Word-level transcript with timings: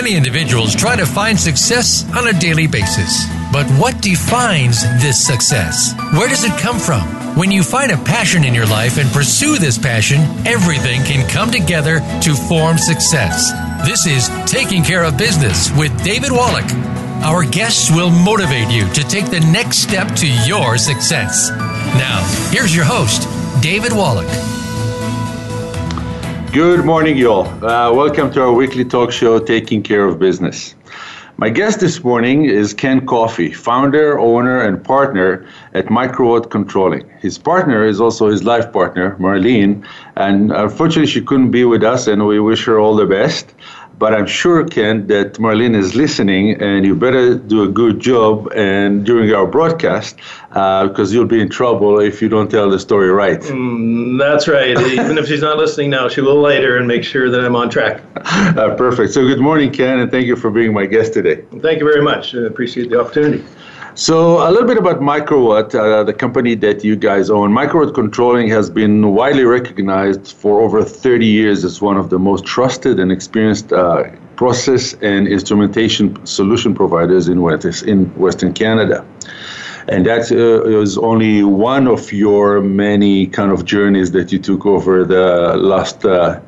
Many 0.00 0.14
individuals 0.14 0.76
try 0.76 0.94
to 0.94 1.04
find 1.04 1.36
success 1.36 2.08
on 2.16 2.28
a 2.28 2.32
daily 2.38 2.68
basis. 2.68 3.26
But 3.52 3.66
what 3.80 4.00
defines 4.00 4.80
this 5.02 5.26
success? 5.26 5.92
Where 6.12 6.28
does 6.28 6.44
it 6.44 6.56
come 6.56 6.78
from? 6.78 7.02
When 7.36 7.50
you 7.50 7.64
find 7.64 7.90
a 7.90 7.96
passion 7.96 8.44
in 8.44 8.54
your 8.54 8.66
life 8.66 8.96
and 8.96 9.10
pursue 9.10 9.58
this 9.58 9.76
passion, 9.76 10.20
everything 10.46 11.02
can 11.02 11.28
come 11.28 11.50
together 11.50 11.98
to 12.22 12.34
form 12.34 12.78
success. 12.78 13.50
This 13.88 14.06
is 14.06 14.30
Taking 14.48 14.84
Care 14.84 15.02
of 15.02 15.18
Business 15.18 15.76
with 15.76 15.90
David 16.04 16.30
Wallach. 16.30 16.70
Our 17.24 17.44
guests 17.44 17.90
will 17.90 18.10
motivate 18.10 18.70
you 18.70 18.88
to 18.92 19.02
take 19.02 19.32
the 19.32 19.40
next 19.50 19.78
step 19.78 20.14
to 20.18 20.28
your 20.46 20.78
success. 20.78 21.50
Now, 21.50 22.22
here's 22.52 22.72
your 22.72 22.84
host, 22.84 23.26
David 23.60 23.92
Wallach. 23.92 24.57
Good 26.52 26.86
morning, 26.86 27.18
y'all. 27.18 27.46
Uh, 27.62 27.92
welcome 27.92 28.32
to 28.32 28.40
our 28.40 28.52
weekly 28.54 28.82
talk 28.82 29.12
show, 29.12 29.38
Taking 29.38 29.82
Care 29.82 30.06
of 30.06 30.18
Business. 30.18 30.74
My 31.36 31.50
guest 31.50 31.80
this 31.80 32.02
morning 32.02 32.46
is 32.46 32.72
Ken 32.72 33.04
Coffey, 33.06 33.52
founder, 33.52 34.18
owner, 34.18 34.62
and 34.62 34.82
partner 34.82 35.46
at 35.74 35.86
Microwatt 35.86 36.50
Controlling. 36.50 37.06
His 37.20 37.36
partner 37.36 37.84
is 37.84 38.00
also 38.00 38.28
his 38.28 38.44
life 38.44 38.72
partner, 38.72 39.14
Marlene, 39.20 39.86
and 40.16 40.50
unfortunately 40.50 41.06
she 41.06 41.20
couldn't 41.20 41.50
be 41.50 41.66
with 41.66 41.84
us, 41.84 42.06
and 42.06 42.26
we 42.26 42.40
wish 42.40 42.64
her 42.64 42.80
all 42.80 42.96
the 42.96 43.06
best. 43.06 43.54
But 43.98 44.14
I'm 44.14 44.26
sure, 44.26 44.64
Ken, 44.64 45.08
that 45.08 45.34
Marlene 45.34 45.74
is 45.74 45.96
listening, 45.96 46.62
and 46.62 46.84
you 46.86 46.94
better 46.94 47.34
do 47.34 47.64
a 47.64 47.68
good 47.68 47.98
job 47.98 48.48
and 48.54 49.04
during 49.04 49.34
our 49.34 49.46
broadcast, 49.46 50.16
uh, 50.52 50.86
because 50.86 51.12
you'll 51.12 51.26
be 51.26 51.40
in 51.40 51.48
trouble 51.48 51.98
if 51.98 52.22
you 52.22 52.28
don't 52.28 52.48
tell 52.48 52.70
the 52.70 52.78
story 52.78 53.10
right. 53.10 53.40
Mm, 53.40 54.18
that's 54.18 54.46
right. 54.46 54.78
Even 54.92 55.18
if 55.18 55.26
she's 55.26 55.42
not 55.42 55.56
listening 55.58 55.90
now, 55.90 56.08
she 56.08 56.20
will 56.20 56.40
later 56.40 56.76
and 56.76 56.86
make 56.86 57.02
sure 57.02 57.28
that 57.28 57.44
I'm 57.44 57.56
on 57.56 57.70
track. 57.70 58.02
Uh, 58.48 58.74
perfect. 58.74 59.12
So, 59.12 59.22
good 59.26 59.40
morning, 59.40 59.70
Ken, 59.72 60.00
and 60.00 60.10
thank 60.10 60.26
you 60.26 60.34
for 60.36 60.50
being 60.50 60.72
my 60.72 60.86
guest 60.86 61.12
today. 61.12 61.44
Thank 61.60 61.80
you 61.80 61.84
very 61.84 62.02
much. 62.02 62.34
I 62.34 62.46
appreciate 62.46 62.88
the 62.90 63.00
opportunity. 63.00 63.44
So, 63.98 64.48
a 64.48 64.50
little 64.52 64.68
bit 64.68 64.78
about 64.78 65.00
Microwatt, 65.00 65.74
uh, 65.74 66.04
the 66.04 66.14
company 66.14 66.54
that 66.54 66.84
you 66.84 66.94
guys 66.94 67.30
own. 67.30 67.50
Microwatt 67.50 67.94
Controlling 67.94 68.48
has 68.48 68.70
been 68.70 69.12
widely 69.12 69.42
recognized 69.42 70.34
for 70.34 70.60
over 70.60 70.84
30 70.84 71.26
years 71.26 71.64
as 71.64 71.80
one 71.82 71.96
of 71.96 72.08
the 72.08 72.16
most 72.16 72.44
trusted 72.44 73.00
and 73.00 73.10
experienced 73.10 73.72
uh, 73.72 74.04
process 74.36 74.94
and 75.02 75.26
instrumentation 75.26 76.24
solution 76.24 76.76
providers 76.76 77.26
in, 77.26 77.42
West, 77.42 77.82
in 77.82 78.04
Western 78.14 78.52
Canada. 78.52 79.04
And 79.88 80.06
that 80.06 80.30
uh, 80.30 80.80
is 80.80 80.96
only 80.96 81.42
one 81.42 81.88
of 81.88 82.12
your 82.12 82.60
many 82.60 83.26
kind 83.26 83.50
of 83.50 83.64
journeys 83.64 84.12
that 84.12 84.30
you 84.30 84.38
took 84.38 84.64
over 84.64 85.02
the 85.02 85.56
last 85.56 86.04
uh, 86.04 86.38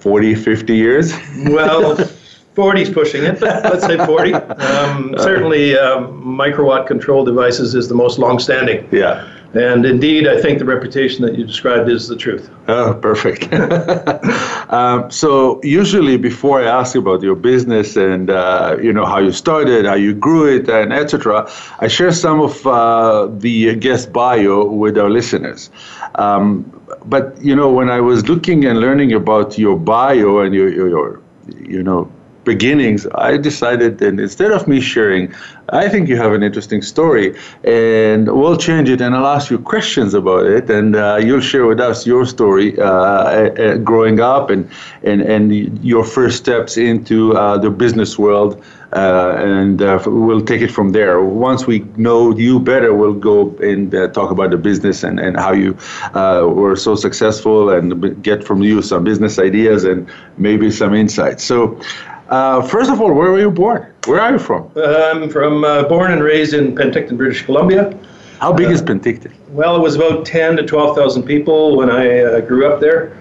40, 0.00 0.34
50 0.34 0.76
years. 0.76 1.14
Well, 1.46 1.96
40's 2.54 2.90
pushing 2.90 3.24
it, 3.24 3.40
but 3.40 3.64
let's 3.64 3.84
say 3.84 3.96
40. 4.04 4.34
Um, 4.64 5.14
certainly, 5.18 5.76
um, 5.76 6.22
microwatt 6.22 6.86
control 6.86 7.24
devices 7.24 7.74
is 7.74 7.88
the 7.88 7.94
most 7.94 8.18
long-standing. 8.18 8.88
Yeah. 8.90 9.28
And 9.54 9.86
indeed, 9.86 10.26
I 10.26 10.40
think 10.40 10.58
the 10.58 10.64
reputation 10.64 11.24
that 11.24 11.38
you 11.38 11.44
described 11.44 11.88
is 11.88 12.08
the 12.08 12.16
truth. 12.16 12.50
Oh, 12.66 12.94
perfect. 12.94 13.52
um, 14.72 15.10
so 15.10 15.60
usually, 15.62 16.16
before 16.16 16.60
I 16.60 16.64
ask 16.64 16.96
about 16.96 17.22
your 17.22 17.36
business 17.36 17.96
and 17.96 18.30
uh, 18.30 18.76
you 18.82 18.92
know 18.92 19.04
how 19.04 19.18
you 19.18 19.30
started, 19.30 19.86
how 19.86 19.94
you 19.94 20.12
grew 20.12 20.56
it, 20.56 20.68
and 20.68 20.92
etc., 20.92 21.48
I 21.78 21.86
share 21.86 22.10
some 22.10 22.40
of 22.40 22.66
uh, 22.66 23.28
the 23.30 23.76
guest 23.76 24.12
bio 24.12 24.64
with 24.64 24.98
our 24.98 25.10
listeners. 25.10 25.70
Um, 26.16 26.64
but 27.04 27.40
you 27.40 27.54
know, 27.54 27.70
when 27.70 27.90
I 27.90 28.00
was 28.00 28.28
looking 28.28 28.64
and 28.64 28.80
learning 28.80 29.12
about 29.12 29.56
your 29.56 29.78
bio 29.78 30.40
and 30.40 30.52
your, 30.52 30.68
your, 30.68 30.88
your 30.88 31.20
you 31.60 31.82
know 31.82 32.10
beginnings, 32.44 33.06
I 33.14 33.36
decided 33.36 33.98
that 33.98 34.18
instead 34.20 34.52
of 34.52 34.68
me 34.68 34.80
sharing, 34.80 35.34
I 35.70 35.88
think 35.88 36.08
you 36.08 36.16
have 36.16 36.32
an 36.32 36.42
interesting 36.42 36.82
story, 36.82 37.34
and 37.64 38.26
we'll 38.26 38.56
change 38.56 38.88
it 38.90 39.00
and 39.00 39.14
I'll 39.14 39.26
ask 39.26 39.50
you 39.50 39.58
questions 39.58 40.12
about 40.14 40.46
it, 40.46 40.68
and 40.68 40.94
uh, 40.94 41.18
you'll 41.22 41.40
share 41.40 41.66
with 41.66 41.80
us 41.80 42.06
your 42.06 42.26
story 42.26 42.78
uh, 42.78 42.84
uh, 42.84 43.76
growing 43.78 44.20
up 44.20 44.50
and, 44.50 44.68
and, 45.02 45.22
and 45.22 45.82
your 45.84 46.04
first 46.04 46.36
steps 46.36 46.76
into 46.76 47.36
uh, 47.36 47.58
the 47.58 47.70
business 47.70 48.18
world. 48.18 48.62
Uh, 48.92 49.34
and 49.38 49.82
uh, 49.82 50.00
we'll 50.06 50.40
take 50.40 50.60
it 50.60 50.70
from 50.70 50.92
there. 50.92 51.20
Once 51.20 51.66
we 51.66 51.80
know 51.96 52.32
you 52.36 52.60
better, 52.60 52.94
we'll 52.94 53.12
go 53.12 53.50
and 53.56 53.90
talk 54.14 54.30
about 54.30 54.50
the 54.52 54.56
business 54.56 55.02
and, 55.02 55.18
and 55.18 55.36
how 55.36 55.52
you 55.52 55.76
were 56.14 56.76
so 56.76 56.94
successful 56.94 57.70
and 57.70 58.22
get 58.22 58.44
from 58.44 58.62
you 58.62 58.80
some 58.82 59.02
business 59.02 59.36
ideas 59.40 59.82
and 59.82 60.08
maybe 60.38 60.70
some 60.70 60.94
insights. 60.94 61.42
So, 61.42 61.80
uh, 62.28 62.62
first 62.62 62.90
of 62.90 63.00
all, 63.00 63.12
where 63.12 63.30
were 63.30 63.40
you 63.40 63.50
born? 63.50 63.92
Where 64.06 64.20
are 64.20 64.32
you 64.32 64.38
from? 64.38 64.70
I'm 64.76 65.28
from 65.28 65.64
uh, 65.64 65.84
born 65.84 66.12
and 66.12 66.22
raised 66.22 66.54
in 66.54 66.74
Penticton, 66.74 67.16
British 67.16 67.42
Columbia. 67.42 67.98
How 68.40 68.52
big 68.52 68.68
uh, 68.68 68.70
is 68.70 68.82
Penticton? 68.82 69.32
Well, 69.50 69.76
it 69.76 69.80
was 69.80 69.94
about 69.94 70.26
10 70.26 70.56
to 70.56 70.62
12,000 70.64 71.22
people 71.24 71.76
when 71.76 71.90
I 71.90 72.20
uh, 72.20 72.40
grew 72.40 72.66
up 72.70 72.80
there, 72.80 73.16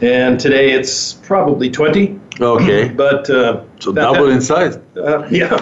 and 0.00 0.38
today 0.38 0.72
it's 0.72 1.14
probably 1.14 1.70
20. 1.70 2.20
Okay. 2.40 2.88
but 2.96 3.28
uh, 3.30 3.64
so 3.80 3.92
double 3.92 4.30
in 4.30 4.40
size. 4.40 4.78
yeah, 5.30 5.54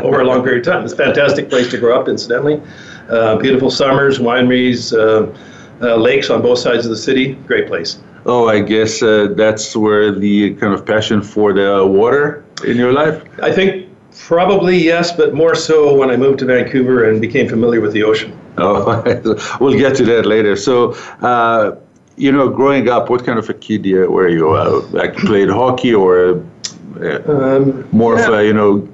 over 0.02 0.20
a 0.20 0.24
long 0.24 0.42
period 0.42 0.66
of 0.66 0.72
time. 0.72 0.84
It's 0.84 0.94
a 0.94 0.96
fantastic 0.96 1.50
place 1.50 1.70
to 1.70 1.78
grow 1.78 2.00
up, 2.00 2.08
incidentally. 2.08 2.62
beautiful 3.40 3.70
summers, 3.70 4.18
wineries, 4.18 4.92
lakes 5.80 6.30
on 6.30 6.40
both 6.40 6.58
sides 6.58 6.86
of 6.86 6.90
the 6.90 6.96
city. 6.96 7.34
Great 7.46 7.66
place. 7.66 7.98
Oh, 8.28 8.48
I 8.48 8.60
guess 8.60 9.02
uh, 9.02 9.28
that's 9.36 9.76
where 9.76 10.10
the 10.10 10.54
kind 10.54 10.74
of 10.74 10.84
passion 10.84 11.22
for 11.22 11.52
the 11.52 11.86
water 11.86 12.44
in 12.64 12.76
your 12.76 12.92
life? 12.92 13.22
I 13.40 13.52
think 13.52 13.88
probably 14.18 14.76
yes, 14.76 15.12
but 15.12 15.32
more 15.32 15.54
so 15.54 15.94
when 15.94 16.10
I 16.10 16.16
moved 16.16 16.40
to 16.40 16.44
Vancouver 16.44 17.08
and 17.08 17.20
became 17.20 17.48
familiar 17.48 17.80
with 17.80 17.92
the 17.92 18.02
ocean. 18.02 18.36
Oh, 18.58 19.00
we'll 19.60 19.78
get 19.78 19.94
to 19.96 20.04
that 20.06 20.26
later. 20.26 20.56
So, 20.56 20.92
uh, 21.22 21.76
you 22.16 22.32
know, 22.32 22.48
growing 22.48 22.88
up, 22.88 23.10
what 23.10 23.24
kind 23.24 23.38
of 23.38 23.48
a 23.48 23.54
kid 23.54 23.86
were 24.08 24.28
you? 24.28 24.50
Uh, 24.50 24.80
like 24.90 25.16
played 25.16 25.48
hockey 25.48 25.94
or 25.94 26.44
uh, 27.00 27.32
um, 27.32 27.88
more 27.92 28.18
yeah. 28.18 28.26
of 28.26 28.34
a, 28.34 28.44
you 28.44 28.52
know, 28.54 28.88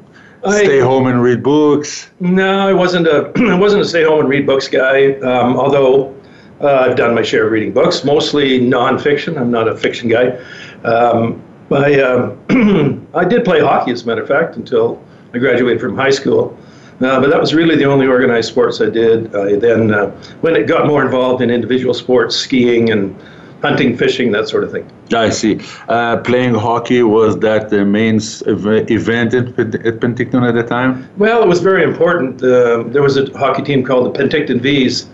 stay 0.51 0.83
I, 0.83 0.85
home 0.85 1.07
and 1.07 1.23
read 1.23 1.43
books? 1.43 2.11
No, 2.21 2.69
I 2.69 2.75
wasn't 2.75 3.07
a 3.07 3.33
I 3.51 3.59
wasn't 3.59 3.83
a 3.83 3.87
stay 3.87 4.05
home 4.05 4.21
and 4.21 4.29
read 4.29 4.45
books 4.45 4.69
guy. 4.69 5.15
Um, 5.21 5.57
although 5.57 6.15
uh, 6.63 6.87
I've 6.89 6.97
done 6.97 7.15
my 7.15 7.23
share 7.23 7.47
of 7.47 7.53
reading 7.53 7.73
books, 7.73 8.05
mostly 8.05 8.61
nonfiction. 8.61 9.39
I'm 9.41 9.51
not 9.51 9.69
a 9.69 9.77
fiction 9.77 10.09
guy. 10.09 10.39
Um, 10.85 11.43
I, 11.71 12.01
um, 12.01 13.09
I 13.15 13.25
did 13.25 13.45
play 13.45 13.61
hockey, 13.61 13.93
as 13.93 14.03
a 14.03 14.07
matter 14.07 14.23
of 14.23 14.29
fact, 14.29 14.57
until 14.57 15.03
I 15.35 15.39
graduated 15.39 15.81
from 15.81 15.97
high 15.97 16.11
school. 16.11 16.57
Uh, 17.01 17.21
but 17.21 17.31
that 17.31 17.41
was 17.41 17.53
really 17.53 17.75
the 17.75 17.85
only 17.85 18.07
organized 18.07 18.49
sports 18.49 18.81
I 18.81 18.89
did. 18.89 19.35
I 19.35 19.57
then, 19.57 19.93
uh, 19.93 20.11
when 20.43 20.55
it 20.55 20.69
got 20.69 20.87
more 20.87 21.05
involved 21.05 21.43
in 21.43 21.51
individual 21.51 21.95
sports, 21.95 22.37
skiing 22.37 22.91
and 22.91 23.17
hunting, 23.61 23.97
fishing, 23.97 24.31
that 24.33 24.49
sort 24.49 24.63
of 24.63 24.71
thing. 24.71 24.89
I 25.15 25.31
see. 25.31 25.61
Uh, 25.89 26.19
playing 26.19 26.55
hockey 26.55 27.03
was 27.03 27.39
that 27.41 27.71
the 27.71 27.85
main 27.85 28.21
event 28.47 29.35
at, 29.35 29.47
at 29.59 30.01
Penticton 30.01 30.47
at 30.49 30.55
the 30.55 30.63
time? 30.63 31.09
Well, 31.17 31.43
it 31.43 31.49
was 31.49 31.61
very 31.61 31.83
important. 31.83 32.43
Uh, 32.43 32.85
there 32.89 33.03
was 33.03 33.17
a 33.17 33.27
hockey 33.37 33.63
team 33.63 33.83
called 33.85 34.13
the 34.13 34.19
Penticton 34.19 34.61
Vees 34.61 35.07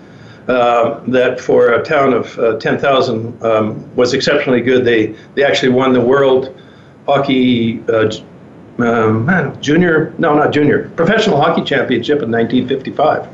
uh, 0.48 1.00
that 1.08 1.40
for 1.40 1.72
a 1.72 1.84
town 1.84 2.12
of 2.14 2.38
uh, 2.38 2.58
10,000 2.58 3.42
um, 3.44 3.96
was 3.96 4.14
exceptionally 4.14 4.60
good. 4.60 4.84
They 4.84 5.14
they 5.34 5.44
actually 5.44 5.72
won 5.72 5.92
the 5.92 6.00
world 6.00 6.54
hockey 7.06 7.82
uh, 7.88 8.10
um, 8.78 9.60
junior 9.60 10.14
no 10.18 10.34
not 10.34 10.52
junior 10.52 10.90
professional 10.90 11.40
hockey 11.40 11.62
championship 11.64 12.22
in 12.22 12.30
1955 12.30 13.26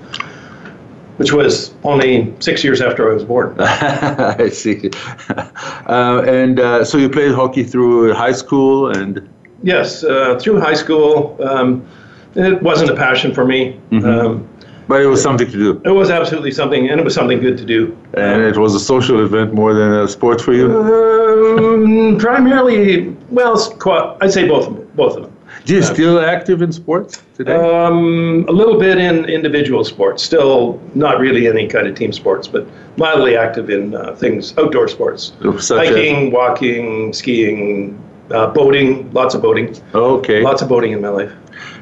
which 1.16 1.32
was 1.32 1.72
only 1.84 2.34
six 2.40 2.64
years 2.64 2.80
after 2.80 3.10
I 3.10 3.14
was 3.14 3.24
born. 3.24 3.54
I 3.60 4.48
see. 4.48 4.90
Uh, 5.86 6.24
and 6.26 6.60
uh, 6.60 6.82
so 6.82 6.96
you 6.96 7.10
played 7.10 7.34
hockey 7.34 7.62
through 7.62 8.14
high 8.14 8.32
school 8.32 8.90
and. 8.96 9.28
Yes, 9.62 10.02
uh, 10.02 10.38
through 10.38 10.58
high 10.60 10.72
school. 10.72 11.36
Um, 11.42 11.86
it 12.34 12.62
wasn't 12.62 12.90
a 12.90 12.96
passion 12.96 13.34
for 13.34 13.44
me. 13.44 13.78
Mm-hmm. 13.90 14.53
But 14.86 15.00
it 15.00 15.06
was 15.06 15.22
something 15.22 15.46
to 15.46 15.52
do. 15.52 15.82
It 15.84 15.90
was 15.90 16.10
absolutely 16.10 16.52
something, 16.52 16.90
and 16.90 17.00
it 17.00 17.04
was 17.04 17.14
something 17.14 17.40
good 17.40 17.56
to 17.58 17.64
do. 17.64 17.96
And 18.14 18.42
it 18.42 18.56
was 18.58 18.74
a 18.74 18.80
social 18.80 19.24
event 19.24 19.54
more 19.54 19.72
than 19.72 19.92
a 19.92 20.08
sport 20.08 20.40
for 20.40 20.52
you. 20.52 20.66
Um, 20.78 22.18
primarily, 22.18 23.08
well, 23.30 23.56
I'd 24.20 24.32
say 24.32 24.46
both 24.46 24.66
of 24.68 24.76
them, 24.76 24.90
both 24.94 25.16
of 25.16 25.22
them. 25.22 25.34
Do 25.64 25.74
you 25.74 25.80
uh, 25.80 25.84
still 25.84 26.20
active 26.20 26.60
in 26.60 26.72
sports 26.72 27.22
today? 27.34 27.54
Um, 27.54 28.44
a 28.48 28.52
little 28.52 28.78
bit 28.78 28.98
in 28.98 29.24
individual 29.24 29.84
sports. 29.84 30.22
Still 30.22 30.80
not 30.94 31.18
really 31.18 31.48
any 31.48 31.66
kind 31.66 31.86
of 31.86 31.94
team 31.94 32.12
sports, 32.12 32.46
but 32.46 32.66
mildly 32.98 33.36
active 33.36 33.70
in 33.70 33.94
uh, 33.94 34.14
things 34.14 34.56
outdoor 34.58 34.88
sports, 34.88 35.32
Such 35.60 35.88
hiking, 35.88 36.26
as? 36.28 36.32
walking, 36.32 37.12
skiing, 37.12 37.98
uh, 38.30 38.48
boating. 38.48 39.10
Lots 39.12 39.34
of 39.34 39.42
boating. 39.42 39.74
Okay. 39.94 40.42
Lots 40.42 40.60
of 40.60 40.68
boating 40.68 40.92
in 40.92 41.00
my 41.00 41.08
life. 41.08 41.32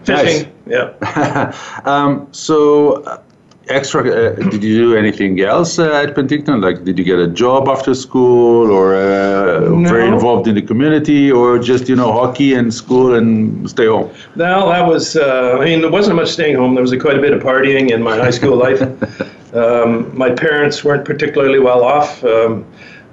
Fishing. 0.04 0.52
Nice. 0.66 1.54
Yeah. 1.54 1.82
um, 1.84 2.28
so, 2.32 3.02
uh, 3.04 3.22
extra, 3.68 4.02
uh, 4.02 4.34
did 4.50 4.62
you 4.62 4.74
do 4.90 4.96
anything 4.96 5.40
else 5.40 5.78
uh, 5.78 5.92
at 5.92 6.14
Penticton? 6.14 6.62
Like, 6.62 6.84
did 6.84 6.98
you 6.98 7.04
get 7.04 7.18
a 7.18 7.28
job 7.28 7.68
after 7.68 7.94
school 7.94 8.70
or 8.70 8.94
uh, 8.94 9.60
No. 9.60 9.88
very 9.88 10.08
involved 10.08 10.48
in 10.48 10.54
the 10.54 10.62
community 10.62 11.30
or 11.30 11.58
just, 11.58 11.88
you 11.88 11.96
know, 11.96 12.12
hockey 12.12 12.54
and 12.54 12.72
school 12.72 13.14
and 13.14 13.68
stay 13.70 13.86
home? 13.86 14.10
No, 14.36 14.68
that 14.68 14.86
was, 14.86 15.16
uh, 15.16 15.58
I 15.60 15.64
mean, 15.64 15.80
there 15.80 15.90
wasn't 15.90 16.16
much 16.16 16.30
staying 16.30 16.56
home. 16.56 16.74
There 16.74 16.82
was 16.82 16.94
quite 17.00 17.18
a 17.18 17.20
bit 17.20 17.32
of 17.32 17.42
partying 17.42 17.90
in 17.90 18.02
my 18.02 18.16
high 18.16 18.30
school 18.30 18.56
life. 18.56 18.82
Um, 19.52 20.16
my 20.16 20.30
parents 20.30 20.82
weren't 20.82 21.04
particularly 21.04 21.58
well 21.58 21.84
off. 21.84 22.24
Um, 22.24 22.64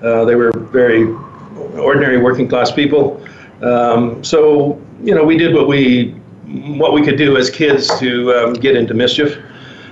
uh, 0.02 0.24
they 0.24 0.36
were 0.36 0.52
very 0.54 1.04
ordinary 1.78 2.18
working 2.18 2.48
class 2.48 2.72
people. 2.72 3.22
Um, 3.62 4.24
so, 4.24 4.82
you 5.04 5.14
know, 5.14 5.26
we 5.26 5.38
did 5.38 5.54
what 5.54 5.68
we, 5.68 6.16
what 6.78 6.94
we 6.94 7.02
could 7.04 7.18
do 7.18 7.38
as 7.38 7.50
kids 7.50 7.88
to 8.00 8.34
um, 8.34 8.54
get 8.54 8.76
into 8.76 8.94
mischief. 8.94 9.38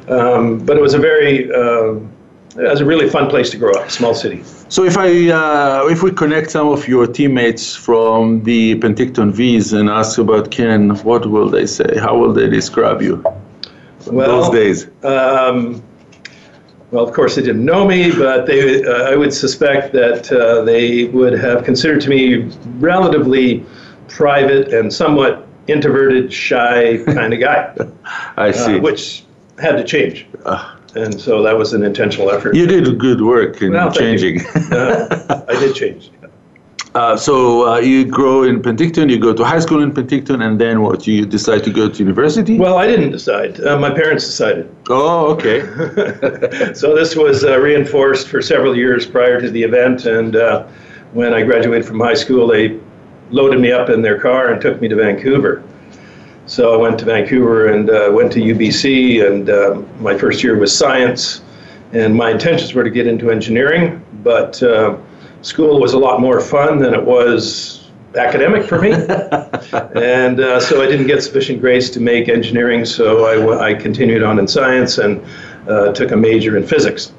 Um, 0.10 0.66
but 0.66 0.78
it 0.78 0.82
was 0.82 0.94
a 0.94 1.00
very, 1.00 1.52
um 1.54 2.12
it 2.58 2.70
was 2.70 2.82
a 2.82 2.86
really 2.86 3.08
fun 3.10 3.30
place 3.30 3.52
to 3.52 3.58
grow 3.58 3.72
up, 3.74 3.92
small 3.92 4.16
city. 4.16 4.44
So 4.70 4.84
if 4.84 4.98
I 4.98 5.30
uh, 5.30 5.88
if 5.88 6.02
we 6.02 6.12
connect 6.12 6.50
some 6.52 6.70
of 6.70 6.88
your 6.88 7.06
teammates 7.06 7.76
from 7.76 8.44
the 8.44 8.80
Penticton 8.80 9.32
Vees 9.32 9.74
and 9.74 9.90
ask 9.90 10.18
about 10.18 10.50
Ken, 10.50 10.90
what 11.04 11.26
will 11.30 11.50
they 11.50 11.68
say? 11.68 11.98
How 11.98 12.18
will 12.18 12.34
they 12.34 12.50
describe 12.50 13.02
you? 13.02 13.24
Well, 14.08 14.42
those 14.42 14.50
days. 14.50 14.88
Um, 15.04 15.84
well, 16.92 17.06
of 17.08 17.14
course, 17.14 17.36
they 17.36 17.42
didn't 17.42 17.66
know 17.66 17.86
me, 17.86 18.12
but 18.12 18.46
they, 18.46 18.84
uh, 18.84 19.12
I 19.12 19.16
would 19.16 19.34
suspect 19.34 19.92
that 19.94 20.32
uh, 20.32 20.62
they 20.62 21.06
would 21.06 21.34
have 21.34 21.66
considered 21.66 22.02
to 22.02 22.10
me 22.10 22.50
relatively 22.80 23.66
private 24.08 24.74
and 24.74 24.92
somewhat 24.92 25.47
introverted, 25.68 26.32
shy 26.32 27.04
kind 27.06 27.34
of 27.34 27.40
guy, 27.40 27.76
I 28.38 28.52
see. 28.52 28.76
uh, 28.76 28.82
which 28.82 29.24
had 29.60 29.78
to 29.78 29.84
change. 29.84 30.26
Ah. 30.46 30.78
and 30.96 31.20
so 31.20 31.42
that 31.44 31.58
was 31.58 31.74
an 31.74 31.84
intentional 31.84 32.30
effort. 32.32 32.56
you 32.56 32.66
did 32.68 32.98
good 33.00 33.22
work 33.22 33.62
in 33.62 33.72
Well, 33.74 33.92
changing. 33.92 34.42
Uh, 34.72 35.44
I 35.48 35.54
did 35.60 35.76
change. 35.76 36.12
Uh, 36.96 37.16
so 37.16 37.68
uh, 37.68 37.78
you 37.78 38.06
grow 38.06 38.42
in 38.44 38.60
Penticton, 38.62 39.08
you 39.10 39.20
go 39.20 39.32
to 39.32 39.44
high 39.44 39.60
school 39.60 39.84
in 39.84 39.92
Penticton, 39.92 40.44
and 40.44 40.60
then 40.60 40.82
what? 40.82 41.06
You 41.06 41.26
decide 41.28 41.64
to 41.66 41.70
go 41.72 41.90
to 41.90 41.98
university? 42.00 42.58
Well, 42.58 42.78
I 42.78 42.88
didn't 42.88 43.12
decide. 43.12 43.60
Uh, 43.62 43.78
my 43.78 43.92
parents 43.92 44.26
decided. 44.26 44.66
oh, 44.90 45.32
okay. 45.34 45.60
so 46.74 46.96
this 46.96 47.16
was 47.16 47.44
uh, 47.44 47.60
reinforced 47.60 48.30
for 48.30 48.42
several 48.42 48.76
years 48.76 49.06
prior 49.06 49.40
to 49.40 49.50
the 49.52 49.62
event, 49.62 50.06
and 50.06 50.36
uh, 50.36 50.66
when 51.14 51.34
I 51.36 51.44
graduated 51.44 51.86
from 51.86 52.00
high 52.00 52.16
school, 52.16 52.48
they 52.48 52.80
loaded 53.30 53.60
me 53.60 53.72
up 53.72 53.90
in 53.90 54.02
their 54.02 54.20
car 54.20 54.52
and 54.52 54.62
took 54.62 54.82
me 54.82 54.88
to 54.88 54.96
Vancouver. 54.96 55.64
So 56.46 56.74
I 56.74 56.78
went 56.78 56.98
to 57.00 57.06
Vancouver 57.06 57.68
and 57.74 57.90
uh, 57.90 58.10
went 58.14 58.32
to 58.34 58.40
UBC, 58.40 59.26
and 59.26 59.50
uh, 59.50 59.82
my 60.00 60.18
first 60.18 60.44
year 60.44 60.58
was 60.58 60.76
science, 60.76 61.42
and 61.92 62.16
my 62.16 62.32
intentions 62.32 62.74
were 62.74 62.86
to 62.86 62.90
get 62.90 63.06
into 63.06 63.32
engineering, 63.32 64.04
but 64.24 64.62
uh, 64.64 64.98
school 65.42 65.80
was 65.82 65.94
a 65.94 66.00
lot 66.00 66.22
more 66.22 66.40
fun 66.40 66.80
than 66.80 66.94
it 66.94 67.04
was 67.04 67.90
academic 68.16 68.66
for 68.66 68.80
me. 68.80 68.92
and 70.02 70.40
uh, 70.40 70.60
so 70.60 70.82
I 70.82 70.88
didn't 70.88 71.08
get 71.08 71.22
sufficient 71.22 71.60
grades 71.60 71.90
to 71.92 72.00
make 72.00 72.30
engineering, 72.30 72.86
so 72.86 73.26
I, 73.26 73.72
I 73.72 73.74
continued 73.74 74.24
on 74.24 74.40
in 74.40 74.48
science 74.48 74.98
and 74.98 75.22
uh, 75.68 75.92
took 75.92 76.12
a 76.12 76.18
major 76.18 76.56
in 76.56 76.66
physics. 76.66 77.12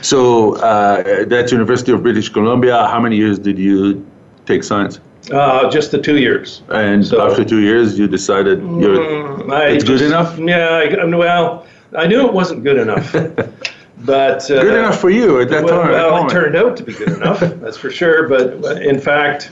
So 0.00 0.56
uh, 0.56 1.24
that's 1.26 1.52
University 1.52 1.92
of 1.92 2.02
British 2.02 2.30
Columbia. 2.30 2.86
How 2.86 2.98
many 2.98 3.16
years 3.16 3.38
did 3.38 3.58
you 3.58 4.06
take 4.46 4.64
science? 4.64 5.00
Uh, 5.30 5.70
just 5.70 5.90
the 5.90 5.98
two 5.98 6.18
years. 6.18 6.62
And 6.70 7.06
So- 7.06 7.20
after 7.20 7.44
two 7.44 7.60
years, 7.60 7.98
you 7.98 8.08
decided 8.08 8.58
you're, 8.60 8.96
Mm, 8.96 9.74
it's 9.74 9.84
good 9.84 10.02
enough. 10.02 10.38
Yeah, 10.38 10.82
I, 10.84 11.04
well, 11.04 11.66
I 11.96 12.06
knew 12.06 12.26
it 12.26 12.32
wasn't 12.32 12.64
good 12.64 12.78
enough. 12.78 13.12
but 14.04 14.50
uh, 14.50 14.62
Good 14.62 14.78
enough 14.78 14.98
for 14.98 15.10
you 15.10 15.40
at 15.40 15.50
that 15.50 15.64
well, 15.64 15.82
time. 15.82 15.90
well, 15.92 16.26
it 16.26 16.30
turned 16.30 16.56
out 16.56 16.76
to 16.78 16.82
be 16.82 16.92
good 16.92 17.10
enough, 17.10 17.40
that's 17.60 17.76
for 17.76 17.90
sure. 17.90 18.28
But 18.28 18.62
but 18.62 18.82
in 18.82 18.98
fact, 18.98 19.50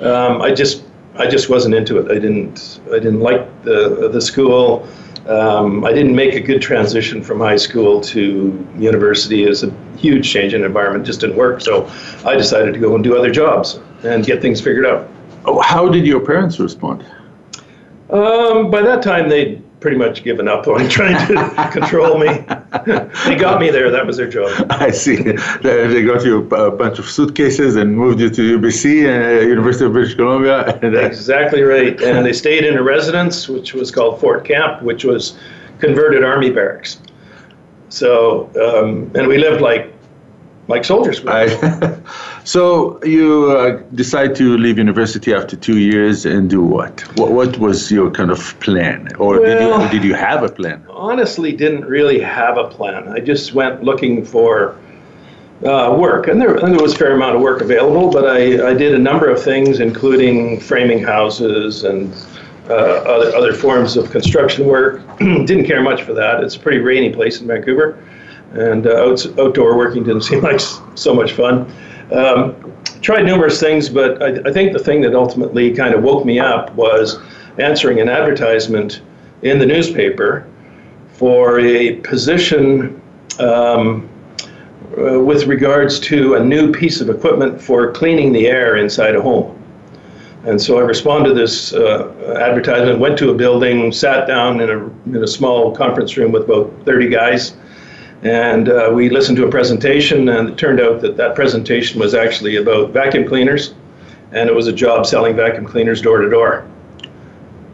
um, 0.00 0.40
I 0.40 0.52
just 0.52 0.84
I 1.16 1.26
just 1.26 1.48
wasn't 1.50 1.74
into 1.74 1.98
it. 1.98 2.10
I 2.10 2.14
didn't 2.18 2.80
I 2.88 2.98
didn't 2.98 3.20
like 3.20 3.46
the 3.64 4.08
the 4.10 4.20
school. 4.20 4.88
Um, 5.28 5.84
I 5.84 5.92
didn't 5.92 6.16
make 6.16 6.34
a 6.34 6.40
good 6.40 6.60
transition 6.60 7.22
from 7.22 7.38
high 7.38 7.56
school 7.58 8.00
to 8.00 8.66
university. 8.76 9.44
It 9.44 9.50
was 9.50 9.62
a 9.62 9.72
huge 9.96 10.28
change 10.28 10.52
in 10.52 10.64
environment. 10.64 11.06
Just 11.06 11.20
didn't 11.20 11.36
work. 11.36 11.60
So 11.60 11.88
I 12.24 12.34
decided 12.34 12.74
to 12.74 12.80
go 12.80 12.94
and 12.96 13.04
do 13.04 13.16
other 13.16 13.30
jobs 13.30 13.78
and 14.04 14.24
get 14.24 14.40
things 14.42 14.60
figured 14.60 14.86
out. 14.86 15.08
Oh, 15.44 15.60
How 15.60 15.88
did 15.88 16.06
your 16.06 16.20
parents 16.20 16.58
respond? 16.58 17.04
Um, 18.10 18.70
by 18.70 18.82
that 18.82 19.02
time, 19.02 19.28
they'd 19.28 19.62
pretty 19.80 19.96
much 19.96 20.22
given 20.22 20.46
up 20.46 20.68
on 20.68 20.88
trying 20.88 21.16
to 21.26 21.70
control 21.72 22.18
me. 22.18 22.26
they 23.24 23.34
got 23.34 23.60
me 23.60 23.70
there. 23.70 23.90
That 23.90 24.06
was 24.06 24.16
their 24.16 24.28
job. 24.28 24.66
I 24.70 24.90
see. 24.90 25.16
They 25.16 26.04
got 26.04 26.24
you 26.24 26.48
a 26.54 26.70
bunch 26.70 26.98
of 26.98 27.06
suitcases 27.06 27.76
and 27.76 27.96
moved 27.96 28.20
you 28.20 28.30
to 28.30 28.58
UBC, 28.58 29.06
uh, 29.06 29.40
University 29.40 29.86
of 29.86 29.92
British 29.92 30.14
Columbia. 30.14 30.78
Uh, 30.82 30.88
Exactly 31.06 31.62
right. 31.62 32.00
And 32.00 32.24
they 32.24 32.32
stayed 32.32 32.64
in 32.64 32.76
a 32.76 32.82
residence, 32.82 33.48
which 33.48 33.74
was 33.74 33.90
called 33.90 34.20
Fort 34.20 34.44
Camp, 34.44 34.82
which 34.82 35.04
was 35.04 35.36
converted 35.80 36.22
army 36.22 36.50
barracks. 36.50 37.00
So, 37.88 38.50
um, 38.56 39.10
and 39.16 39.26
we 39.26 39.36
lived 39.38 39.60
like 39.60 39.92
like 40.74 40.84
soldiers. 40.84 41.18
would. 41.22 41.32
I, 41.32 41.44
so 42.54 42.62
you 43.16 43.50
uh, 43.52 43.82
decide 44.02 44.30
to 44.40 44.46
leave 44.64 44.76
university 44.86 45.30
after 45.40 45.54
two 45.66 45.78
years 45.90 46.26
and 46.32 46.50
do 46.56 46.60
what? 46.76 46.94
What, 47.18 47.30
what 47.38 47.50
was 47.58 47.78
your 47.96 48.10
kind 48.18 48.30
of 48.36 48.40
plan, 48.60 48.96
or 49.24 49.30
did 49.38 49.58
Well- 49.58 49.82
you 49.82 49.88
did 49.94 50.02
you 50.08 50.14
have 50.28 50.40
a 50.42 50.48
plan? 50.60 50.78
honestly 51.12 51.50
didn't 51.64 51.84
really 51.96 52.20
have 52.20 52.54
a 52.64 52.66
plan. 52.76 53.00
I 53.16 53.20
just 53.32 53.54
went 53.54 53.74
looking 53.88 54.24
for 54.24 54.52
uh, 55.64 55.94
work, 56.06 56.26
and 56.28 56.40
there, 56.40 56.54
and 56.62 56.70
there 56.74 56.82
was 56.82 56.94
a 56.94 56.98
fair 57.02 57.12
amount 57.18 57.34
of 57.36 57.40
work 57.48 57.60
available. 57.68 58.06
But 58.16 58.24
I, 58.38 58.70
I 58.70 58.74
did 58.74 58.92
a 58.94 58.98
number 59.10 59.28
of 59.34 59.38
things, 59.50 59.80
including 59.88 60.58
framing 60.60 61.00
houses 61.14 61.84
and 61.84 62.12
uh, 62.68 62.74
other 63.14 63.28
other 63.38 63.52
forms 63.64 63.96
of 63.96 64.10
construction 64.10 64.66
work. 64.66 64.92
didn't 65.50 65.66
care 65.72 65.82
much 65.82 66.00
for 66.02 66.14
that. 66.14 66.42
It's 66.44 66.56
a 66.56 66.60
pretty 66.66 66.78
rainy 66.78 67.10
place 67.18 67.40
in 67.40 67.46
Vancouver, 67.46 67.86
and 68.54 68.86
uh, 68.86 69.08
outs 69.08 69.26
outdoor 69.38 69.76
working 69.76 70.04
didn't 70.04 70.22
seem 70.30 70.40
like 70.42 70.60
so 70.94 71.14
much 71.14 71.32
fun. 71.32 71.72
Um, 72.12 72.72
tried 73.00 73.22
numerous 73.22 73.58
things, 73.58 73.88
but 73.88 74.22
I, 74.22 74.48
I 74.48 74.52
think 74.52 74.72
the 74.72 74.78
thing 74.78 75.00
that 75.02 75.14
ultimately 75.14 75.74
kind 75.74 75.94
of 75.94 76.02
woke 76.02 76.24
me 76.24 76.38
up 76.38 76.74
was 76.74 77.18
answering 77.58 78.00
an 78.00 78.08
advertisement 78.08 79.02
in 79.42 79.58
the 79.58 79.66
newspaper 79.66 80.46
for 81.12 81.60
a 81.60 81.96
position 81.96 83.00
um, 83.38 84.08
uh, 84.98 85.20
with 85.20 85.46
regards 85.46 85.98
to 86.00 86.34
a 86.34 86.44
new 86.44 86.72
piece 86.72 87.00
of 87.00 87.08
equipment 87.08 87.60
for 87.60 87.90
cleaning 87.92 88.32
the 88.32 88.46
air 88.46 88.76
inside 88.76 89.14
a 89.14 89.22
home. 89.22 89.58
And 90.44 90.60
so 90.60 90.78
I 90.78 90.80
responded 90.80 91.30
to 91.30 91.34
this 91.34 91.72
uh, 91.72 92.36
advertisement, 92.40 92.98
went 92.98 93.16
to 93.18 93.30
a 93.30 93.34
building, 93.34 93.92
sat 93.92 94.26
down 94.26 94.60
in 94.60 94.70
a, 94.70 95.16
in 95.16 95.22
a 95.22 95.26
small 95.26 95.74
conference 95.74 96.16
room 96.16 96.32
with 96.32 96.44
about 96.44 96.72
30 96.84 97.08
guys, 97.08 97.54
and 98.22 98.68
uh, 98.68 98.90
we 98.92 99.08
listened 99.10 99.36
to 99.38 99.46
a 99.46 99.50
presentation, 99.50 100.28
and 100.28 100.48
it 100.50 100.56
turned 100.56 100.80
out 100.80 101.00
that 101.00 101.16
that 101.16 101.34
presentation 101.34 102.00
was 102.00 102.14
actually 102.14 102.56
about 102.56 102.90
vacuum 102.90 103.26
cleaners, 103.26 103.74
and 104.32 104.48
it 104.48 104.54
was 104.54 104.68
a 104.68 104.72
job 104.72 105.06
selling 105.06 105.34
vacuum 105.36 105.66
cleaners 105.66 106.00
door 106.00 106.18
to 106.18 106.30
door. 106.30 106.64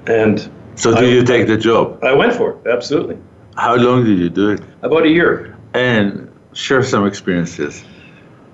And 0.07 0.49
So 0.75 0.95
did 0.95 1.05
I- 1.05 1.09
you 1.09 1.23
take 1.23 1.47
the 1.47 1.57
job? 1.59 2.02
I 2.02 2.14
went 2.14 2.33
for 2.33 2.50
it, 2.52 2.71
absolutely. 2.71 3.19
How 3.57 3.75
long 3.76 4.05
did 4.05 4.19
you 4.19 4.31
do 4.31 4.50
it? 4.52 4.61
About 4.83 5.05
a 5.05 5.09
year. 5.09 5.55
And 5.75 6.31
share 6.55 6.83
some 6.83 7.07
experiences. 7.07 7.85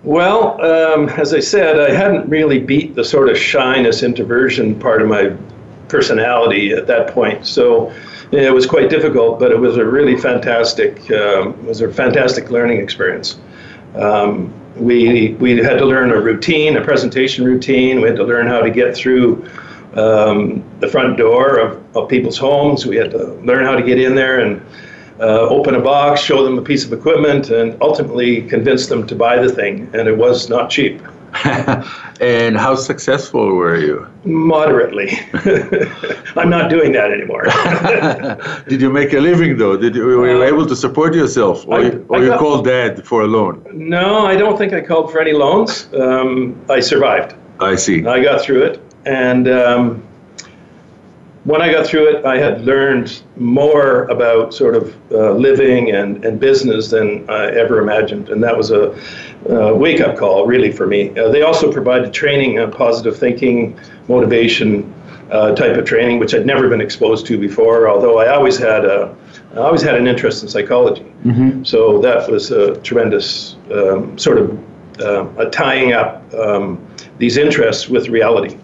Well, 0.02 0.60
um, 0.62 1.08
as 1.10 1.32
I 1.32 1.40
said, 1.40 1.78
I 1.78 1.94
hadn't 1.94 2.28
really 2.28 2.58
beat 2.58 2.94
the 2.94 3.04
sort 3.04 3.28
of 3.28 3.38
shyness, 3.38 4.02
introversion 4.02 4.74
part 4.78 5.00
of 5.00 5.08
my 5.08 5.32
personality 5.94 6.72
at 6.72 6.88
that 6.88 7.04
point. 7.14 7.46
So 7.46 7.92
it 8.32 8.52
was 8.52 8.66
quite 8.66 8.90
difficult, 8.90 9.38
but 9.38 9.52
it 9.52 9.60
was 9.66 9.76
a 9.76 9.84
really 9.84 10.16
fantastic, 10.16 10.92
um, 11.12 11.66
was 11.66 11.80
a 11.82 11.92
fantastic 11.92 12.50
learning 12.50 12.78
experience. 12.80 13.38
Um, 13.94 14.52
we, 14.74 15.34
we 15.34 15.50
had 15.58 15.78
to 15.78 15.86
learn 15.86 16.10
a 16.10 16.20
routine, 16.20 16.76
a 16.76 16.84
presentation 16.90 17.44
routine. 17.44 18.00
We 18.00 18.08
had 18.08 18.16
to 18.16 18.24
learn 18.24 18.48
how 18.48 18.60
to 18.60 18.70
get 18.70 18.96
through 18.96 19.48
um, 19.94 20.64
the 20.80 20.88
front 20.88 21.16
door 21.16 21.58
of, 21.64 21.96
of 21.96 22.08
people's 22.08 22.38
homes. 22.38 22.84
We 22.84 22.96
had 22.96 23.12
to 23.12 23.34
learn 23.48 23.64
how 23.64 23.76
to 23.76 23.82
get 23.90 24.00
in 24.00 24.16
there 24.16 24.40
and 24.40 24.60
uh, 25.20 25.56
open 25.56 25.76
a 25.76 25.80
box, 25.80 26.20
show 26.20 26.42
them 26.42 26.58
a 26.58 26.62
piece 26.62 26.84
of 26.84 26.92
equipment, 26.92 27.50
and 27.50 27.80
ultimately 27.80 28.42
convince 28.48 28.88
them 28.88 29.06
to 29.06 29.14
buy 29.14 29.36
the 29.38 29.52
thing. 29.52 29.88
And 29.94 30.08
it 30.08 30.16
was 30.16 30.48
not 30.48 30.70
cheap. 30.70 31.00
and 32.20 32.56
how 32.56 32.74
successful 32.74 33.54
were 33.54 33.76
you? 33.76 34.06
Moderately. 34.24 35.10
I'm 36.36 36.48
not 36.50 36.70
doing 36.70 36.92
that 36.92 37.10
anymore. 37.12 37.44
did 38.68 38.80
you 38.80 38.90
make 38.90 39.12
a 39.12 39.20
living 39.20 39.56
though? 39.58 39.76
Did 39.76 39.94
you, 39.96 40.04
were 40.04 40.30
you 40.30 40.42
Uh, 40.42 40.46
able 40.46 40.66
to 40.66 40.76
support 40.76 41.14
yourself, 41.14 41.66
or, 41.66 41.78
I- 41.80 41.82
you, 41.82 42.06
or 42.08 42.18
I 42.18 42.22
you 42.22 42.28
got- 42.28 42.38
called 42.40 42.64
dad 42.64 43.04
for 43.04 43.22
a 43.22 43.26
loan? 43.26 43.64
no, 43.72 44.26
I 44.26 44.36
don't 44.36 44.56
think 44.56 44.72
I 44.72 44.80
called 44.80 45.10
for 45.10 45.20
any 45.20 45.32
loans. 45.32 45.88
Um, 45.94 46.54
I 46.70 46.80
survived. 46.80 47.34
I 47.60 47.74
see. 47.76 48.04
I 48.06 48.22
got 48.22 48.40
through 48.40 48.62
it, 48.64 48.80
and 49.06 49.48
um, 49.48 50.02
when 51.44 51.60
I 51.60 51.70
got 51.70 51.86
through 51.86 52.08
it, 52.08 52.24
I 52.24 52.38
had 52.38 52.64
learned 52.64 53.22
more 53.36 54.04
about 54.04 54.54
sort 54.54 54.74
of 54.74 54.96
uh, 55.12 55.32
living 55.32 55.90
and, 55.90 56.24
and 56.24 56.40
business 56.40 56.88
than 56.88 57.28
I 57.28 57.46
ever 57.50 57.80
imagined. 57.80 58.30
And 58.30 58.42
that 58.42 58.56
was 58.56 58.70
a, 58.70 58.96
wake 59.76 60.00
up 60.00 60.16
call, 60.16 60.46
really, 60.46 60.72
for 60.72 60.86
me. 60.86 61.10
Uh, 61.18 61.28
they 61.28 61.42
also 61.42 61.70
provided 61.70 62.14
training 62.14 62.58
on 62.58 62.72
positive 62.72 63.18
thinking, 63.18 63.78
motivation 64.08 64.92
uh, 65.30 65.54
type 65.54 65.76
of 65.76 65.84
training, 65.84 66.18
which 66.18 66.34
I'd 66.34 66.46
never 66.46 66.68
been 66.68 66.80
exposed 66.80 67.26
to 67.26 67.38
before, 67.38 67.88
although 67.88 68.18
I 68.18 68.28
always 68.28 68.56
had 68.56 68.86
a, 68.86 69.14
I 69.52 69.58
always 69.58 69.82
had 69.82 69.96
an 69.96 70.06
interest 70.06 70.42
in 70.42 70.48
psychology. 70.48 71.04
Mm-hmm. 71.24 71.64
So 71.64 72.00
that 72.00 72.30
was 72.30 72.50
a 72.50 72.76
tremendous 72.80 73.56
um, 73.70 74.16
sort 74.16 74.38
of 74.38 74.58
uh, 75.00 75.26
a 75.36 75.50
tying 75.50 75.92
up 75.92 76.22
um, 76.34 76.86
these 77.18 77.36
interests 77.36 77.88
with 77.88 78.08
reality. 78.08 78.56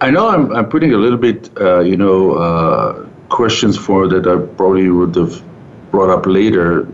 I 0.00 0.10
know 0.10 0.28
I'm, 0.28 0.52
I'm 0.52 0.68
putting 0.68 0.94
a 0.94 0.96
little 0.96 1.18
bit, 1.18 1.50
uh, 1.60 1.80
you 1.80 1.96
know, 1.96 2.34
uh, 2.34 3.06
questions 3.30 3.76
for 3.76 4.06
that 4.08 4.26
I 4.26 4.36
probably 4.56 4.88
would 4.90 5.16
have 5.16 5.42
brought 5.90 6.10
up 6.10 6.26
later. 6.26 6.86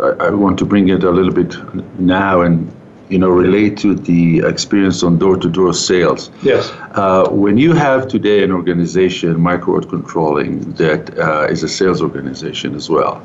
I, 0.00 0.26
I, 0.26 0.30
want 0.30 0.58
to 0.60 0.64
bring 0.64 0.88
it 0.88 1.02
a 1.02 1.10
little 1.10 1.32
bit 1.32 1.56
now 1.98 2.42
and, 2.42 2.70
you 3.08 3.18
know, 3.18 3.28
relate 3.28 3.76
to 3.78 3.94
the 3.94 4.40
experience 4.46 5.02
on 5.02 5.18
door-to-door 5.18 5.74
sales. 5.74 6.30
Yes. 6.42 6.70
Uh, 6.92 7.28
when 7.30 7.58
you 7.58 7.72
have 7.72 8.06
today 8.06 8.44
an 8.44 8.52
organization, 8.52 9.34
Microwatt 9.34 9.88
Controlling, 9.88 10.72
that 10.74 11.18
uh, 11.18 11.48
is 11.50 11.64
a 11.64 11.68
sales 11.68 12.02
organization 12.02 12.76
as 12.76 12.88
well. 12.88 13.20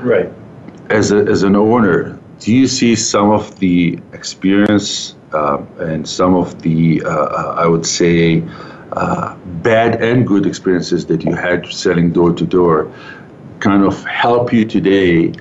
Right. 0.00 0.30
As, 0.90 1.12
a, 1.12 1.18
as 1.18 1.44
an 1.44 1.54
owner, 1.54 2.18
do 2.40 2.52
you 2.52 2.66
see 2.66 2.96
some 2.96 3.30
of 3.30 3.60
the 3.60 4.00
experience 4.12 5.14
uh, 5.32 5.62
and 5.78 6.06
some 6.06 6.34
of 6.34 6.60
the, 6.62 7.02
uh, 7.04 7.08
uh 7.08 7.54
I 7.56 7.66
would 7.66 7.86
say, 7.86 8.42
uh, 8.92 9.36
bad 9.62 10.02
and 10.02 10.26
good 10.26 10.46
experiences 10.46 11.06
that 11.06 11.24
you 11.24 11.34
had 11.34 11.66
selling 11.66 12.12
door 12.12 12.32
to 12.32 12.44
door 12.44 12.92
kind 13.60 13.84
of 13.84 14.04
help 14.04 14.52
you 14.52 14.64
today 14.64 15.32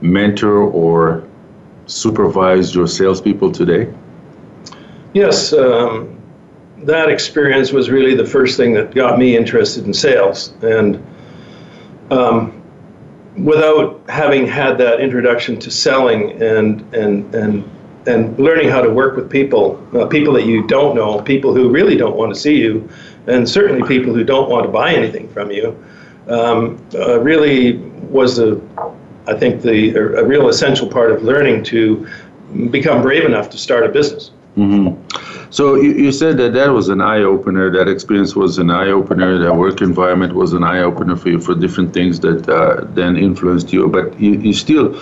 mentor 0.00 0.58
or 0.58 1.22
supervise 1.86 2.74
your 2.74 2.86
salespeople 2.86 3.52
today? 3.52 3.92
Yes, 5.14 5.52
um, 5.52 6.20
that 6.78 7.08
experience 7.08 7.72
was 7.72 7.90
really 7.90 8.14
the 8.14 8.24
first 8.24 8.56
thing 8.56 8.74
that 8.74 8.94
got 8.94 9.18
me 9.18 9.36
interested 9.36 9.86
in 9.86 9.94
sales. 9.94 10.52
And 10.62 11.04
um, 12.10 12.62
without 13.36 14.02
having 14.08 14.46
had 14.46 14.78
that 14.78 15.00
introduction 15.00 15.58
to 15.60 15.70
selling 15.70 16.42
and, 16.42 16.82
and, 16.94 17.34
and 17.34 17.70
and 18.06 18.38
learning 18.38 18.68
how 18.68 18.80
to 18.80 18.90
work 18.90 19.16
with 19.16 19.28
people, 19.30 19.84
uh, 19.94 20.06
people 20.06 20.32
that 20.34 20.46
you 20.46 20.66
don't 20.66 20.94
know, 20.94 21.20
people 21.20 21.54
who 21.54 21.70
really 21.70 21.96
don't 21.96 22.16
want 22.16 22.32
to 22.32 22.38
see 22.38 22.56
you, 22.56 22.88
and 23.26 23.48
certainly 23.48 23.86
people 23.86 24.14
who 24.14 24.24
don't 24.24 24.48
want 24.48 24.64
to 24.64 24.70
buy 24.70 24.94
anything 24.94 25.28
from 25.30 25.50
you, 25.50 25.76
um, 26.28 26.80
uh, 26.94 27.20
really 27.20 27.78
was 28.10 28.38
I 29.28 29.34
think 29.34 29.62
the 29.62 29.94
a, 29.96 30.22
a, 30.22 30.24
real 30.24 30.48
essential 30.48 30.88
part 30.88 31.10
of 31.10 31.22
learning 31.22 31.64
to 31.64 32.06
become 32.70 33.02
brave 33.02 33.24
enough 33.24 33.50
to 33.50 33.58
start 33.58 33.84
a 33.84 33.88
business. 33.88 34.30
Mm-hmm. 34.56 35.35
So 35.50 35.74
you, 35.76 35.92
you 35.92 36.12
said 36.12 36.36
that 36.38 36.52
that 36.54 36.68
was 36.68 36.88
an 36.88 37.00
eye 37.00 37.22
opener. 37.22 37.70
That 37.70 37.88
experience 37.88 38.34
was 38.34 38.58
an 38.58 38.70
eye 38.70 38.88
opener. 38.88 39.38
That 39.38 39.54
work 39.54 39.80
environment 39.80 40.34
was 40.34 40.52
an 40.52 40.64
eye 40.64 40.80
opener 40.80 41.16
for 41.16 41.28
you 41.28 41.40
for 41.40 41.54
different 41.54 41.94
things 41.94 42.20
that 42.20 42.48
uh, 42.48 42.84
then 42.94 43.16
influenced 43.16 43.72
you. 43.72 43.88
But 43.88 44.18
you, 44.20 44.32
you 44.40 44.52
still 44.52 45.00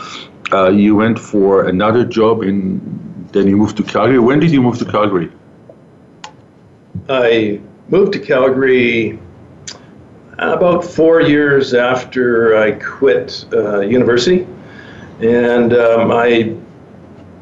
uh, 0.53 0.71
you 0.71 0.95
went 0.95 1.19
for 1.19 1.69
another 1.69 2.05
job 2.05 2.43
and 2.43 3.29
then 3.33 3.49
you 3.49 3.57
moved 3.57 3.77
to 3.79 3.83
Calgary. 3.83 4.19
When 4.19 4.39
did 4.39 4.51
you 4.53 4.63
move 4.63 4.79
to 4.79 4.85
Calgary? 4.85 5.31
I 7.09 7.61
moved 7.89 8.13
to 8.13 8.21
Calgary 8.21 9.19
about 10.39 10.85
four 10.85 11.21
years 11.21 11.75
after 11.75 12.57
I 12.57 12.73
quit 12.73 13.45
uh, 13.53 13.81
university, 13.81 14.47
and 15.21 15.73
um, 15.73 16.13
I 16.13 16.57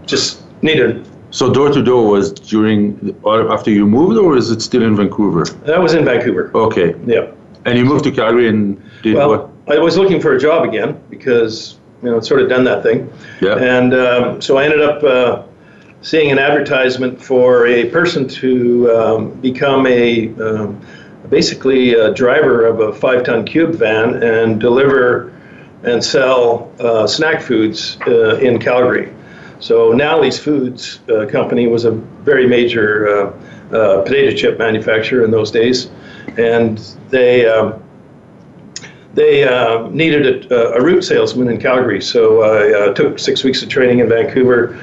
just 0.06 0.42
needed. 0.62 1.06
So 1.32 1.50
door 1.50 1.70
to 1.70 1.82
door 1.82 2.08
was 2.08 2.30
during 2.30 3.16
after 3.24 3.70
you 3.70 3.86
moved, 3.86 4.18
or 4.18 4.36
is 4.36 4.50
it 4.50 4.60
still 4.60 4.82
in 4.82 4.94
Vancouver? 4.94 5.44
That 5.64 5.80
was 5.82 5.94
in 5.94 6.04
Vancouver. 6.04 6.50
Okay. 6.54 6.94
Yeah. 7.06 7.32
And 7.64 7.78
you 7.78 7.86
moved 7.86 8.04
to 8.04 8.12
Calgary 8.12 8.48
and 8.48 8.80
did 9.02 9.16
well, 9.16 9.30
what? 9.30 9.50
I 9.66 9.78
was 9.78 9.96
looking 9.96 10.20
for 10.20 10.34
a 10.34 10.38
job 10.38 10.64
again 10.64 11.02
because 11.08 11.78
you 12.02 12.10
know, 12.10 12.18
I'd 12.18 12.24
sort 12.24 12.42
of 12.42 12.48
done 12.50 12.64
that 12.64 12.82
thing. 12.82 13.10
Yeah. 13.40 13.56
And 13.56 13.94
um, 13.94 14.42
so 14.42 14.58
I 14.58 14.64
ended 14.64 14.82
up 14.82 15.02
uh, 15.02 15.42
seeing 16.02 16.30
an 16.30 16.38
advertisement 16.38 17.22
for 17.22 17.66
a 17.66 17.88
person 17.88 18.28
to 18.28 18.90
um, 18.94 19.30
become 19.40 19.86
a 19.86 20.34
um, 20.34 20.80
basically 21.30 21.94
a 21.94 22.12
driver 22.12 22.66
of 22.66 22.80
a 22.80 22.92
five-ton 22.92 23.46
cube 23.46 23.74
van 23.76 24.22
and 24.22 24.60
deliver 24.60 25.32
and 25.84 26.04
sell 26.04 26.70
uh, 26.78 27.06
snack 27.06 27.40
foods 27.40 27.96
uh, 28.06 28.36
in 28.36 28.58
Calgary. 28.58 29.14
So 29.62 29.92
Nalley's 29.92 30.40
Foods 30.40 30.98
uh, 31.08 31.24
company 31.26 31.68
was 31.68 31.84
a 31.84 31.92
very 31.92 32.48
major 32.48 33.06
uh, 33.06 33.76
uh, 33.76 34.02
potato 34.02 34.36
chip 34.36 34.58
manufacturer 34.58 35.24
in 35.24 35.30
those 35.30 35.52
days, 35.52 35.88
and 36.36 36.78
they 37.10 37.46
um, 37.46 37.80
they 39.14 39.44
uh, 39.44 39.86
needed 39.90 40.50
a, 40.50 40.72
a, 40.74 40.82
route 40.82 41.02
salesman 41.02 41.48
in 41.48 41.60
Calgary. 41.60 42.02
So 42.02 42.42
I 42.42 42.88
uh, 42.88 42.94
took 42.94 43.20
six 43.20 43.44
weeks 43.44 43.62
of 43.62 43.68
training 43.68 44.00
in 44.00 44.08
Vancouver, 44.08 44.82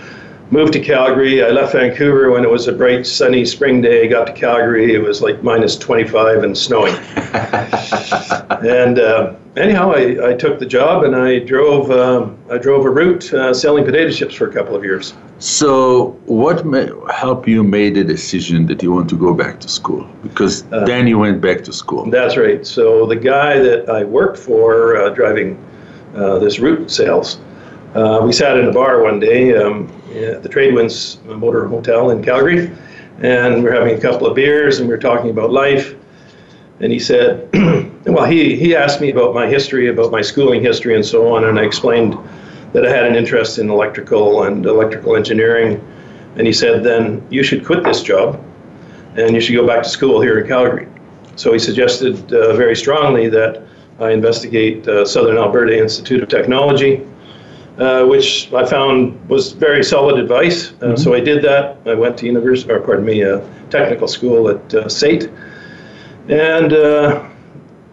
moved 0.50 0.72
to 0.74 0.80
Calgary. 0.80 1.44
I 1.44 1.50
left 1.50 1.74
Vancouver 1.74 2.32
when 2.32 2.46
it 2.46 2.50
was 2.50 2.70
a 2.70 2.72
bright, 2.72 3.06
sunny 3.06 3.44
spring 3.44 3.82
day. 3.82 4.08
Got 4.08 4.28
to 4.28 4.34
Calgary, 4.34 4.94
it 4.96 5.04
was 5.04 5.22
like 5.22 5.44
minus 5.44 5.78
25 5.78 6.44
and 6.44 6.58
snowing. 6.58 6.96
and 8.64 9.00
uh, 9.00 9.34
anyhow, 9.56 9.92
I, 9.92 10.32
I 10.32 10.34
took 10.34 10.60
the 10.60 10.66
job 10.66 11.04
and 11.04 11.16
I 11.16 11.40
drove 11.40 11.92
um, 11.92 12.38
I 12.50 12.58
drove 12.58 12.86
a 12.86 12.90
route 12.90 13.34
uh, 13.34 13.54
selling 13.54 13.86
potato 13.86 14.12
chips 14.12 14.36
for 14.36 14.50
a 14.50 14.54
couple 14.54 14.76
of 14.76 14.84
years. 14.84 15.14
So, 15.40 16.20
what 16.26 16.66
helped 17.12 17.48
you 17.48 17.64
make 17.64 17.94
the 17.94 18.04
decision 18.04 18.66
that 18.68 18.84
you 18.84 18.92
want 18.92 19.10
to 19.10 19.16
go 19.16 19.34
back 19.34 19.60
to 19.62 19.70
school? 19.70 20.08
Because 20.22 20.66
uh, 20.74 20.86
then 20.86 21.08
you 21.08 21.18
went 21.18 21.42
back 21.42 21.64
to 21.64 21.74
school. 21.74 22.10
That's 22.10 22.36
right. 22.36 22.66
So 22.66 23.06
the 23.06 23.16
guy 23.16 23.60
that 23.60 23.90
I 23.90 24.04
worked 24.04 24.38
for, 24.38 24.98
uh, 24.98 25.10
driving 25.12 25.58
uh, 26.14 26.40
this 26.40 26.60
route 26.60 26.92
sales, 26.92 27.40
uh, 27.96 28.20
we 28.24 28.34
sat 28.34 28.58
in 28.58 28.68
a 28.68 28.74
bar 28.74 29.02
one 29.02 29.20
day 29.20 29.56
um, 29.56 29.88
at 30.14 30.44
the 30.44 30.50
Tradewinds 30.50 31.24
Motor 31.26 31.68
Hotel 31.68 32.12
in 32.12 32.22
Calgary, 32.22 32.72
and 33.22 33.64
we 33.64 33.70
are 33.70 33.74
having 33.74 33.98
a 33.98 34.02
couple 34.02 34.28
of 34.28 34.36
beers 34.36 34.80
and 34.80 34.88
we 34.88 34.94
are 34.94 35.00
talking 35.00 35.30
about 35.30 35.52
life 35.52 35.96
and 36.82 36.92
he 36.92 37.00
said, 37.00 37.50
well, 38.06 38.26
he, 38.26 38.56
he 38.56 38.76
asked 38.76 39.02
me 39.02 39.12
about 39.12 39.34
my 39.34 39.48
history, 39.48 39.90
about 39.90 40.12
my 40.12 40.22
schooling 40.22 40.62
history, 40.62 40.96
and 40.96 41.06
so 41.06 41.34
on, 41.36 41.44
and 41.44 41.60
I 41.60 41.64
explained 41.64 42.18
that 42.74 42.86
I 42.86 42.90
had 42.90 43.06
an 43.06 43.16
interest 43.16 43.58
in 43.58 43.70
electrical 43.70 44.44
and 44.44 44.66
electrical 44.66 45.16
engineering. 45.16 45.84
And 46.36 46.46
he 46.46 46.54
said, 46.54 46.84
then 46.84 47.26
you 47.30 47.44
should 47.44 47.66
quit 47.66 47.84
this 47.84 48.04
job 48.04 48.44
and 49.16 49.34
you 49.34 49.42
should 49.42 49.56
go 49.56 49.66
back 49.66 49.84
to 49.84 49.90
school 49.90 50.22
here 50.22 50.40
in 50.40 50.48
Calgary. 50.48 50.88
So 51.36 51.52
he 51.52 51.60
suggested 51.60 52.32
uh, 52.32 52.56
very 52.56 52.76
strongly 52.76 53.28
that 53.30 53.64
I 54.00 54.12
investigate 54.12 54.88
uh, 54.88 55.06
Southern 55.06 55.38
Alberta 55.38 55.78
Institute 55.78 56.22
of 56.22 56.30
Technology, 56.30 57.06
uh, 57.78 58.06
which 58.06 58.54
I 58.54 58.66
found 58.66 59.28
was 59.28 59.54
very 59.54 59.84
solid 59.84 60.20
advice. 60.20 60.70
Uh, 60.70 60.74
mm-hmm. 60.74 60.96
So 60.98 61.14
I 61.14 61.20
did 61.20 61.44
that. 61.44 61.78
I 61.86 61.96
went 61.96 62.18
to 62.20 62.26
university, 62.26 62.72
or 62.72 62.80
pardon 62.80 63.06
me, 63.06 63.24
uh, 63.24 63.42
technical 63.70 64.08
school 64.08 64.50
at 64.50 64.74
uh, 64.74 64.88
SAIT 64.88 65.32
and 66.28 66.74
uh, 66.74 67.28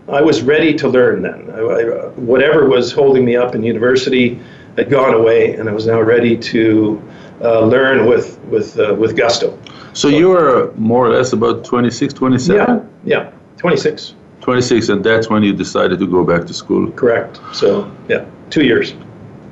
I 0.08 0.20
was 0.20 0.42
ready 0.42 0.74
to 0.74 0.88
learn 0.88 1.22
then. 1.22 1.50
I, 1.50 1.58
I, 1.58 2.08
whatever 2.16 2.68
was 2.68 2.92
holding 2.92 3.24
me 3.24 3.36
up 3.36 3.54
in 3.54 3.62
university 3.62 4.40
had 4.76 4.90
gone 4.90 5.14
away, 5.14 5.54
and 5.54 5.68
I 5.68 5.72
was 5.72 5.86
now 5.86 6.00
ready 6.00 6.36
to 6.36 7.02
uh, 7.40 7.60
learn 7.60 8.06
with, 8.06 8.38
with, 8.44 8.78
uh, 8.78 8.94
with 8.94 9.16
gusto. 9.16 9.58
So, 9.66 9.82
so, 9.94 10.08
you 10.08 10.28
were 10.28 10.72
more 10.76 11.06
or 11.06 11.10
less 11.10 11.32
about 11.32 11.64
26, 11.64 12.12
27? 12.14 12.56
Yeah, 12.56 12.82
yeah, 13.04 13.32
26. 13.56 14.14
26, 14.40 14.88
and 14.90 15.04
that's 15.04 15.28
when 15.28 15.42
you 15.42 15.52
decided 15.52 15.98
to 15.98 16.06
go 16.06 16.24
back 16.24 16.46
to 16.46 16.54
school? 16.54 16.90
Correct. 16.92 17.40
So, 17.52 17.90
yeah, 18.08 18.26
two 18.50 18.64
years. 18.64 18.94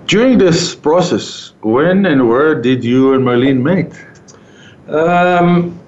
During 0.06 0.38
this 0.38 0.74
process, 0.74 1.54
when 1.62 2.06
and 2.06 2.28
where 2.28 2.54
did 2.60 2.84
you 2.84 3.14
and 3.14 3.24
Marlene 3.24 3.62
meet? 3.62 4.94
Um, 4.94 5.80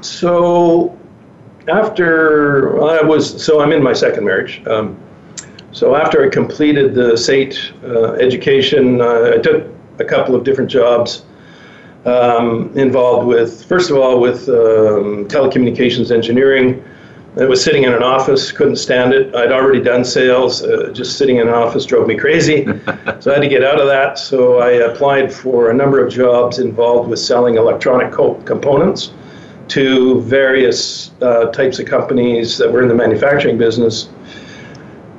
so 0.00 0.96
after 1.68 2.82
I 2.82 3.02
was, 3.02 3.44
so 3.44 3.60
I'm 3.60 3.72
in 3.72 3.82
my 3.82 3.92
second 3.92 4.24
marriage. 4.24 4.62
Um, 4.66 4.98
so 5.72 5.96
after 5.96 6.24
I 6.24 6.28
completed 6.28 6.94
the 6.94 7.16
SAIT 7.16 7.72
uh, 7.84 8.12
education, 8.14 9.00
uh, 9.00 9.32
I 9.34 9.38
took 9.38 9.66
a 9.98 10.04
couple 10.04 10.34
of 10.34 10.44
different 10.44 10.70
jobs 10.70 11.24
um, 12.04 12.70
involved 12.76 13.26
with, 13.26 13.64
first 13.64 13.90
of 13.90 13.96
all, 13.96 14.20
with 14.20 14.48
um, 14.48 15.26
telecommunications 15.26 16.10
engineering. 16.10 16.84
I 17.40 17.46
was 17.46 17.64
sitting 17.64 17.82
in 17.82 17.92
an 17.92 18.04
office, 18.04 18.52
couldn't 18.52 18.76
stand 18.76 19.12
it. 19.12 19.34
I'd 19.34 19.50
already 19.50 19.80
done 19.82 20.04
sales. 20.04 20.62
Uh, 20.62 20.92
just 20.92 21.18
sitting 21.18 21.38
in 21.38 21.48
an 21.48 21.54
office 21.54 21.84
drove 21.84 22.06
me 22.06 22.14
crazy. 22.14 22.64
so 23.18 23.32
I 23.32 23.34
had 23.34 23.40
to 23.40 23.48
get 23.48 23.64
out 23.64 23.80
of 23.80 23.88
that. 23.88 24.18
So 24.18 24.58
I 24.58 24.70
applied 24.70 25.32
for 25.32 25.70
a 25.70 25.74
number 25.74 26.04
of 26.04 26.12
jobs 26.12 26.60
involved 26.60 27.10
with 27.10 27.18
selling 27.18 27.56
electronic 27.56 28.12
co- 28.12 28.34
components 28.42 29.12
to 29.68 30.20
various 30.22 31.12
uh, 31.22 31.46
types 31.46 31.78
of 31.78 31.86
companies 31.86 32.58
that 32.58 32.70
were 32.70 32.82
in 32.82 32.88
the 32.88 32.94
manufacturing 32.94 33.58
business. 33.58 34.08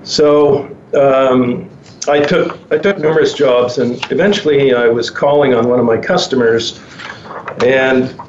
So 0.03 0.75
um, 0.93 1.69
I 2.07 2.19
took 2.19 2.59
I 2.71 2.77
took 2.77 2.99
numerous 2.99 3.33
jobs, 3.33 3.79
and 3.79 3.99
eventually 4.11 4.73
I 4.73 4.87
was 4.87 5.09
calling 5.09 5.53
on 5.53 5.67
one 5.67 5.79
of 5.79 5.85
my 5.85 5.97
customers, 5.97 6.79
and 7.63 8.19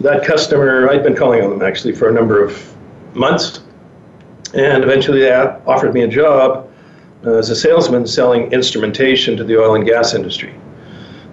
that 0.00 0.24
customer 0.24 0.88
I'd 0.88 1.02
been 1.02 1.16
calling 1.16 1.42
on 1.42 1.50
them 1.50 1.62
actually 1.62 1.94
for 1.94 2.08
a 2.08 2.12
number 2.12 2.42
of 2.42 2.74
months, 3.14 3.60
and 4.54 4.82
eventually 4.82 5.20
they 5.20 5.32
offered 5.32 5.92
me 5.92 6.02
a 6.02 6.08
job 6.08 6.70
as 7.24 7.50
a 7.50 7.56
salesman 7.56 8.06
selling 8.06 8.52
instrumentation 8.52 9.36
to 9.36 9.44
the 9.44 9.58
oil 9.58 9.74
and 9.74 9.84
gas 9.84 10.14
industry. 10.14 10.54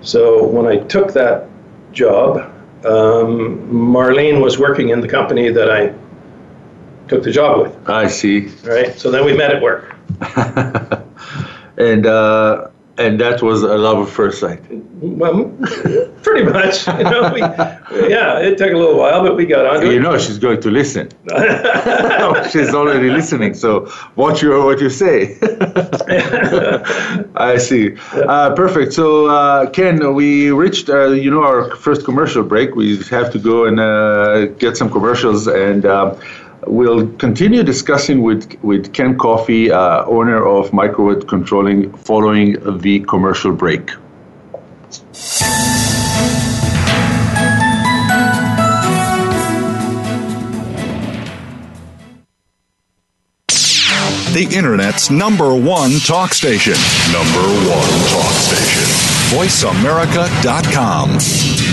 So 0.01 0.45
when 0.45 0.65
I 0.65 0.77
took 0.77 1.13
that 1.13 1.47
job, 1.93 2.52
um, 2.85 3.69
Marlene 3.69 4.41
was 4.41 4.57
working 4.57 4.89
in 4.89 5.01
the 5.01 5.07
company 5.07 5.49
that 5.49 5.69
I 5.69 5.93
took 7.07 7.23
the 7.23 7.31
job 7.31 7.61
with. 7.61 7.89
I 7.89 8.07
see. 8.07 8.47
Right. 8.63 8.97
So 8.97 9.11
then 9.11 9.25
we 9.25 9.35
met 9.35 9.51
at 9.51 9.61
work. 9.61 9.95
and 11.77 12.05
uh, 12.05 12.69
and 12.97 13.19
that 13.19 13.41
was 13.41 13.63
a 13.63 13.75
love 13.75 14.07
at 14.07 14.13
first 14.13 14.39
sight. 14.39 14.62
Well, 15.01 15.51
pretty 16.21 16.43
much. 16.50 16.88
You 16.93 17.03
know, 17.09 17.33
we, 17.33 17.39
yeah, 17.39 18.39
it 18.39 18.57
took 18.57 18.71
a 18.71 18.77
little 18.77 18.97
while, 18.97 19.23
but 19.23 19.35
we 19.35 19.45
got 19.45 19.65
on. 19.65 19.85
You 19.85 20.00
know, 20.00 20.17
she's 20.17 20.38
going 20.38 20.62
to 20.62 20.69
listen. 20.69 21.09
she's 22.51 22.73
already 22.73 23.09
listening. 23.09 23.55
So 23.55 23.91
watch 24.15 24.41
your 24.41 24.63
what 24.63 24.79
you 24.79 24.89
say. 24.89 25.38
I 27.35 27.57
see. 27.57 27.97
Uh, 28.13 28.53
perfect. 28.55 28.93
So 28.93 29.27
uh, 29.27 29.69
Ken, 29.71 30.13
we 30.13 30.51
reached 30.51 30.89
uh, 30.89 31.07
you 31.09 31.31
know 31.31 31.43
our 31.43 31.75
first 31.75 32.05
commercial 32.05 32.43
break. 32.43 32.75
We 32.75 32.97
have 33.09 33.31
to 33.31 33.39
go 33.39 33.65
and 33.65 33.79
uh, 33.79 34.45
get 34.59 34.77
some 34.77 34.89
commercials 34.89 35.47
and. 35.47 35.85
Uh, 35.85 36.15
We'll 36.67 37.08
continue 37.17 37.63
discussing 37.63 38.22
with, 38.22 38.62
with 38.63 38.93
Ken 38.93 39.17
Coffey, 39.17 39.72
uh, 39.72 40.05
owner 40.05 40.46
of 40.46 40.72
Microwatt 40.72 41.27
Controlling, 41.27 41.91
following 41.98 42.58
the 42.79 43.00
commercial 43.01 43.53
break. 43.53 43.91
The 54.34 54.50
Internet's 54.51 55.12
number 55.12 55.53
one 55.53 56.00
talk 56.00 56.34
station. 56.34 56.74
Number 57.12 57.43
one 57.70 57.89
talk 58.10 58.34
station. 58.34 58.82
VoiceAmerica.com. 59.38 61.73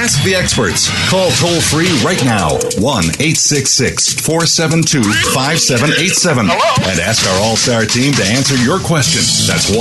Ask 0.00 0.24
the 0.24 0.34
experts. 0.34 0.88
Call 1.10 1.30
toll 1.32 1.60
free 1.60 1.92
right 2.02 2.24
now 2.24 2.56
1 2.80 3.20
866 3.20 4.14
472 4.24 5.02
5787 5.36 6.48
and 6.48 7.00
ask 7.04 7.28
our 7.28 7.36
All 7.44 7.54
Star 7.54 7.84
team 7.84 8.14
to 8.14 8.24
answer 8.24 8.56
your 8.64 8.80
question. 8.80 9.20
That's 9.44 9.68
1 9.68 9.76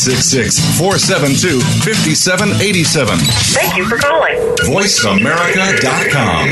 866 0.00 0.56
472 0.80 1.60
5787. 1.84 3.18
Thank 3.52 3.76
you 3.76 3.84
for 3.84 3.98
calling. 3.98 4.40
VoiceAmerica.com. 4.64 6.48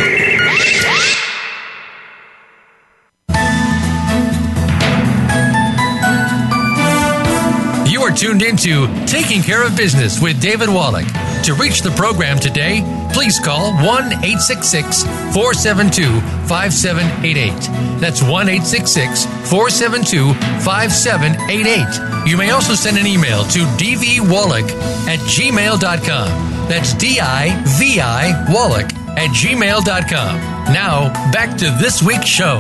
You 7.88 8.02
are 8.02 8.10
tuned 8.10 8.42
into 8.42 8.86
Taking 9.06 9.40
Care 9.40 9.66
of 9.66 9.74
Business 9.74 10.20
with 10.20 10.38
David 10.38 10.68
Wallach. 10.68 11.06
To 11.46 11.54
reach 11.54 11.82
the 11.82 11.92
program 11.92 12.40
today, 12.40 12.80
please 13.14 13.38
call 13.38 13.72
1 13.74 13.84
866 13.84 15.04
472 15.32 16.20
5788. 16.48 18.00
That's 18.00 18.20
1 18.20 18.48
866 18.48 19.26
472 19.48 20.34
5788. 20.64 22.28
You 22.28 22.36
may 22.36 22.50
also 22.50 22.74
send 22.74 22.98
an 22.98 23.06
email 23.06 23.44
to 23.44 23.60
dvwallach 23.78 24.68
at 25.06 25.20
gmail.com. 25.20 26.68
That's 26.68 26.94
D 26.94 27.20
I 27.20 27.62
V 27.78 28.00
I 28.00 28.52
Wallach 28.52 28.92
at 29.16 29.30
gmail.com. 29.30 30.74
Now, 30.74 31.12
back 31.30 31.56
to 31.58 31.70
this 31.80 32.02
week's 32.02 32.26
show. 32.26 32.58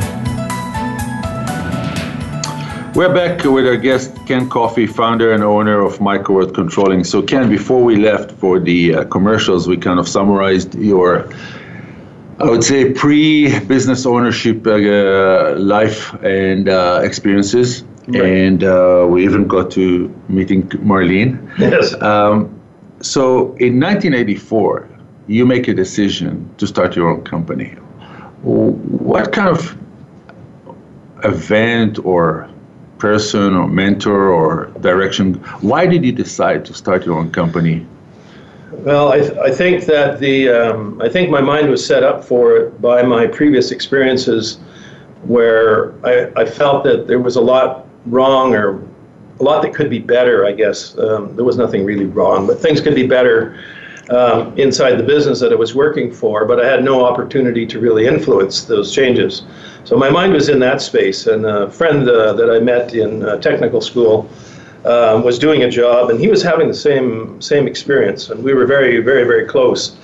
We're 2.96 3.12
back 3.12 3.44
with 3.44 3.66
our 3.66 3.76
guest, 3.76 4.16
Ken 4.24 4.48
Coffey, 4.48 4.86
founder 4.86 5.34
and 5.34 5.44
owner 5.44 5.84
of 5.84 5.98
Microwatt 5.98 6.54
Controlling. 6.54 7.04
So, 7.04 7.20
Ken, 7.20 7.50
before 7.50 7.84
we 7.84 7.96
left 7.96 8.30
for 8.32 8.58
the 8.58 8.94
uh, 8.94 9.04
commercials, 9.04 9.68
we 9.68 9.76
kind 9.76 10.00
of 10.00 10.08
summarized 10.08 10.74
your, 10.76 11.30
I 12.40 12.44
would 12.44 12.64
say, 12.64 12.94
pre 12.94 13.60
business 13.66 14.06
ownership 14.06 14.66
uh, 14.66 15.56
life 15.58 16.14
and 16.22 16.70
uh, 16.70 17.02
experiences. 17.04 17.84
Right. 18.08 18.24
And 18.24 18.64
uh, 18.64 19.06
we 19.06 19.24
even 19.24 19.46
got 19.46 19.70
to 19.72 20.08
meeting 20.30 20.62
Marlene. 20.80 21.36
Yes. 21.58 21.92
Um, 22.00 22.58
so, 23.02 23.54
in 23.56 23.78
1984, 23.78 24.88
you 25.26 25.44
make 25.44 25.68
a 25.68 25.74
decision 25.74 26.48
to 26.56 26.66
start 26.66 26.96
your 26.96 27.10
own 27.10 27.24
company. 27.24 27.74
What 28.40 29.32
kind 29.32 29.50
of 29.50 29.76
event 31.22 31.98
or 32.02 32.48
person 32.98 33.54
or 33.54 33.68
mentor 33.68 34.30
or 34.30 34.66
direction? 34.80 35.34
Why 35.60 35.86
did 35.86 36.04
you 36.04 36.12
decide 36.12 36.64
to 36.66 36.74
start 36.74 37.04
your 37.04 37.18
own 37.18 37.30
company? 37.30 37.86
Well, 38.72 39.12
I, 39.12 39.18
th- 39.20 39.38
I 39.38 39.50
think 39.50 39.84
that 39.86 40.18
the 40.18 40.48
um, 40.48 41.00
I 41.00 41.08
think 41.08 41.30
my 41.30 41.40
mind 41.40 41.70
was 41.70 41.84
set 41.84 42.02
up 42.02 42.24
for 42.24 42.56
it 42.56 42.80
by 42.80 43.02
my 43.02 43.26
previous 43.26 43.70
experiences, 43.70 44.58
where 45.22 45.94
I, 46.04 46.32
I 46.36 46.44
felt 46.44 46.84
that 46.84 47.06
there 47.06 47.20
was 47.20 47.36
a 47.36 47.40
lot 47.40 47.86
wrong 48.06 48.54
or 48.54 48.82
a 49.38 49.42
lot 49.42 49.62
that 49.62 49.74
could 49.74 49.90
be 49.90 49.98
better. 49.98 50.46
I 50.46 50.52
guess 50.52 50.98
um, 50.98 51.34
there 51.36 51.44
was 51.44 51.56
nothing 51.56 51.84
really 51.84 52.06
wrong, 52.06 52.46
but 52.46 52.58
things 52.58 52.80
could 52.80 52.94
be 52.94 53.06
better 53.06 53.58
um, 54.10 54.56
inside 54.58 54.96
the 54.96 55.02
business 55.02 55.40
that 55.40 55.52
I 55.52 55.56
was 55.56 55.74
working 55.74 56.12
for. 56.12 56.44
But 56.44 56.64
I 56.64 56.68
had 56.68 56.84
no 56.84 57.04
opportunity 57.04 57.66
to 57.66 57.80
really 57.80 58.06
influence 58.06 58.64
those 58.64 58.94
changes. 58.94 59.42
So 59.84 59.96
my 59.96 60.10
mind 60.10 60.32
was 60.32 60.48
in 60.48 60.58
that 60.60 60.80
space. 60.80 61.26
And 61.26 61.44
a 61.46 61.70
friend 61.70 62.08
uh, 62.08 62.32
that 62.34 62.50
I 62.50 62.58
met 62.58 62.94
in 62.94 63.22
uh, 63.22 63.38
technical 63.38 63.80
school 63.80 64.28
uh, 64.86 65.20
was 65.24 65.38
doing 65.38 65.64
a 65.64 65.70
job, 65.70 66.10
and 66.10 66.20
he 66.20 66.28
was 66.28 66.42
having 66.42 66.68
the 66.68 66.74
same 66.74 67.40
same 67.40 67.66
experience, 67.66 68.30
and 68.30 68.42
we 68.42 68.54
were 68.54 68.66
very, 68.66 69.00
very, 69.00 69.24
very 69.24 69.44
close. 69.44 69.96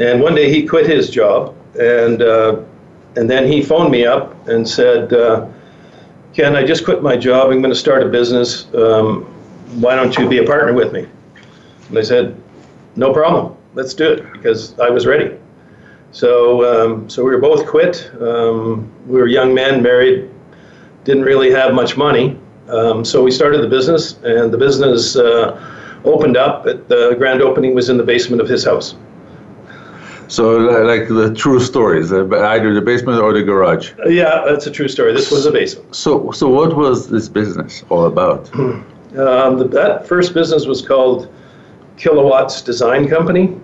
And 0.00 0.20
one 0.20 0.34
day 0.34 0.50
he 0.50 0.66
quit 0.66 0.86
his 0.86 1.08
job, 1.08 1.56
and 1.80 2.20
uh, 2.22 2.60
and 3.16 3.28
then 3.28 3.50
he 3.50 3.62
phoned 3.62 3.90
me 3.90 4.04
up 4.04 4.46
and 4.48 4.68
said, 4.68 5.12
uh, 5.12 5.46
"Ken, 6.34 6.54
I 6.56 6.62
just 6.64 6.84
quit 6.84 7.02
my 7.02 7.16
job. 7.16 7.50
I'm 7.50 7.62
going 7.62 7.72
to 7.72 7.78
start 7.78 8.02
a 8.02 8.08
business. 8.08 8.66
Um, 8.74 9.24
why 9.80 9.96
don't 9.96 10.16
you 10.18 10.28
be 10.28 10.38
a 10.38 10.44
partner 10.44 10.74
with 10.74 10.92
me?" 10.92 11.06
And 11.88 11.98
I 11.98 12.02
said, 12.02 12.36
"No 12.98 13.12
problem. 13.12 13.54
Let's 13.74 13.94
do 13.94 14.12
it," 14.12 14.32
because 14.32 14.78
I 14.78 14.90
was 14.90 15.06
ready. 15.06 15.30
So, 16.10 16.64
um, 16.64 17.08
so 17.08 17.22
we 17.24 17.30
were 17.30 17.40
both 17.40 17.66
quit. 17.66 18.10
Um, 18.20 18.90
we 19.06 19.18
were 19.20 19.26
young 19.26 19.54
men, 19.54 19.82
married, 19.82 20.30
didn't 21.04 21.22
really 21.22 21.50
have 21.50 21.74
much 21.74 21.96
money. 21.96 22.38
Um, 22.68 23.04
so 23.04 23.22
we 23.22 23.30
started 23.30 23.62
the 23.62 23.68
business, 23.68 24.18
and 24.24 24.52
the 24.52 24.58
business 24.58 25.16
uh, 25.16 25.58
opened 26.04 26.36
up. 26.36 26.66
At 26.66 26.88
the 26.88 27.14
grand 27.18 27.40
opening 27.42 27.74
was 27.74 27.88
in 27.88 27.96
the 27.96 28.02
basement 28.02 28.42
of 28.42 28.48
his 28.48 28.64
house. 28.64 28.94
So, 30.28 30.58
like 30.58 31.08
the 31.08 31.32
true 31.34 31.58
stories, 31.58 32.12
either 32.12 32.74
the 32.74 32.82
basement 32.82 33.18
or 33.22 33.32
the 33.32 33.42
garage. 33.42 33.92
Yeah, 34.06 34.42
that's 34.46 34.66
a 34.66 34.70
true 34.70 34.88
story. 34.88 35.14
This 35.14 35.30
was 35.30 35.46
a 35.46 35.50
basement. 35.50 35.94
So, 35.96 36.30
so 36.32 36.48
what 36.48 36.76
was 36.76 37.08
this 37.08 37.30
business 37.30 37.82
all 37.88 38.04
about? 38.04 38.54
um, 38.54 39.58
the, 39.58 39.68
that 39.72 40.06
first 40.06 40.34
business 40.34 40.66
was 40.66 40.86
called 40.86 41.32
Kilowatts 41.98 42.62
Design 42.62 43.08
Company, 43.08 43.56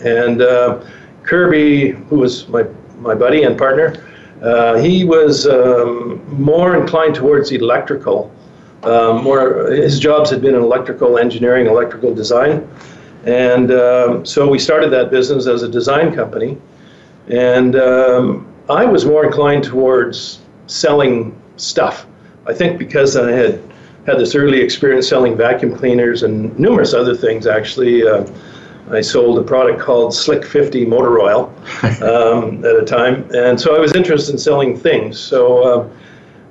and 0.00 0.40
uh, 0.40 0.82
Kirby, 1.22 1.90
who 1.90 2.16
was 2.16 2.48
my, 2.48 2.64
my 2.98 3.14
buddy 3.14 3.42
and 3.42 3.58
partner, 3.58 4.02
uh, 4.42 4.78
he 4.78 5.04
was 5.04 5.46
um, 5.46 6.22
more 6.40 6.76
inclined 6.76 7.14
towards 7.14 7.52
electrical. 7.52 8.32
Um, 8.84 9.22
more, 9.22 9.70
his 9.70 9.98
jobs 9.98 10.30
had 10.30 10.40
been 10.40 10.54
in 10.54 10.62
electrical 10.62 11.18
engineering, 11.18 11.66
electrical 11.66 12.14
design, 12.14 12.66
and 13.26 13.70
um, 13.70 14.24
so 14.24 14.48
we 14.48 14.58
started 14.58 14.90
that 14.90 15.10
business 15.10 15.46
as 15.46 15.62
a 15.62 15.68
design 15.68 16.14
company. 16.14 16.56
And 17.28 17.76
um, 17.76 18.50
I 18.70 18.84
was 18.86 19.04
more 19.04 19.26
inclined 19.26 19.64
towards 19.64 20.40
selling 20.66 21.40
stuff. 21.56 22.06
I 22.46 22.54
think 22.54 22.78
because 22.78 23.16
I 23.16 23.30
had 23.30 23.62
had 24.06 24.18
this 24.18 24.34
early 24.34 24.60
experience 24.60 25.08
selling 25.08 25.36
vacuum 25.36 25.76
cleaners 25.76 26.22
and 26.22 26.58
numerous 26.58 26.94
other 26.94 27.14
things, 27.14 27.46
actually. 27.46 28.06
Uh, 28.06 28.26
I 28.90 29.00
sold 29.00 29.38
a 29.38 29.42
product 29.42 29.78
called 29.78 30.12
Slick 30.12 30.44
50 30.44 30.84
motor 30.86 31.20
oil 31.20 31.54
um, 32.02 32.64
at 32.64 32.74
a 32.74 32.84
time, 32.84 33.28
and 33.34 33.60
so 33.60 33.76
I 33.76 33.78
was 33.78 33.94
interested 33.94 34.32
in 34.32 34.38
selling 34.38 34.76
things. 34.76 35.18
So 35.18 35.62
uh, 35.62 35.88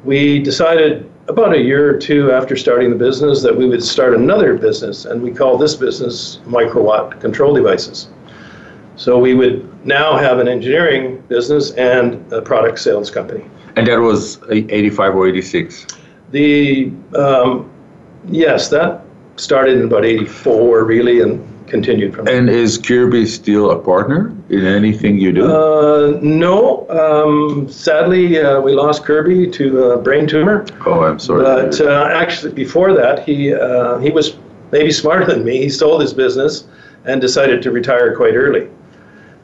we 0.05 0.39
decided 0.39 1.09
about 1.27 1.53
a 1.53 1.59
year 1.59 1.93
or 1.93 1.97
two 1.97 2.31
after 2.31 2.55
starting 2.55 2.89
the 2.89 2.95
business 2.95 3.43
that 3.43 3.55
we 3.55 3.67
would 3.67 3.83
start 3.83 4.15
another 4.15 4.57
business, 4.57 5.05
and 5.05 5.21
we 5.21 5.31
called 5.31 5.61
this 5.61 5.75
business 5.75 6.39
Microwatt 6.45 7.19
Control 7.19 7.53
Devices. 7.53 8.09
So 8.95 9.17
we 9.17 9.33
would 9.33 9.85
now 9.85 10.17
have 10.17 10.39
an 10.39 10.47
engineering 10.47 11.21
business 11.27 11.71
and 11.71 12.31
a 12.33 12.41
product 12.41 12.79
sales 12.79 13.11
company. 13.11 13.45
And 13.75 13.87
that 13.87 13.97
was 13.97 14.39
85 14.49 15.15
or 15.15 15.27
86? 15.27 15.87
The 16.31 16.91
um, 17.15 17.69
yes, 18.27 18.69
that 18.69 19.01
started 19.37 19.77
in 19.77 19.85
about 19.85 20.05
84 20.05 20.83
really, 20.83 21.21
and 21.21 21.45
continued 21.69 22.13
from 22.13 22.25
there. 22.25 22.37
And 22.37 22.49
is 22.49 22.77
Kirby 22.77 23.25
still 23.25 23.71
a 23.71 23.79
partner 23.79 24.35
in 24.49 24.65
anything 24.65 25.17
you 25.17 25.31
do? 25.31 25.45
Uh, 25.45 26.19
no. 26.21 26.89
Um, 26.89 27.69
sadly, 27.69 28.39
uh, 28.39 28.59
we 28.59 28.73
lost 28.73 29.03
Kirby 29.05 29.49
to 29.51 29.91
a 29.91 30.01
brain 30.01 30.27
tumor. 30.27 30.65
Oh, 30.85 31.03
I'm 31.03 31.19
sorry. 31.19 31.43
But 31.43 31.79
uh, 31.79 32.09
actually, 32.13 32.53
before 32.53 32.93
that, 32.93 33.23
he 33.23 33.53
uh, 33.53 33.99
he 33.99 34.11
was 34.11 34.37
maybe 34.71 34.91
smarter 35.03 35.25
than 35.25 35.43
me. 35.43 35.57
He 35.57 35.69
sold 35.69 36.01
his 36.01 36.13
business 36.13 36.67
and 37.05 37.21
decided 37.21 37.61
to 37.63 37.71
retire 37.71 38.15
quite 38.15 38.35
early. 38.35 38.69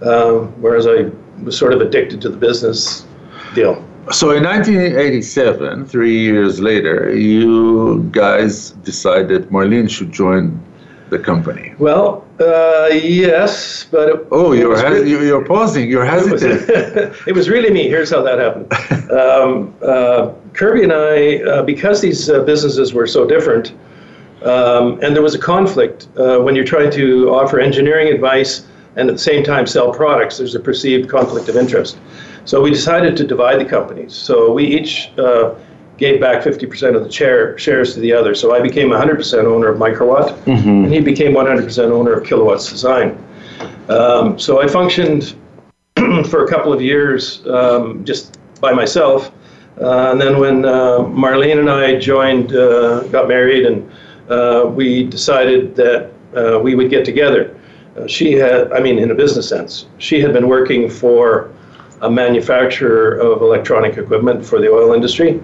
Um, 0.01 0.49
whereas 0.61 0.87
I 0.87 1.09
was 1.41 1.57
sort 1.57 1.73
of 1.73 1.81
addicted 1.81 2.21
to 2.21 2.29
the 2.29 2.37
business 2.37 3.05
deal. 3.53 3.83
So 4.11 4.31
in 4.31 4.43
1987, 4.43 5.87
three 5.87 6.19
years 6.19 6.59
later, 6.59 7.15
you 7.15 8.03
guys 8.11 8.71
decided 8.83 9.49
Marlene 9.49 9.89
should 9.89 10.11
join 10.11 10.61
the 11.09 11.19
company? 11.19 11.73
Well, 11.77 12.25
uh, 12.39 12.89
yes, 12.91 13.85
but 13.89 14.09
it, 14.09 14.27
oh, 14.31 14.53
you're 14.53 14.75
really, 14.75 15.09
you're 15.09 15.45
pausing. 15.45 15.89
You're 15.89 16.05
hesitant. 16.05 16.69
It 16.69 17.09
was, 17.09 17.21
it 17.27 17.35
was, 17.35 17.49
really 17.49 17.71
me. 17.71 17.87
Here's 17.87 18.09
how 18.09 18.21
that 18.23 18.39
happened. 18.39 19.11
Um, 19.11 19.73
uh, 19.81 20.33
Kirby 20.53 20.83
and 20.83 20.93
I, 20.93 21.43
uh, 21.43 21.63
because 21.63 22.01
these 22.01 22.29
uh, 22.29 22.43
businesses 22.43 22.93
were 22.93 23.07
so 23.07 23.27
different, 23.27 23.73
um, 24.43 24.99
and 25.01 25.15
there 25.15 25.21
was 25.21 25.35
a 25.35 25.39
conflict 25.39 26.07
uh, 26.17 26.39
when 26.39 26.55
you're 26.55 26.65
trying 26.65 26.91
to 26.91 27.29
offer 27.29 27.59
engineering 27.59 28.13
advice 28.13 28.67
and 28.95 29.09
at 29.09 29.13
the 29.13 29.21
same 29.21 29.43
time 29.43 29.67
sell 29.67 29.91
products. 29.93 30.37
There's 30.37 30.55
a 30.55 30.59
perceived 30.59 31.09
conflict 31.09 31.49
of 31.49 31.55
interest. 31.55 31.97
So 32.45 32.61
we 32.61 32.69
decided 32.69 33.17
to 33.17 33.25
divide 33.25 33.59
the 33.59 33.65
companies. 33.65 34.13
So 34.13 34.53
we 34.53 34.65
each 34.65 35.11
uh, 35.17 35.55
gave 35.97 36.21
back 36.21 36.43
50% 36.43 36.95
of 36.95 37.03
the 37.03 37.09
chair, 37.09 37.57
shares 37.57 37.95
to 37.95 37.99
the 37.99 38.13
other. 38.13 38.35
So 38.35 38.53
I 38.53 38.59
became 38.61 38.89
100% 38.89 39.45
owner 39.45 39.67
of 39.67 39.79
Microwatt, 39.79 40.37
mm-hmm. 40.43 40.85
and 40.85 40.93
he 40.93 40.99
became 40.99 41.33
100% 41.33 41.91
owner 41.91 42.13
of 42.13 42.25
Kilowatts 42.25 42.69
Design. 42.69 43.17
Um, 43.89 44.37
so 44.37 44.61
I 44.61 44.67
functioned 44.67 45.35
for 46.29 46.45
a 46.45 46.47
couple 46.47 46.71
of 46.71 46.81
years 46.81 47.45
um, 47.47 48.05
just 48.05 48.37
by 48.61 48.73
myself. 48.73 49.31
Uh, 49.81 50.11
and 50.11 50.21
then 50.21 50.39
when 50.39 50.65
uh, 50.65 50.99
Marlene 50.99 51.59
and 51.59 51.69
I 51.69 51.99
joined, 51.99 52.55
uh, 52.55 53.03
got 53.07 53.27
married, 53.27 53.65
and 53.65 53.91
uh, 54.29 54.71
we 54.73 55.03
decided 55.03 55.75
that 55.75 56.11
uh, 56.35 56.59
we 56.59 56.75
would 56.75 56.89
get 56.89 57.05
together. 57.05 57.59
Uh, 57.97 58.07
she 58.07 58.33
had, 58.33 58.71
I 58.71 58.79
mean, 58.79 58.99
in 58.99 59.11
a 59.11 59.15
business 59.15 59.47
sense, 59.47 59.87
she 59.97 60.21
had 60.21 60.31
been 60.33 60.47
working 60.47 60.89
for 60.89 61.51
a 62.01 62.09
manufacturer 62.09 63.15
of 63.15 63.41
electronic 63.41 63.97
equipment 63.97 64.45
for 64.45 64.59
the 64.59 64.69
oil 64.71 64.93
industry 64.93 65.41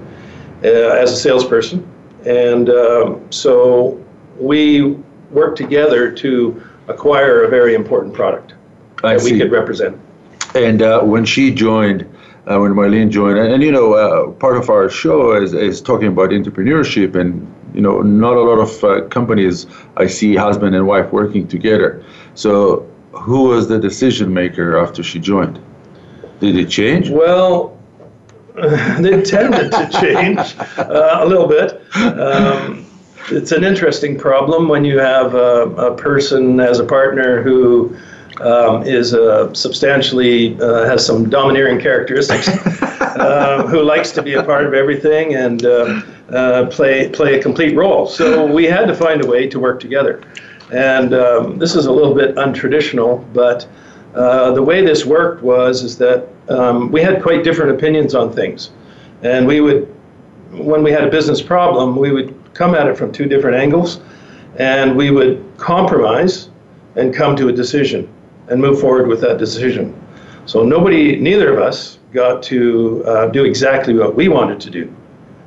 uh, 0.64 0.68
as 0.68 1.12
a 1.12 1.16
salesperson. 1.16 1.88
And 2.26 2.70
um, 2.70 3.32
so 3.32 4.04
we 4.38 4.98
worked 5.32 5.58
together 5.58 6.12
to 6.12 6.64
acquire 6.88 7.44
a 7.44 7.50
very 7.50 7.74
important 7.74 8.14
product 8.14 8.54
I 9.04 9.14
that 9.14 9.22
see. 9.22 9.34
we 9.34 9.40
could 9.40 9.52
represent. 9.52 10.00
And 10.54 10.82
uh, 10.82 11.02
when 11.02 11.26
she 11.26 11.54
joined, 11.54 12.02
uh, 12.48 12.60
when 12.60 12.74
Marlene 12.74 13.10
joined, 13.10 13.38
and, 13.38 13.54
and 13.54 13.64
you 13.64 13.72
know, 13.72 13.94
uh, 13.94 14.32
part 14.32 14.58
of 14.58 14.70
our 14.70 14.90
show 14.90 15.34
is, 15.34 15.54
is 15.54 15.82
talking 15.82 16.08
about 16.08 16.32
entrepreneurship, 16.32 17.16
and 17.16 17.48
you 17.74 17.82
know, 17.82 18.02
not 18.02 18.36
a 18.36 18.42
lot 18.42 18.60
of 18.60 18.84
uh, 18.84 19.08
companies 19.08 19.66
I 19.96 20.08
see 20.08 20.36
husband 20.36 20.76
and 20.76 20.86
wife 20.86 21.12
working 21.12 21.48
together. 21.48 22.04
So, 22.36 22.88
who 23.14 23.44
was 23.44 23.68
the 23.68 23.80
decision 23.80 24.34
maker 24.34 24.78
after 24.78 25.04
she 25.04 25.20
joined? 25.20 25.62
Did 26.41 26.56
it 26.56 26.69
change? 26.69 27.10
Well, 27.10 27.77
they 28.56 29.21
tended 29.21 29.71
to 29.71 29.89
change 30.01 30.39
uh, 30.77 31.19
a 31.21 31.25
little 31.25 31.47
bit. 31.47 31.80
Um, 31.95 32.88
it's 33.30 33.51
an 33.51 33.63
interesting 33.63 34.17
problem 34.17 34.67
when 34.67 34.84
you 34.84 34.97
have 34.97 35.36
a, 35.36 35.69
a 35.77 35.95
person 35.95 36.60
as 36.60 36.80
a 36.80 36.84
partner 36.84 37.43
who 37.43 37.95
um, 38.41 38.82
is 38.88 39.13
uh, 39.13 39.54
substantially 39.54 40.60
uh, 40.60 40.86
has 40.86 41.06
some 41.06 41.30
domineering 41.30 41.80
characteristics, 41.80 42.47
uh, 42.49 43.67
who 43.69 43.84
likes 43.84 44.12
to 44.13 44.23
be 44.23 44.34
a 44.34 44.43
part 44.43 44.65
of 44.65 44.73
everything 44.73 45.36
and 45.36 45.63
uh, 45.63 46.01
uh, 46.30 46.65
play 46.71 47.08
play 47.10 47.38
a 47.38 47.41
complete 47.41 47.75
role. 47.75 48.08
So 48.08 48.51
we 48.51 48.65
had 48.65 48.88
to 48.88 48.95
find 48.95 49.23
a 49.23 49.27
way 49.27 49.47
to 49.47 49.60
work 49.60 49.80
together, 49.80 50.23
and 50.73 51.13
um, 51.13 51.60
this 51.60 51.75
is 51.75 51.86
a 51.86 51.91
little 51.91 52.15
bit 52.15 52.36
untraditional, 52.36 53.32
but 53.32 53.67
uh, 54.15 54.52
the 54.52 54.62
way 54.62 54.86
this 54.86 55.06
worked 55.06 55.41
was 55.41 55.84
is 55.84 55.97
that 55.97 56.28
um, 56.50 56.91
we 56.91 57.02
had 57.02 57.21
quite 57.21 57.43
different 57.43 57.71
opinions 57.71 58.13
on 58.15 58.32
things, 58.34 58.71
and 59.24 59.47
we 59.47 59.62
would, 59.62 59.93
when 60.52 60.84
we 60.84 60.91
had 60.91 61.04
a 61.04 61.10
business 61.10 61.41
problem, 61.41 61.95
we 61.95 62.12
would 62.12 62.36
come 62.54 62.76
at 62.76 62.88
it 62.88 62.97
from 62.97 63.12
two 63.12 63.26
different 63.26 63.56
angles, 63.56 64.02
and 64.58 64.95
we 64.95 65.12
would 65.12 65.45
compromise 65.58 66.50
and 66.95 67.13
come 67.13 67.36
to 67.38 67.47
a 67.47 67.54
decision 67.54 68.12
and 68.50 68.60
move 68.60 68.80
forward 68.80 69.08
with 69.08 69.21
that 69.21 69.38
decision. 69.38 69.95
So 70.45 70.63
nobody, 70.63 71.15
neither 71.15 71.54
of 71.54 71.60
us, 71.60 72.00
got 72.12 72.43
to 72.43 73.04
uh, 73.06 73.28
do 73.28 73.45
exactly 73.45 73.93
what 73.93 74.15
we 74.15 74.28
wanted 74.28 74.60
to 74.62 74.69
do 74.69 74.93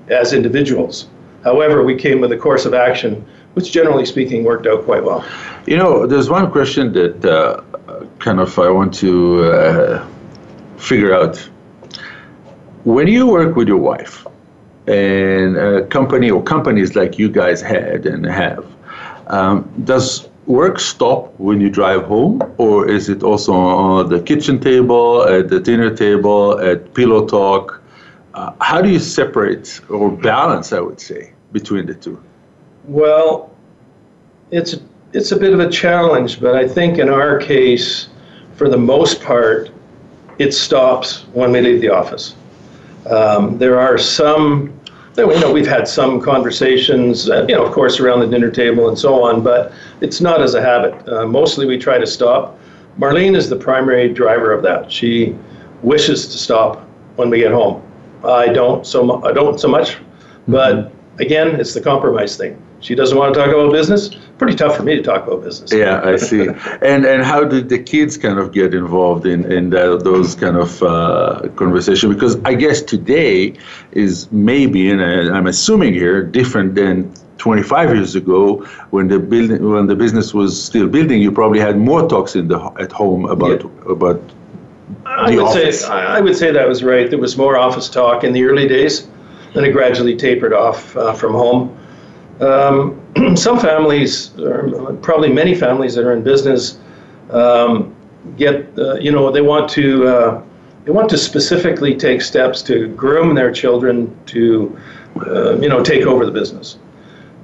as 0.09 0.33
individuals. 0.33 1.09
However, 1.42 1.85
we 1.85 1.94
came 1.94 2.20
with 2.20 2.33
a 2.33 2.37
course 2.38 2.64
of 2.64 2.72
action, 2.72 3.27
which 3.53 3.70
generally 3.70 4.07
speaking 4.07 4.44
worked 4.44 4.66
out 4.66 4.85
quite 4.85 5.05
well. 5.05 5.24
You 5.66 5.77
know, 5.77 6.07
there's 6.07 6.31
one 6.31 6.50
question 6.50 6.92
that 6.94 7.24
uh, 7.24 7.62
kind 8.25 8.41
of 8.41 8.59
I 8.59 8.71
want 8.71 8.95
to 8.95 9.45
uh, 9.45 10.09
figure 10.79 11.13
out. 11.15 11.37
When 12.85 13.07
you 13.07 13.27
work 13.27 13.55
with 13.57 13.69
your 13.69 13.83
wife, 13.93 14.27
and 14.87 15.57
a 15.57 15.87
company 15.87 16.31
or 16.31 16.43
companies 16.43 16.95
like 16.97 17.19
you 17.19 17.29
guys 17.31 17.63
had 17.63 18.07
and 18.07 18.25
have, 18.27 18.65
um, 19.29 19.57
does 19.85 20.29
work 20.47 20.79
stop 20.79 21.33
when 21.39 21.61
you 21.61 21.71
drive 21.71 22.03
home, 22.05 22.43
or 22.59 22.89
is 22.89 23.09
it 23.09 23.23
also 23.23 23.53
on 23.53 24.09
the 24.11 24.21
kitchen 24.21 24.59
table, 24.59 25.23
at 25.23 25.49
the 25.49 25.61
dinner 25.61 25.95
table, 25.95 26.59
at 26.61 26.93
pillow 26.95 27.27
talk? 27.27 27.83
Uh, 28.35 28.53
how 28.61 28.83
do 28.83 28.89
you 28.91 28.99
separate 28.99 29.81
or 29.89 30.11
balance, 30.11 30.73
I 30.73 30.81
would 30.81 31.01
say, 31.01 31.33
between 31.53 31.87
the 31.87 31.95
two? 31.95 32.19
Well, 32.85 33.51
it's 34.51 34.77
it's 35.13 35.33
a 35.33 35.37
bit 35.37 35.53
of 35.55 35.61
a 35.61 35.71
challenge, 35.71 36.41
but 36.41 36.55
I 36.57 36.67
think 36.67 36.99
in 36.99 37.09
our 37.09 37.39
case, 37.39 38.09
for 38.57 38.69
the 38.69 38.79
most 38.79 39.23
part, 39.23 39.71
it 40.38 40.53
stops 40.53 41.23
when 41.33 41.53
we 41.53 41.61
leave 41.61 41.81
the 41.81 41.90
office. 41.90 42.35
Um, 43.11 43.59
there 43.59 43.79
are 43.79 43.99
some, 43.99 44.79
you 45.17 45.27
know, 45.40 45.53
we've 45.53 45.67
had 45.67 45.87
some 45.87 46.21
conversations, 46.21 47.29
uh, 47.29 47.47
you 47.49 47.55
know, 47.55 47.64
of 47.64 47.73
course, 47.73 48.01
around 48.01 48.21
the 48.21 48.27
dinner 48.27 48.51
table 48.51 48.88
and 48.88 48.99
so 48.99 49.23
on, 49.23 49.43
but 49.43 49.73
it's 50.01 50.21
not 50.21 50.40
as 50.40 50.55
a 50.55 50.62
habit. 50.62 51.09
Uh, 51.09 51.27
mostly 51.27 51.67
we 51.67 51.79
try 51.79 51.99
to 51.99 52.07
stop. 52.07 52.59
Marlene 52.99 53.37
is 53.37 53.49
the 53.49 53.57
primary 53.57 54.12
driver 54.12 54.53
of 54.53 54.62
that. 54.62 54.90
She 54.90 55.37
wishes 55.83 56.27
to 56.29 56.38
stop 56.38 56.87
when 57.17 57.31
we 57.31 57.38
get 57.38 57.53
home. 57.53 57.83
I 58.25 58.49
don't 58.49 58.87
so 58.87 59.05
mu- 59.05 59.23
I 59.23 59.33
don't 59.33 59.61
so 59.61 59.69
much, 59.69 59.99
but 60.49 60.77
mm-hmm. 60.77 61.21
again, 61.21 61.61
it's 61.61 61.75
the 61.75 61.81
compromise 61.81 62.37
thing. 62.37 62.61
She 62.81 62.95
doesn't 62.95 63.17
want 63.17 63.35
to 63.35 63.40
talk 63.40 63.51
about 63.51 63.71
business. 63.73 64.11
Pretty 64.38 64.57
tough 64.57 64.77
for 64.77 64.83
me 64.83 64.97
to 64.97 65.03
talk 65.03 65.27
about 65.27 65.44
business. 65.44 65.73
Yeah, 65.73 66.01
I 66.03 66.16
see. 66.16 66.49
and 66.83 67.05
and 67.07 67.23
how 67.23 67.44
did 67.44 67.68
the 67.68 67.79
kids 67.79 68.16
kind 68.16 68.38
of 68.38 68.53
get 68.53 68.75
involved 68.75 69.27
in 69.27 69.51
in 69.51 69.70
those 69.70 70.35
kind 70.35 70.57
of 70.57 70.83
uh, 70.83 71.49
conversation? 71.55 72.12
Because 72.12 72.37
I 72.44 72.55
guess 72.55 72.83
today 72.83 73.55
is 73.92 74.31
maybe, 74.33 74.90
and 74.90 75.01
I'm 75.01 75.47
assuming 75.47 75.94
here, 75.94 76.25
different 76.25 76.75
than 76.75 77.14
25 77.38 77.94
years 77.94 78.14
ago 78.14 78.64
when 78.90 79.09
the 79.09 79.18
building 79.18 79.70
when 79.70 79.87
the 79.87 79.94
business 79.94 80.35
was 80.35 80.61
still 80.61 80.88
building. 80.88 81.23
You 81.23 81.31
probably 81.31 81.61
had 81.61 81.79
more 81.79 82.09
talks 82.09 82.35
in 82.35 82.49
the 82.49 82.59
at 82.81 82.90
home 82.90 83.27
about 83.27 83.62
yeah. 83.62 83.92
about. 83.92 84.20
I 85.07 85.31
would 85.31 85.44
office. 85.44 85.83
say 85.83 85.87
I 85.87 86.20
would 86.20 86.37
say 86.37 86.51
that 86.51 86.66
was 86.66 86.83
right. 86.83 87.09
There 87.09 87.20
was 87.20 87.37
more 87.37 87.57
office 87.57 87.88
talk 87.88 88.25
in 88.25 88.33
the 88.33 88.44
early 88.44 88.66
days, 88.66 89.07
then 89.53 89.64
it 89.64 89.73
gradually 89.73 90.16
tapered 90.16 90.53
off 90.53 90.97
uh, 90.97 91.12
from 91.12 91.33
home. 91.33 91.79
Um, 92.40 93.01
some 93.37 93.59
families, 93.59 94.37
or 94.38 94.94
probably 95.03 95.33
many 95.33 95.55
families 95.55 95.94
that 95.94 96.05
are 96.05 96.12
in 96.12 96.23
business, 96.23 96.79
um, 97.31 97.94
get 98.37 98.66
uh, 98.79 98.94
you 98.94 99.12
know 99.12 99.31
they 99.31 99.40
want 99.40 99.68
to 99.70 100.07
uh, 100.07 100.42
they 100.85 100.90
want 100.90 101.09
to 101.11 101.18
specifically 101.18 101.94
take 101.94 102.20
steps 102.23 102.62
to 102.62 102.88
groom 102.88 103.35
their 103.35 103.53
children 103.53 104.16
to 104.27 104.79
uh, 105.27 105.57
you 105.59 105.68
know 105.68 105.83
take 105.83 106.07
over 106.07 106.27
the 106.27 106.33
business. 106.33 106.79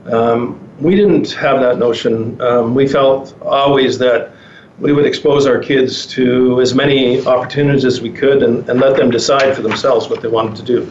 Um, 0.07 0.59
we 0.81 0.96
didn't 0.96 1.31
have 1.33 1.61
that 1.61 1.79
notion. 1.79 2.40
Um, 2.40 2.74
we 2.74 2.88
felt 2.88 3.40
always 3.42 3.98
that 3.98 4.33
we 4.79 4.92
would 4.92 5.05
expose 5.05 5.46
our 5.46 5.59
kids 5.59 6.07
to 6.07 6.61
as 6.61 6.74
many 6.74 7.24
opportunities 7.26 7.85
as 7.85 8.00
we 8.00 8.11
could 8.11 8.42
and, 8.42 8.66
and 8.68 8.81
let 8.81 8.96
them 8.96 9.11
decide 9.11 9.55
for 9.55 9.61
themselves 9.61 10.09
what 10.09 10.22
they 10.22 10.29
wanted 10.29 10.57
to 10.57 10.62
do. 10.62 10.90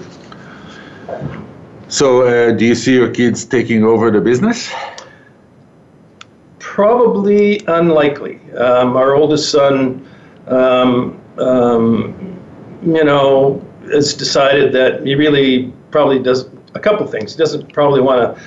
So, 1.89 2.21
uh, 2.21 2.51
do 2.51 2.65
you 2.65 2.75
see 2.75 2.93
your 2.93 3.09
kids 3.09 3.43
taking 3.43 3.83
over 3.83 4.11
the 4.11 4.21
business? 4.21 4.71
Probably 6.59 7.65
unlikely. 7.65 8.39
Um, 8.53 8.95
our 8.95 9.15
oldest 9.15 9.49
son, 9.49 10.07
um, 10.47 11.19
um, 11.39 12.39
you 12.83 13.03
know, 13.03 13.65
has 13.91 14.13
decided 14.13 14.71
that 14.73 15.03
he 15.03 15.15
really 15.15 15.73
probably 15.89 16.19
does 16.19 16.47
a 16.75 16.79
couple 16.79 17.07
things. 17.07 17.33
He 17.33 17.39
doesn't 17.39 17.73
probably 17.73 18.01
want 18.01 18.37
to 18.37 18.43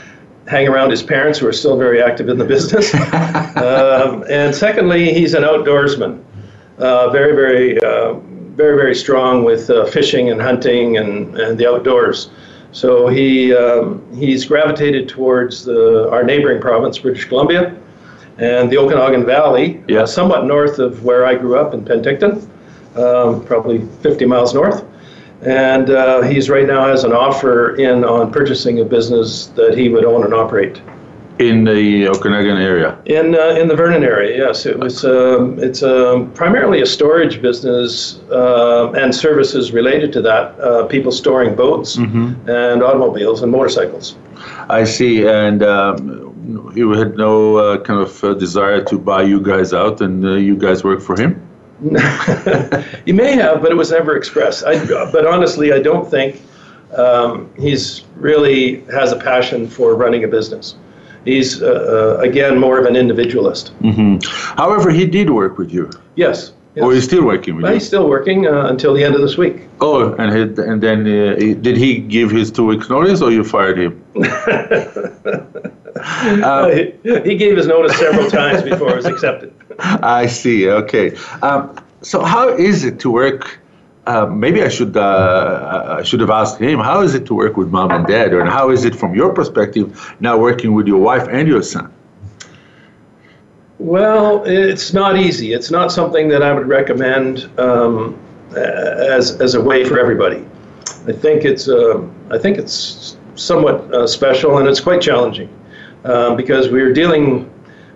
hang 0.48 0.68
around 0.68 0.90
his 0.90 1.02
parents, 1.02 1.40
who 1.40 1.48
are 1.48 1.52
still 1.52 1.76
very 1.76 2.00
active 2.00 2.28
in 2.28 2.38
the 2.38 2.44
business. 2.44 2.94
um, 3.56 4.24
and 4.30 4.54
secondly, 4.54 5.12
he's 5.12 5.34
an 5.34 5.42
outdoorsman, 5.42 6.22
uh, 6.78 7.10
very, 7.10 7.34
very, 7.34 7.82
uh, 7.82 8.14
very, 8.54 8.76
very 8.76 8.94
strong 8.94 9.42
with 9.42 9.68
uh, 9.68 9.84
fishing 9.86 10.30
and 10.30 10.40
hunting 10.40 10.96
and, 10.96 11.36
and 11.36 11.58
the 11.58 11.68
outdoors. 11.68 12.30
So 12.72 13.08
he 13.08 13.54
um, 13.54 14.02
he's 14.14 14.46
gravitated 14.46 15.08
towards 15.08 15.64
the, 15.64 16.10
our 16.10 16.22
neighboring 16.22 16.60
province, 16.60 16.98
British 16.98 17.26
Columbia, 17.26 17.76
and 18.38 18.70
the 18.70 18.78
Okanagan 18.78 19.26
Valley, 19.26 19.82
yeah. 19.88 20.00
uh, 20.00 20.06
somewhat 20.06 20.46
north 20.46 20.78
of 20.78 21.04
where 21.04 21.26
I 21.26 21.34
grew 21.34 21.58
up 21.58 21.74
in 21.74 21.84
Penticton, 21.84 22.48
um, 22.96 23.44
probably 23.44 23.86
50 24.00 24.24
miles 24.24 24.54
north. 24.54 24.84
And 25.42 25.90
uh, 25.90 26.22
he's 26.22 26.48
right 26.48 26.66
now 26.66 26.86
has 26.86 27.04
an 27.04 27.12
offer 27.12 27.76
in 27.76 28.04
on 28.04 28.32
purchasing 28.32 28.80
a 28.80 28.84
business 28.84 29.46
that 29.48 29.76
he 29.76 29.88
would 29.88 30.04
own 30.04 30.24
and 30.24 30.32
operate 30.32 30.80
in 31.48 31.64
the 31.64 32.08
Okanagan 32.08 32.58
area. 32.58 32.98
In 33.06 33.34
uh, 33.34 33.60
in 33.60 33.68
the 33.68 33.76
Vernon 33.76 34.04
area, 34.04 34.36
yes. 34.36 34.66
It 34.66 34.78
was 34.78 35.04
um, 35.04 35.58
it's 35.58 35.82
um, 35.82 36.32
primarily 36.32 36.82
a 36.82 36.86
storage 36.86 37.40
business 37.40 38.20
uh, 38.30 38.92
and 38.92 39.14
services 39.14 39.72
related 39.72 40.12
to 40.14 40.22
that. 40.22 40.58
Uh, 40.60 40.86
people 40.86 41.12
storing 41.12 41.54
boats 41.54 41.96
mm-hmm. 41.96 42.48
and 42.48 42.82
automobiles 42.82 43.42
and 43.42 43.52
motorcycles. 43.52 44.16
I 44.68 44.84
see, 44.84 45.26
and. 45.26 45.62
Um, 45.62 46.28
he 46.74 46.80
had 46.80 47.16
no 47.16 47.56
uh, 47.56 47.78
kind 47.82 48.00
of 48.00 48.24
uh, 48.24 48.34
desire 48.34 48.82
to 48.84 48.98
buy 48.98 49.22
you 49.22 49.40
guys 49.40 49.72
out, 49.72 50.00
and 50.00 50.24
uh, 50.24 50.32
you 50.32 50.56
guys 50.56 50.82
work 50.82 51.00
for 51.00 51.14
him. 51.20 51.40
he 53.04 53.12
may 53.12 53.32
have, 53.36 53.62
but 53.62 53.70
it 53.70 53.76
was 53.76 53.92
never 53.92 54.16
expressed. 54.16 54.64
I, 54.64 54.84
but 55.12 55.24
honestly, 55.24 55.72
I 55.72 55.80
don't 55.80 56.10
think 56.10 56.42
um, 56.96 57.50
he's 57.58 58.04
really 58.16 58.80
has 58.86 59.12
a 59.12 59.16
passion 59.16 59.68
for 59.68 59.94
running 59.94 60.24
a 60.24 60.28
business 60.28 60.74
he's 61.24 61.62
uh, 61.62 62.18
uh, 62.18 62.22
again 62.22 62.58
more 62.58 62.78
of 62.78 62.86
an 62.86 62.96
individualist. 62.96 63.72
Mm-hmm. 63.80 64.18
However, 64.56 64.90
he 64.90 65.06
did 65.06 65.30
work 65.30 65.58
with 65.58 65.72
you. 65.72 65.90
Yes. 66.16 66.52
Yes. 66.74 66.84
Or 66.84 66.94
he's 66.94 67.04
still 67.04 67.24
working 67.26 67.56
with 67.56 67.64
well, 67.64 67.72
you? 67.72 67.78
He's 67.78 67.86
still 67.86 68.08
working 68.08 68.46
uh, 68.46 68.66
until 68.66 68.94
the 68.94 69.04
end 69.04 69.14
of 69.14 69.20
this 69.20 69.36
week. 69.36 69.68
Oh, 69.82 70.14
and 70.14 70.32
he, 70.32 70.40
and 70.62 70.82
then 70.82 71.00
uh, 71.00 71.36
he, 71.38 71.52
did 71.52 71.76
he 71.76 71.98
give 71.98 72.30
his 72.30 72.50
two 72.50 72.64
weeks 72.64 72.88
notice, 72.88 73.20
or 73.20 73.30
you 73.30 73.44
fired 73.44 73.78
him? 73.78 74.02
uh, 76.46 76.70
he, 76.70 76.94
he, 77.24 77.36
gave 77.36 77.58
his 77.58 77.66
notice 77.66 77.94
several 77.98 78.30
times 78.30 78.62
before 78.62 78.88
it 78.88 78.96
was 78.96 79.04
accepted. 79.04 79.52
I 79.78 80.26
see. 80.26 80.66
Okay. 80.66 81.14
Um, 81.42 81.78
so 82.00 82.22
how 82.22 82.48
is 82.48 82.84
it 82.84 82.98
to 83.00 83.10
work 83.10 83.58
uh, 84.06 84.26
maybe 84.26 84.62
I 84.62 84.68
should 84.68 84.96
uh, 84.96 85.96
I 85.98 86.02
should 86.02 86.20
have 86.20 86.30
asked 86.30 86.58
him 86.58 86.80
how 86.80 87.02
is 87.02 87.14
it 87.14 87.24
to 87.26 87.34
work 87.34 87.56
with 87.56 87.68
mom 87.70 87.90
and 87.92 88.06
dad, 88.06 88.32
and 88.32 88.48
how 88.48 88.70
is 88.70 88.84
it 88.84 88.96
from 88.96 89.14
your 89.14 89.32
perspective 89.32 90.14
now 90.18 90.36
working 90.36 90.74
with 90.74 90.86
your 90.86 90.98
wife 90.98 91.28
and 91.28 91.46
your 91.46 91.62
son? 91.62 91.92
Well, 93.78 94.44
it's 94.44 94.92
not 94.92 95.16
easy. 95.18 95.52
It's 95.52 95.70
not 95.70 95.92
something 95.92 96.28
that 96.28 96.42
I 96.42 96.52
would 96.52 96.66
recommend 96.66 97.48
um, 97.58 98.18
as 98.56 99.40
as 99.40 99.54
a 99.54 99.60
way 99.60 99.84
for 99.84 99.98
everybody. 99.98 100.44
I 101.06 101.12
think 101.12 101.44
it's 101.44 101.68
uh, 101.68 102.02
I 102.30 102.38
think 102.38 102.58
it's 102.58 103.16
somewhat 103.36 103.92
uh, 103.94 104.06
special 104.06 104.58
and 104.58 104.68
it's 104.68 104.80
quite 104.80 105.00
challenging 105.00 105.48
um, 106.04 106.36
because 106.36 106.70
we're 106.70 106.92
dealing 106.92 107.50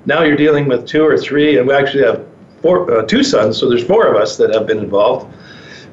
now. 0.07 0.23
You're 0.23 0.37
dealing 0.37 0.69
with 0.69 0.87
two 0.87 1.05
or 1.05 1.19
three, 1.19 1.59
and 1.59 1.66
we 1.66 1.75
actually 1.75 2.05
have 2.05 2.25
four, 2.62 2.90
uh, 2.90 3.03
two 3.07 3.25
sons, 3.25 3.59
so 3.59 3.69
there's 3.69 3.85
four 3.85 4.07
of 4.07 4.16
us 4.16 4.37
that 4.37 4.55
have 4.55 4.66
been 4.66 4.79
involved 4.79 5.33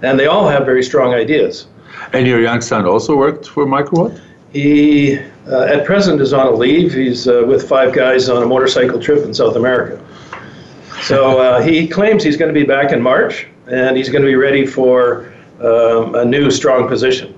and 0.02 0.20
they 0.20 0.28
all 0.28 0.48
have 0.48 0.66
very 0.66 0.84
strong 0.84 1.14
ideas. 1.14 1.68
And 2.14 2.28
your 2.28 2.42
young 2.42 2.62
son 2.62 2.86
also 2.86 3.16
worked 3.16 3.48
for 3.48 3.66
Microwatt? 3.66 4.20
He, 4.52 5.18
uh, 5.48 5.64
at 5.64 5.86
present, 5.86 6.22
is 6.22 6.34
on 6.34 6.48
a 6.48 6.52
leave. 6.52 6.94
He's 6.94 7.28
uh, 7.28 7.44
with 7.48 7.68
five 7.68 7.94
guys 7.94 8.30
on 8.30 8.44
a 8.44 8.46
motorcycle 8.46 9.00
trip 9.00 9.26
in 9.26 9.34
South 9.34 9.56
America. 9.56 10.04
So 11.02 11.40
uh, 11.40 11.62
he 11.62 11.88
claims 11.88 12.24
he's 12.24 12.38
going 12.38 12.54
to 12.54 12.60
be 12.60 12.66
back 12.66 12.92
in 12.92 13.02
March, 13.02 13.48
and 13.68 13.98
he's 13.98 14.10
going 14.10 14.22
to 14.22 14.28
be 14.28 14.36
ready 14.36 14.66
for 14.66 15.34
um, 15.60 16.16
a 16.16 16.24
new 16.24 16.52
strong 16.52 16.88
position. 16.88 17.34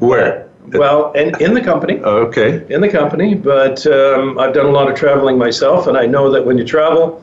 Where? 0.00 0.48
Well, 0.66 1.12
in, 1.12 1.40
in 1.42 1.54
the 1.54 1.60
company. 1.60 1.98
Okay. 1.98 2.66
In 2.72 2.80
the 2.80 2.88
company, 2.88 3.34
but 3.34 3.84
um, 3.86 4.38
I've 4.38 4.54
done 4.54 4.66
a 4.66 4.70
lot 4.70 4.90
of 4.90 4.96
traveling 4.96 5.38
myself, 5.38 5.86
and 5.86 5.96
I 5.96 6.06
know 6.06 6.30
that 6.30 6.44
when 6.44 6.58
you 6.58 6.64
travel, 6.64 7.22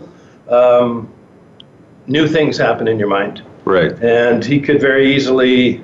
um, 0.50 1.12
new 2.08 2.28
things 2.28 2.58
happen 2.58 2.88
in 2.88 3.00
your 3.00 3.08
mind. 3.08 3.44
Right. 3.68 3.92
And 4.02 4.44
he 4.44 4.60
could 4.60 4.80
very 4.80 5.14
easily 5.14 5.84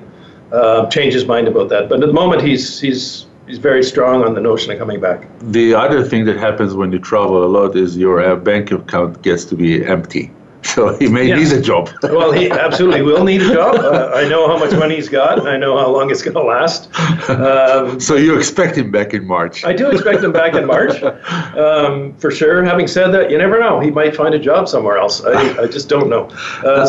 uh, 0.52 0.86
change 0.88 1.14
his 1.14 1.26
mind 1.26 1.48
about 1.48 1.68
that. 1.68 1.88
But 1.88 2.02
at 2.02 2.06
the 2.06 2.12
moment, 2.12 2.42
he's 2.42 2.80
he's 2.80 3.26
he's 3.46 3.58
very 3.58 3.82
strong 3.82 4.24
on 4.24 4.34
the 4.34 4.40
notion 4.40 4.72
of 4.72 4.78
coming 4.78 5.00
back. 5.00 5.26
The 5.40 5.74
other 5.74 6.02
thing 6.02 6.24
that 6.26 6.36
happens 6.36 6.74
when 6.74 6.92
you 6.92 6.98
travel 6.98 7.44
a 7.44 7.50
lot 7.58 7.76
is 7.76 7.96
your 7.96 8.20
uh, 8.20 8.36
bank 8.36 8.70
account 8.70 9.22
gets 9.22 9.44
to 9.46 9.56
be 9.56 9.84
empty. 9.84 10.30
So 10.74 10.96
he 10.96 11.08
may 11.08 11.30
need 11.30 11.52
a 11.52 11.60
job. 11.60 11.90
well, 12.02 12.32
he 12.32 12.50
absolutely 12.50 13.02
will 13.02 13.22
need 13.22 13.42
a 13.42 13.52
job. 13.52 13.76
Uh, 13.76 14.10
I 14.14 14.26
know 14.26 14.48
how 14.48 14.56
much 14.56 14.72
money 14.72 14.96
he's 14.96 15.10
got, 15.10 15.38
and 15.38 15.46
I 15.46 15.58
know 15.58 15.76
how 15.76 15.90
long 15.90 16.10
it's 16.10 16.22
going 16.22 16.34
to 16.34 16.42
last. 16.42 16.88
Um, 17.28 18.00
so 18.08 18.16
you 18.16 18.36
expect 18.38 18.78
him 18.78 18.90
back 18.90 19.12
in 19.12 19.26
March? 19.26 19.62
I 19.62 19.74
do 19.74 19.90
expect 19.90 20.24
him 20.24 20.32
back 20.32 20.54
in 20.54 20.66
March, 20.66 21.02
um, 21.02 22.14
for 22.14 22.30
sure. 22.30 22.64
Having 22.64 22.88
said 22.88 23.08
that, 23.08 23.30
you 23.30 23.36
never 23.36 23.60
know. 23.60 23.78
He 23.78 23.90
might 23.90 24.16
find 24.16 24.34
a 24.34 24.38
job 24.38 24.66
somewhere 24.66 24.96
else. 24.96 25.22
I, 25.22 25.64
I 25.64 25.66
just 25.66 25.90
don't 25.90 26.08
know. 26.08 26.30
Uh, 26.64 26.88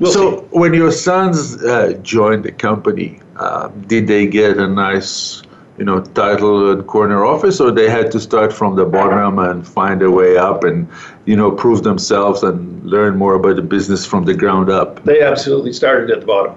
We'll 0.00 0.12
so 0.12 0.40
see. 0.40 0.46
when 0.50 0.74
your 0.74 0.90
sons 0.90 1.62
uh, 1.62 1.92
joined 2.02 2.44
the 2.44 2.52
company, 2.52 3.20
uh, 3.36 3.68
did 3.86 4.06
they 4.06 4.26
get 4.26 4.56
a 4.56 4.66
nice, 4.66 5.42
you 5.78 5.84
know, 5.84 6.00
title 6.00 6.72
and 6.72 6.86
corner 6.86 7.24
office, 7.24 7.60
or 7.60 7.70
they 7.70 7.88
had 7.90 8.10
to 8.12 8.20
start 8.20 8.52
from 8.52 8.76
the 8.76 8.86
bottom 8.86 9.38
and 9.38 9.66
find 9.66 10.02
a 10.02 10.10
way 10.10 10.38
up 10.38 10.64
and, 10.64 10.88
you 11.26 11.36
know, 11.36 11.50
prove 11.50 11.82
themselves 11.82 12.42
and 12.42 12.82
learn 12.84 13.16
more 13.16 13.34
about 13.34 13.56
the 13.56 13.62
business 13.62 14.06
from 14.06 14.24
the 14.24 14.34
ground 14.34 14.70
up? 14.70 15.04
They 15.04 15.22
absolutely 15.22 15.72
started 15.74 16.10
at 16.10 16.20
the 16.20 16.26
bottom. 16.26 16.54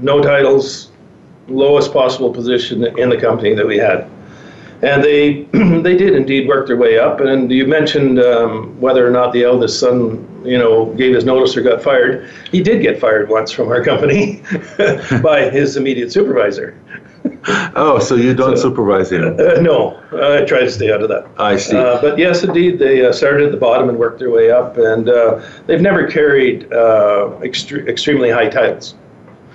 No 0.00 0.20
titles, 0.20 0.90
lowest 1.46 1.92
possible 1.92 2.32
position 2.32 2.84
in 2.98 3.08
the 3.08 3.16
company 3.16 3.54
that 3.54 3.66
we 3.66 3.78
had. 3.78 4.10
and 4.82 5.02
they 5.02 5.42
they 5.52 5.96
did 5.96 6.14
indeed 6.14 6.48
work 6.48 6.66
their 6.66 6.76
way 6.76 6.98
up. 6.98 7.20
And 7.20 7.50
you 7.50 7.66
mentioned 7.66 8.18
um, 8.18 8.78
whether 8.80 9.06
or 9.06 9.10
not 9.10 9.32
the 9.32 9.44
eldest 9.44 9.78
son, 9.80 10.26
you 10.44 10.58
know, 10.58 10.86
gave 10.94 11.14
his 11.14 11.24
notice 11.24 11.56
or 11.56 11.62
got 11.62 11.82
fired. 11.82 12.30
He 12.50 12.62
did 12.62 12.82
get 12.82 13.00
fired 13.00 13.28
once 13.28 13.50
from 13.50 13.68
our 13.68 13.82
company 13.82 14.42
by 15.22 15.48
his 15.50 15.76
immediate 15.76 16.12
supervisor. 16.12 16.78
oh, 17.74 17.98
so 17.98 18.14
you 18.14 18.34
don't 18.34 18.56
so, 18.56 18.68
supervise 18.68 19.10
him? 19.10 19.38
Uh, 19.44 19.60
no, 19.60 20.00
I 20.12 20.44
try 20.44 20.60
to 20.60 20.70
stay 20.70 20.92
out 20.92 21.02
of 21.02 21.08
that. 21.08 21.26
I 21.38 21.56
see. 21.56 21.76
Uh, 21.76 22.00
but 22.00 22.18
yes, 22.18 22.44
indeed, 22.44 22.78
they 22.78 23.04
uh, 23.04 23.12
started 23.12 23.46
at 23.46 23.52
the 23.52 23.58
bottom 23.58 23.88
and 23.88 23.98
worked 23.98 24.18
their 24.18 24.30
way 24.30 24.50
up, 24.50 24.76
and 24.76 25.08
uh, 25.08 25.44
they've 25.66 25.80
never 25.80 26.06
carried 26.06 26.72
uh, 26.72 27.30
extre- 27.40 27.86
extremely 27.88 28.30
high 28.30 28.48
titles. 28.48 28.94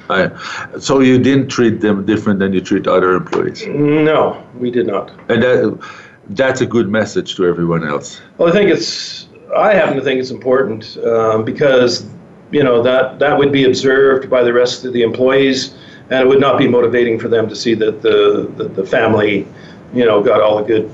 I, 0.09 0.31
so 0.79 1.01
you 1.01 1.19
didn't 1.19 1.49
treat 1.49 1.81
them 1.81 2.05
different 2.05 2.39
than 2.39 2.53
you 2.53 2.61
treat 2.61 2.87
other 2.87 3.13
employees? 3.13 3.65
No, 3.67 4.43
we 4.57 4.71
did 4.71 4.87
not. 4.87 5.11
And 5.29 5.43
that, 5.43 5.89
that's 6.29 6.61
a 6.61 6.65
good 6.65 6.89
message 6.89 7.35
to 7.35 7.45
everyone 7.45 7.87
else. 7.87 8.19
Well, 8.37 8.49
I 8.49 8.51
think 8.51 8.69
it's. 8.71 9.27
I 9.55 9.73
happen 9.73 9.95
to 9.95 10.03
think 10.03 10.19
it's 10.19 10.31
important 10.31 10.97
um, 10.97 11.43
because 11.43 12.07
you 12.51 12.63
know 12.63 12.81
that 12.83 13.19
that 13.19 13.37
would 13.37 13.51
be 13.51 13.65
observed 13.65 14.29
by 14.29 14.43
the 14.43 14.53
rest 14.53 14.85
of 14.85 14.93
the 14.93 15.01
employees, 15.01 15.75
and 16.09 16.21
it 16.21 16.27
would 16.27 16.39
not 16.39 16.57
be 16.57 16.67
motivating 16.67 17.19
for 17.19 17.27
them 17.27 17.47
to 17.49 17.55
see 17.55 17.73
that 17.75 18.01
the 18.01 18.51
the, 18.57 18.65
the 18.69 18.85
family, 18.85 19.47
you 19.93 20.05
know, 20.05 20.21
got 20.21 20.41
all 20.41 20.57
the 20.57 20.63
good 20.63 20.91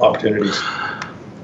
opportunities. 0.00 0.60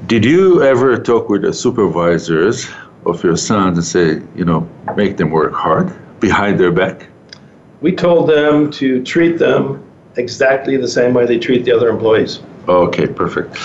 Did 0.07 0.25
you 0.25 0.63
ever 0.63 0.97
talk 0.97 1.29
with 1.29 1.43
the 1.43 1.53
supervisors 1.53 2.67
of 3.05 3.23
your 3.23 3.37
sons 3.37 3.77
and 3.77 3.87
say, 3.87 4.27
you 4.35 4.45
know, 4.45 4.69
make 4.97 5.17
them 5.17 5.31
work 5.31 5.53
hard? 5.53 5.95
behind 6.21 6.59
their 6.59 6.73
back? 6.73 7.09
We 7.81 7.93
told 7.93 8.29
them 8.29 8.71
to 8.73 9.03
treat 9.05 9.39
them 9.39 9.85
exactly 10.17 10.77
the 10.77 10.89
same 10.89 11.15
way 11.15 11.27
they 11.27 11.39
treat 11.39 11.65
the 11.65 11.73
other 11.73 11.89
employees. 11.89 12.41
Okay, 12.69 13.07
perfect. 13.07 13.57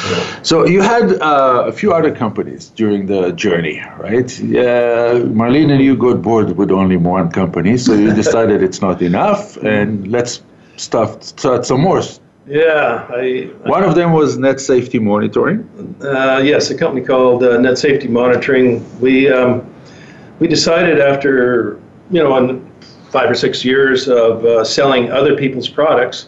So 0.44 0.66
you 0.66 0.82
had 0.82 1.22
uh, 1.22 1.66
a 1.68 1.72
few 1.72 1.92
other 1.94 2.16
companies 2.16 2.70
during 2.70 3.06
the 3.06 3.32
journey, 3.34 3.84
right? 4.00 4.40
Yeah, 4.40 5.20
Marlene 5.40 5.72
and 5.72 5.82
you 5.84 5.98
got 5.98 6.22
bored 6.22 6.56
with 6.58 6.72
only 6.72 6.98
one 6.98 7.30
company, 7.30 7.78
so 7.78 7.94
you 7.94 8.14
decided 8.24 8.64
it's 8.64 8.82
not 8.82 9.02
enough, 9.02 9.58
and 9.58 10.08
let's 10.08 10.42
start, 10.78 11.24
start 11.24 11.66
some 11.66 11.82
more. 11.82 12.02
Yeah, 12.48 13.08
I, 13.10 13.52
one 13.64 13.84
of 13.84 13.96
them 13.96 14.12
was 14.14 14.38
Net 14.38 14.60
Safety 14.60 15.00
Monitoring. 15.00 15.68
Uh, 16.02 16.42
yes, 16.44 16.70
a 16.70 16.76
company 16.76 17.06
called 17.06 17.44
uh, 17.44 17.58
Net 17.58 17.78
Safety 17.78 18.08
Monitoring. 18.08 18.84
We 19.00 19.30
um, 19.30 19.66
we 20.40 20.48
decided 20.48 21.00
after 21.00 21.80
you 22.12 22.22
know, 22.22 22.38
in 22.38 22.72
five 23.10 23.30
or 23.30 23.36
six 23.36 23.64
years 23.66 24.08
of 24.08 24.46
uh, 24.46 24.64
selling 24.64 25.12
other 25.12 25.36
people's 25.36 25.70
products, 25.70 26.28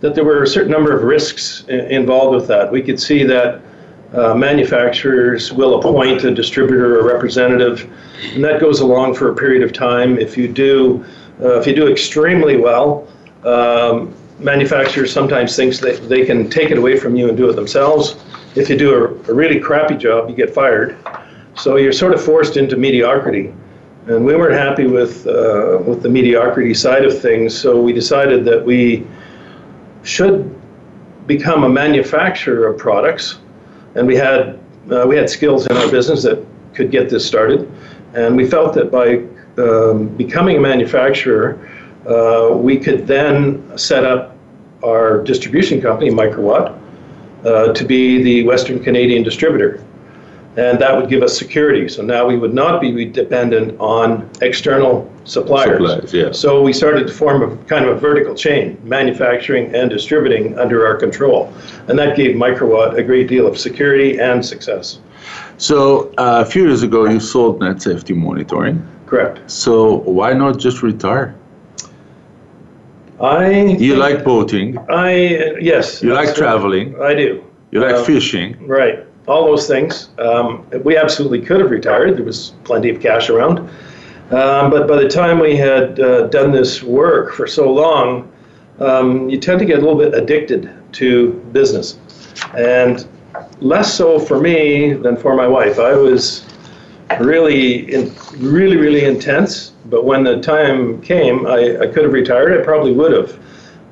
that 0.00 0.14
there 0.14 0.24
were 0.24 0.42
a 0.42 0.46
certain 0.46 0.70
number 0.70 0.96
of 0.96 1.04
risks 1.04 1.64
involved 1.68 2.34
with 2.34 2.46
that. 2.48 2.70
We 2.70 2.82
could 2.82 3.00
see 3.00 3.22
that 3.24 3.60
uh, 4.12 4.34
manufacturers 4.34 5.52
will 5.52 5.78
appoint 5.78 6.24
a 6.24 6.34
distributor 6.34 6.98
or 6.98 7.06
representative, 7.06 7.90
and 8.34 8.42
that 8.42 8.60
goes 8.60 8.80
along 8.80 9.14
for 9.14 9.30
a 9.30 9.34
period 9.34 9.62
of 9.62 9.72
time. 9.72 10.18
If 10.18 10.36
you 10.36 10.48
do, 10.48 11.04
uh, 11.40 11.60
if 11.60 11.66
you 11.66 11.74
do 11.74 11.90
extremely 11.90 12.56
well, 12.56 13.06
um, 13.44 14.14
manufacturers 14.38 15.12
sometimes 15.12 15.54
think 15.54 15.76
that 15.76 16.08
they 16.08 16.24
can 16.24 16.50
take 16.50 16.70
it 16.70 16.78
away 16.78 16.98
from 16.98 17.14
you 17.14 17.28
and 17.28 17.36
do 17.36 17.48
it 17.48 17.54
themselves. 17.54 18.16
If 18.56 18.68
you 18.68 18.76
do 18.76 18.94
a, 18.94 19.04
a 19.30 19.34
really 19.34 19.60
crappy 19.60 19.96
job, 19.96 20.28
you 20.28 20.34
get 20.34 20.52
fired. 20.52 20.96
So 21.56 21.76
you're 21.76 21.92
sort 21.92 22.14
of 22.14 22.22
forced 22.22 22.56
into 22.56 22.76
mediocrity 22.76 23.52
and 24.06 24.24
we 24.24 24.34
weren't 24.34 24.54
happy 24.54 24.86
with 24.86 25.26
uh, 25.26 25.78
with 25.86 26.02
the 26.02 26.08
mediocrity 26.08 26.74
side 26.74 27.04
of 27.04 27.20
things. 27.20 27.56
So 27.56 27.80
we 27.80 27.92
decided 27.92 28.44
that 28.46 28.64
we 28.64 29.06
should 30.02 30.54
become 31.26 31.64
a 31.64 31.68
manufacturer 31.68 32.66
of 32.68 32.78
products, 32.78 33.38
and 33.94 34.06
we 34.06 34.16
had 34.16 34.58
uh, 34.90 35.04
we 35.06 35.16
had 35.16 35.28
skills 35.28 35.66
in 35.66 35.76
our 35.76 35.90
business 35.90 36.22
that 36.22 36.44
could 36.74 36.90
get 36.90 37.10
this 37.10 37.26
started, 37.26 37.70
and 38.14 38.36
we 38.36 38.48
felt 38.48 38.74
that 38.74 38.90
by 38.90 39.24
um, 39.62 40.08
becoming 40.16 40.56
a 40.56 40.60
manufacturer, 40.60 41.58
uh, 42.06 42.54
we 42.56 42.78
could 42.78 43.06
then 43.06 43.76
set 43.76 44.04
up 44.04 44.36
our 44.82 45.22
distribution 45.22 45.80
company, 45.80 46.10
Microwatt, 46.10 46.78
uh, 47.44 47.72
to 47.72 47.84
be 47.84 48.22
the 48.22 48.44
Western 48.44 48.82
Canadian 48.82 49.22
distributor 49.22 49.84
and 50.56 50.78
that 50.80 50.96
would 50.96 51.08
give 51.08 51.22
us 51.22 51.38
security. 51.38 51.88
So 51.88 52.02
now 52.02 52.26
we 52.26 52.36
would 52.36 52.52
not 52.52 52.80
be 52.80 53.04
dependent 53.04 53.78
on 53.78 54.28
external 54.42 55.10
suppliers. 55.24 55.78
suppliers 55.78 56.12
yeah. 56.12 56.32
So 56.32 56.62
we 56.62 56.72
started 56.72 57.06
to 57.06 57.12
form 57.12 57.42
a 57.42 57.56
kind 57.64 57.84
of 57.84 57.96
a 57.96 58.00
vertical 58.00 58.34
chain, 58.34 58.80
manufacturing 58.82 59.74
and 59.74 59.88
distributing 59.88 60.58
under 60.58 60.84
our 60.86 60.96
control, 60.96 61.52
and 61.88 61.98
that 61.98 62.16
gave 62.16 62.34
Microwatt 62.34 62.96
a 62.96 63.02
great 63.02 63.28
deal 63.28 63.46
of 63.46 63.58
security 63.58 64.18
and 64.18 64.44
success. 64.44 64.98
So 65.58 66.12
uh, 66.18 66.44
a 66.44 66.50
few 66.50 66.64
years 66.66 66.82
ago, 66.82 67.04
you 67.04 67.20
sold 67.20 67.60
Net 67.60 67.80
Safety 67.82 68.14
Monitoring. 68.14 68.86
Correct. 69.06 69.48
So 69.50 69.98
why 69.98 70.32
not 70.32 70.58
just 70.58 70.82
retire? 70.82 71.34
I. 73.20 73.50
You 73.78 73.96
like 73.96 74.24
boating. 74.24 74.78
I 74.88 75.58
yes. 75.60 76.02
You 76.02 76.14
like 76.14 76.34
traveling. 76.34 77.00
I 77.00 77.14
do. 77.14 77.44
You 77.70 77.80
like 77.80 77.96
um, 77.96 78.04
fishing. 78.04 78.66
Right 78.66 79.06
all 79.30 79.46
those 79.46 79.68
things. 79.68 80.10
Um, 80.18 80.66
we 80.82 80.96
absolutely 80.96 81.40
could 81.40 81.60
have 81.60 81.70
retired. 81.70 82.16
There 82.16 82.24
was 82.24 82.54
plenty 82.64 82.90
of 82.90 83.00
cash 83.00 83.30
around. 83.30 83.60
Um, 84.30 84.70
but 84.70 84.88
by 84.88 84.96
the 84.96 85.08
time 85.08 85.38
we 85.38 85.56
had 85.56 86.00
uh, 86.00 86.26
done 86.28 86.50
this 86.50 86.82
work 86.82 87.32
for 87.34 87.46
so 87.46 87.72
long, 87.72 88.30
um, 88.80 89.28
you 89.28 89.38
tend 89.38 89.60
to 89.60 89.64
get 89.64 89.78
a 89.78 89.80
little 89.80 89.98
bit 89.98 90.14
addicted 90.14 90.70
to 90.92 91.32
business. 91.52 91.98
And 92.56 93.06
less 93.60 93.94
so 93.94 94.18
for 94.18 94.40
me 94.40 94.94
than 94.94 95.16
for 95.16 95.36
my 95.36 95.46
wife. 95.46 95.78
I 95.78 95.94
was 95.94 96.44
really, 97.20 97.92
in, 97.92 98.12
really, 98.38 98.76
really 98.76 99.04
intense. 99.04 99.74
But 99.86 100.04
when 100.04 100.24
the 100.24 100.40
time 100.40 101.00
came, 101.02 101.46
I, 101.46 101.78
I 101.80 101.86
could 101.86 102.04
have 102.04 102.12
retired. 102.12 102.60
I 102.60 102.64
probably 102.64 102.92
would 102.92 103.12
have. 103.12 103.38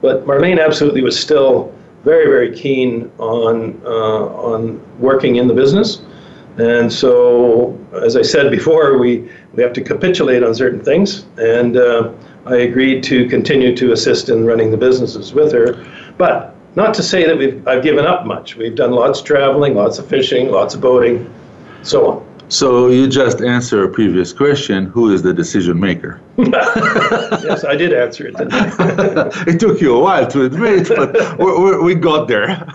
But 0.01 0.24
Marlene 0.27 0.64
absolutely 0.64 1.03
was 1.03 1.18
still 1.18 1.72
very, 2.09 2.27
very 2.27 2.51
keen 2.57 3.11
on 3.18 3.81
uh, 3.85 4.25
on 4.53 4.81
working 4.99 5.37
in 5.37 5.47
the 5.47 5.55
business. 5.55 6.01
And 6.57 6.92
so, 6.92 7.79
as 8.03 8.16
I 8.16 8.23
said 8.23 8.51
before, 8.51 8.99
we, 8.99 9.31
we 9.55 9.62
have 9.62 9.73
to 9.75 9.83
capitulate 9.83 10.42
on 10.42 10.55
certain 10.55 10.83
things. 10.83 11.27
And 11.37 11.77
uh, 11.77 12.11
I 12.47 12.57
agreed 12.68 13.05
to 13.05 13.29
continue 13.29 13.77
to 13.77 13.92
assist 13.92 14.29
in 14.29 14.44
running 14.44 14.73
the 14.73 14.77
businesses 14.77 15.33
with 15.33 15.53
her. 15.53 15.87
But 16.16 16.57
not 16.75 16.94
to 16.94 17.03
say 17.03 17.25
that 17.27 17.38
we've, 17.38 17.66
I've 17.68 17.85
given 17.85 18.07
up 18.07 18.27
much. 18.27 18.57
We've 18.57 18.75
done 18.75 18.90
lots 18.90 19.21
of 19.21 19.27
traveling, 19.27 19.75
lots 19.75 19.99
of 20.01 20.09
fishing, 20.09 20.51
lots 20.51 20.75
of 20.75 20.81
boating, 20.81 21.33
so 21.83 22.11
on. 22.11 22.27
So 22.48 22.88
you 22.88 23.08
just 23.08 23.42
answer 23.42 23.84
a 23.84 23.88
previous 23.88 24.32
question. 24.32 24.87
Who 24.87 25.12
is 25.12 25.22
the 25.22 25.34
decision 25.34 25.78
maker? 25.78 26.20
yes, 26.38 27.64
I 27.64 27.76
did 27.76 27.92
answer 27.92 28.26
it. 28.26 28.34
it 29.46 29.61
took 29.61 29.80
you 29.80 29.94
a 29.94 30.00
while 30.00 30.26
to 30.28 30.44
admit, 30.44 30.88
but 30.88 31.38
we, 31.38 31.78
we 31.78 31.94
got 31.94 32.26
there. 32.26 32.66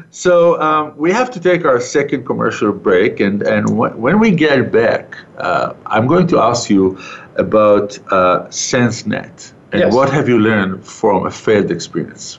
so 0.10 0.60
um, 0.60 0.96
we 0.96 1.10
have 1.12 1.30
to 1.30 1.40
take 1.40 1.64
our 1.64 1.80
second 1.80 2.26
commercial 2.26 2.72
break, 2.72 3.20
and 3.20 3.42
and 3.42 3.78
when 3.78 4.18
we 4.18 4.30
get 4.32 4.70
back, 4.70 5.16
uh, 5.38 5.72
I'm 5.86 6.06
going 6.06 6.26
to 6.28 6.38
ask 6.38 6.68
you 6.68 6.98
about 7.36 7.98
uh, 8.12 8.46
SenseNet 8.48 9.52
and 9.72 9.80
yes. 9.80 9.94
what 9.94 10.10
have 10.10 10.28
you 10.28 10.38
learned 10.38 10.86
from 10.86 11.26
a 11.26 11.30
failed 11.30 11.70
experience. 11.70 12.38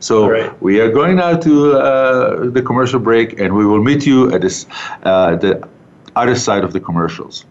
So 0.00 0.28
right. 0.28 0.62
we 0.62 0.80
are 0.80 0.90
going 0.90 1.16
now 1.16 1.36
to 1.36 1.72
uh, 1.78 2.50
the 2.50 2.62
commercial 2.62 2.98
break, 2.98 3.38
and 3.38 3.54
we 3.54 3.66
will 3.66 3.82
meet 3.82 4.06
you 4.06 4.32
at 4.32 4.40
this, 4.40 4.66
uh, 5.02 5.36
the 5.36 5.68
other 6.16 6.34
side 6.34 6.64
of 6.64 6.72
the 6.72 6.80
commercials. 6.80 7.44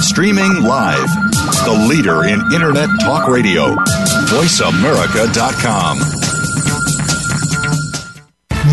Streaming 0.00 0.62
live, 0.62 1.08
the 1.64 1.86
leader 1.88 2.24
in 2.24 2.40
Internet 2.52 2.90
Talk 3.00 3.28
Radio, 3.28 3.74
VoiceAmerica.com. 4.28 6.25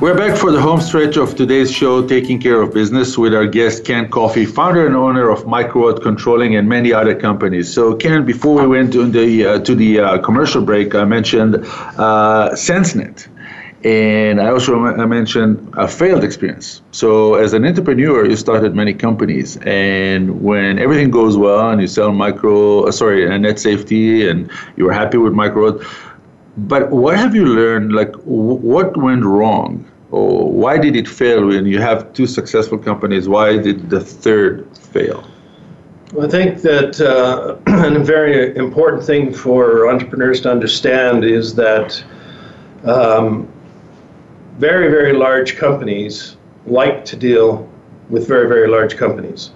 We're 0.00 0.18
back 0.18 0.36
for 0.36 0.50
the 0.50 0.60
home 0.60 0.80
stretch 0.80 1.16
of 1.16 1.34
today's 1.36 1.70
show, 1.70 2.06
Taking 2.06 2.40
Care 2.40 2.60
of 2.60 2.74
Business, 2.74 3.16
with 3.16 3.32
our 3.32 3.46
guest, 3.46 3.84
Ken 3.84 4.10
Coffey, 4.10 4.44
founder 4.44 4.86
and 4.86 4.96
owner 4.96 5.30
of 5.30 5.44
Microwatt 5.44 6.02
Controlling 6.02 6.56
and 6.56 6.68
many 6.68 6.92
other 6.92 7.14
companies. 7.14 7.72
So, 7.72 7.94
Ken, 7.94 8.26
before 8.26 8.60
we 8.60 8.66
went 8.66 8.92
to 8.92 9.06
the, 9.08 9.46
uh, 9.46 9.58
to 9.60 9.74
the 9.74 10.00
uh, 10.00 10.18
commercial 10.18 10.62
break, 10.62 10.94
I 10.94 11.04
mentioned 11.04 11.54
uh, 11.56 12.50
SenseNet. 12.52 13.28
And 13.84 14.40
I 14.40 14.48
also 14.48 14.82
I 14.82 15.04
mentioned 15.04 15.72
a 15.76 15.86
failed 15.86 16.24
experience. 16.24 16.80
So, 16.90 17.34
as 17.34 17.52
an 17.52 17.66
entrepreneur, 17.66 18.26
you 18.26 18.34
started 18.34 18.74
many 18.74 18.94
companies, 18.94 19.58
and 19.58 20.42
when 20.42 20.78
everything 20.78 21.10
goes 21.10 21.36
well 21.36 21.68
and 21.68 21.82
you 21.82 21.86
sell 21.86 22.10
micro, 22.10 22.84
uh, 22.84 22.92
sorry, 22.92 23.28
uh, 23.28 23.36
net 23.36 23.58
safety, 23.58 24.26
and 24.26 24.50
you're 24.76 24.92
happy 24.92 25.18
with 25.18 25.34
Microwatt, 25.34 25.84
but 26.56 26.90
what 26.90 27.16
have 27.16 27.34
you 27.34 27.46
learned? 27.46 27.92
Like, 27.92 28.12
w- 28.12 28.54
what 28.54 28.96
went 28.96 29.24
wrong? 29.24 29.84
Or 30.10 30.50
why 30.50 30.78
did 30.78 30.94
it 30.94 31.08
fail 31.08 31.46
when 31.46 31.66
you 31.66 31.80
have 31.80 32.12
two 32.12 32.26
successful 32.26 32.78
companies? 32.78 33.28
Why 33.28 33.56
did 33.58 33.90
the 33.90 34.00
third 34.00 34.66
fail? 34.76 35.24
I 36.20 36.28
think 36.28 36.62
that 36.62 37.00
uh, 37.00 37.56
a 37.66 37.98
very 37.98 38.56
important 38.56 39.02
thing 39.02 39.34
for 39.34 39.90
entrepreneurs 39.90 40.40
to 40.42 40.50
understand 40.50 41.24
is 41.24 41.56
that 41.56 42.04
um, 42.84 43.48
very, 44.58 44.88
very 44.88 45.12
large 45.12 45.56
companies 45.56 46.36
like 46.66 47.04
to 47.06 47.16
deal 47.16 47.68
with 48.08 48.28
very, 48.28 48.46
very 48.46 48.68
large 48.68 48.96
companies. 48.96 49.50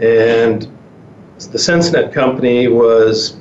And 0.00 0.62
the 1.38 1.58
SenseNet 1.58 2.12
company 2.12 2.66
was 2.66 3.39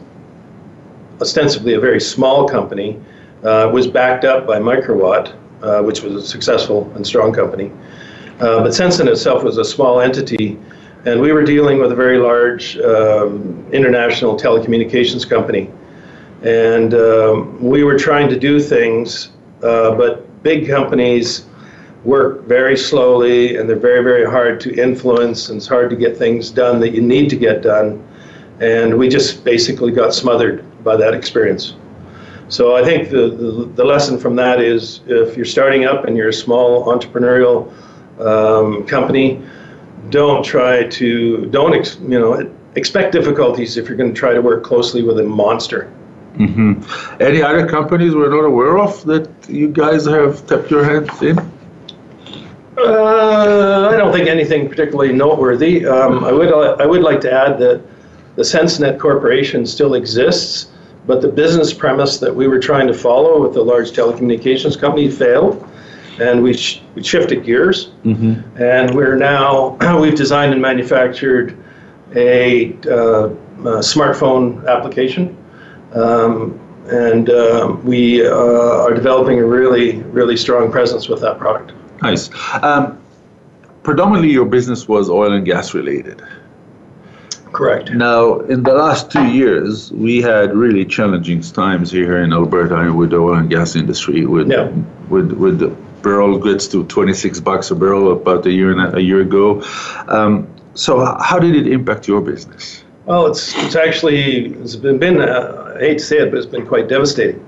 ostensibly 1.22 1.74
a 1.74 1.80
very 1.80 1.99
small 1.99 2.47
company, 2.47 2.99
uh, 3.43 3.70
was 3.74 3.88
backed 3.88 4.26
up 4.26 4.45
by 4.45 4.59
Microwatt, 4.59 5.36
uh, 5.61 5.82
which 5.82 6.01
was 6.01 6.15
a 6.15 6.22
successful 6.22 6.91
and 6.95 7.05
strong 7.05 7.34
company. 7.34 7.72
Uh, 8.39 8.63
but 8.63 8.72
SenseNet 8.72 9.07
itself 9.07 9.43
was 9.43 9.57
a 9.57 9.65
small 9.65 9.99
entity, 9.99 10.57
and 11.05 11.20
we 11.20 11.32
were 11.32 11.43
dealing 11.43 11.80
with 11.80 11.91
a 11.91 11.95
very 11.95 12.17
large 12.17 12.78
um, 12.78 13.65
international 13.72 14.38
telecommunications 14.38 15.30
company. 15.30 15.70
And 16.43 16.93
um, 16.93 17.61
we 17.61 17.84
were 17.84 17.97
trying 17.97 18.30
to 18.30 18.39
do 18.39 18.59
things, 18.61 19.32
uh, 19.61 19.95
but 19.95 20.26
big 20.41 20.67
companies 20.67 21.45
work 22.05 22.45
very 22.45 22.78
slowly 22.78 23.57
and 23.57 23.67
they're 23.67 23.76
very, 23.76 24.03
very 24.03 24.26
hard 24.26 24.59
to 24.61 24.74
influence, 24.82 25.49
and 25.49 25.57
it's 25.57 25.67
hard 25.67 25.89
to 25.89 25.97
get 25.97 26.17
things 26.17 26.49
done 26.49 26.80
that 26.80 26.91
you 26.91 27.01
need 27.01 27.30
to 27.30 27.36
get 27.36 27.61
done. 27.61 28.05
And 28.61 28.97
we 28.97 29.09
just 29.09 29.43
basically 29.43 29.91
got 29.91 30.13
smothered 30.13 30.65
by 30.84 30.95
that 30.95 31.13
experience. 31.13 31.75
So 32.49 32.75
I 32.75 32.84
think 32.84 33.09
the, 33.09 33.30
the, 33.30 33.71
the, 33.75 33.84
lesson 33.84 34.17
from 34.17 34.36
that 34.38 34.59
is 34.59 35.01
if 35.05 35.38
you're 35.38 35.45
starting 35.45 35.86
up 35.86 36.05
and 36.05 36.17
you're 36.17 36.30
a 36.30 36.34
small 36.34 36.86
entrepreneurial 36.86 37.71
um, 38.19 38.88
company, 38.88 39.43
don't 40.09 40.43
try 40.43 40.84
to 40.88 41.45
don't 41.47 41.75
ex, 41.75 41.99
you 42.01 42.19
know 42.19 42.51
expect 42.75 43.11
difficulties 43.11 43.77
if 43.77 43.88
you're 43.88 43.97
going 43.97 44.13
to 44.13 44.19
try 44.19 44.34
to 44.34 44.41
work 44.41 44.63
closely 44.63 45.03
with 45.03 45.19
a 45.19 45.23
monster. 45.23 45.91
Mm-hmm. 46.36 47.21
Any 47.21 47.41
other 47.41 47.67
companies 47.67 48.15
we're 48.15 48.30
not 48.30 48.45
aware 48.45 48.80
of 48.80 49.05
that 49.05 49.30
you 49.47 49.67
guys 49.67 50.05
have 50.05 50.45
tapped 50.47 50.71
your 50.71 50.84
hands 50.84 51.21
in? 51.21 51.38
Uh, 52.77 53.89
I 53.91 53.97
don't 53.97 54.13
think 54.13 54.27
anything 54.27 54.69
particularly 54.69 55.13
noteworthy. 55.13 55.86
Um, 55.86 56.23
I 56.23 56.32
would 56.32 56.51
I 56.82 56.86
would 56.86 57.01
like 57.01 57.21
to 57.21 57.32
add 57.32 57.59
that 57.59 57.84
the 58.39 58.45
SenseNet 58.45 58.97
Corporation 58.99 59.65
still 59.65 59.95
exists, 59.95 60.69
but 61.05 61.21
the 61.21 61.27
business 61.27 61.73
premise 61.73 62.19
that 62.19 62.33
we 62.33 62.47
were 62.47 62.57
trying 62.57 62.87
to 62.87 62.93
follow 62.93 63.41
with 63.41 63.53
the 63.53 63.61
large 63.61 63.91
telecommunications 63.91 64.79
company 64.79 65.11
failed, 65.11 65.67
and 66.21 66.41
we, 66.41 66.53
sh- 66.53 66.81
we 66.95 67.03
shifted 67.03 67.43
gears. 67.43 67.89
Mm-hmm. 68.05 68.63
And 68.63 68.95
we're 68.95 69.17
now, 69.17 69.75
we've 69.99 70.15
designed 70.15 70.53
and 70.53 70.61
manufactured 70.61 71.57
a, 72.15 72.71
uh, 72.87 73.27
a 73.27 73.83
smartphone 73.83 74.65
application. 74.69 75.35
Um, 75.91 76.57
and 76.87 77.29
uh, 77.29 77.75
we 77.83 78.25
uh, 78.25 78.31
are 78.33 78.93
developing 78.93 79.39
a 79.39 79.45
really, 79.45 79.97
really 80.03 80.37
strong 80.37 80.71
presence 80.71 81.09
with 81.09 81.19
that 81.19 81.39
product. 81.39 81.73
Nice. 82.01 82.29
Um, 82.63 83.03
predominantly, 83.83 84.31
your 84.31 84.45
business 84.45 84.87
was 84.87 85.09
oil 85.09 85.33
and 85.33 85.45
gas 85.45 85.73
related. 85.73 86.21
Correct. 87.60 87.91
Now, 87.91 88.39
in 88.53 88.64
the 88.64 88.74
last 88.74 89.12
two 89.12 89.28
years, 89.28 89.91
we 89.91 90.22
had 90.22 90.55
really 90.55 90.86
challenging 90.86 91.41
times 91.41 91.91
here 91.91 92.24
in 92.24 92.32
Alberta 92.32 92.93
with 92.93 93.10
the 93.10 93.18
oil 93.18 93.36
and 93.36 93.49
gas 93.49 93.76
industry. 93.76 94.26
With 94.26 94.49
yeah. 94.49 94.72
with 95.10 95.34
with 95.34 95.60
the 95.60 95.68
barrel 96.01 96.39
gets 96.39 96.70
to 96.70 96.86
26 96.86 97.41
bucks 97.41 97.70
a 97.70 97.76
barrel 97.76 98.14
about 98.14 98.45
a 98.45 98.51
year 98.51 98.72
and 98.72 98.80
a, 98.80 98.95
a 98.95 99.01
year 99.01 99.20
ago. 99.20 99.62
Um, 100.07 100.47
so, 100.74 101.03
how 101.20 101.38
did 101.38 101.53
it 101.53 101.68
impact 101.68 102.07
your 102.07 102.22
business? 102.22 102.86
Well, 103.03 103.28
it's 103.28 103.53
it's 103.66 103.76
actually 103.76 104.53
it's 104.64 104.78
been 104.78 104.97
been 104.97 105.20
uh, 105.20 105.74
I 105.76 105.80
hate 105.80 105.97
to 105.97 106.05
say 106.05 106.20
it, 106.20 106.32
but 106.32 106.38
it's 106.38 106.53
been 106.55 106.66
quite 106.66 106.88
devastating. 106.88 107.45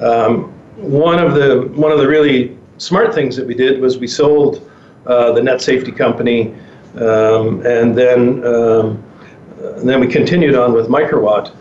Um, 0.00 0.44
one 0.78 1.18
of 1.18 1.34
the 1.34 1.70
one 1.74 1.92
of 1.92 1.98
the 1.98 2.08
really 2.08 2.56
smart 2.78 3.14
things 3.14 3.36
that 3.36 3.46
we 3.46 3.52
did 3.52 3.82
was 3.82 3.98
we 3.98 4.06
sold 4.06 4.66
uh, 5.04 5.32
the 5.32 5.42
net 5.42 5.60
safety 5.60 5.92
company, 5.92 6.54
um, 6.96 7.60
and 7.66 7.94
then. 7.94 8.42
Um, 8.46 9.04
and 9.62 9.88
then 9.88 10.00
we 10.00 10.06
continued 10.06 10.54
on 10.54 10.72
with 10.72 10.88
Microwatt. 10.88 11.54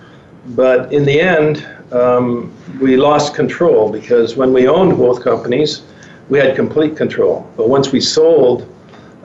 But 0.47 0.91
in 0.91 1.06
the 1.06 1.22
end, 1.22 1.68
um, 1.91 2.52
we 2.80 2.97
lost 2.97 3.36
control 3.36 3.91
because 3.91 4.36
when 4.36 4.54
we 4.54 4.68
owned 4.68 4.97
both 4.97 5.24
companies, 5.24 5.84
we 6.30 6.39
had 6.39 6.56
complete 6.56 6.97
control. 6.97 7.49
But 7.58 7.70
once 7.70 7.91
we 7.91 8.02
sold 8.02 8.64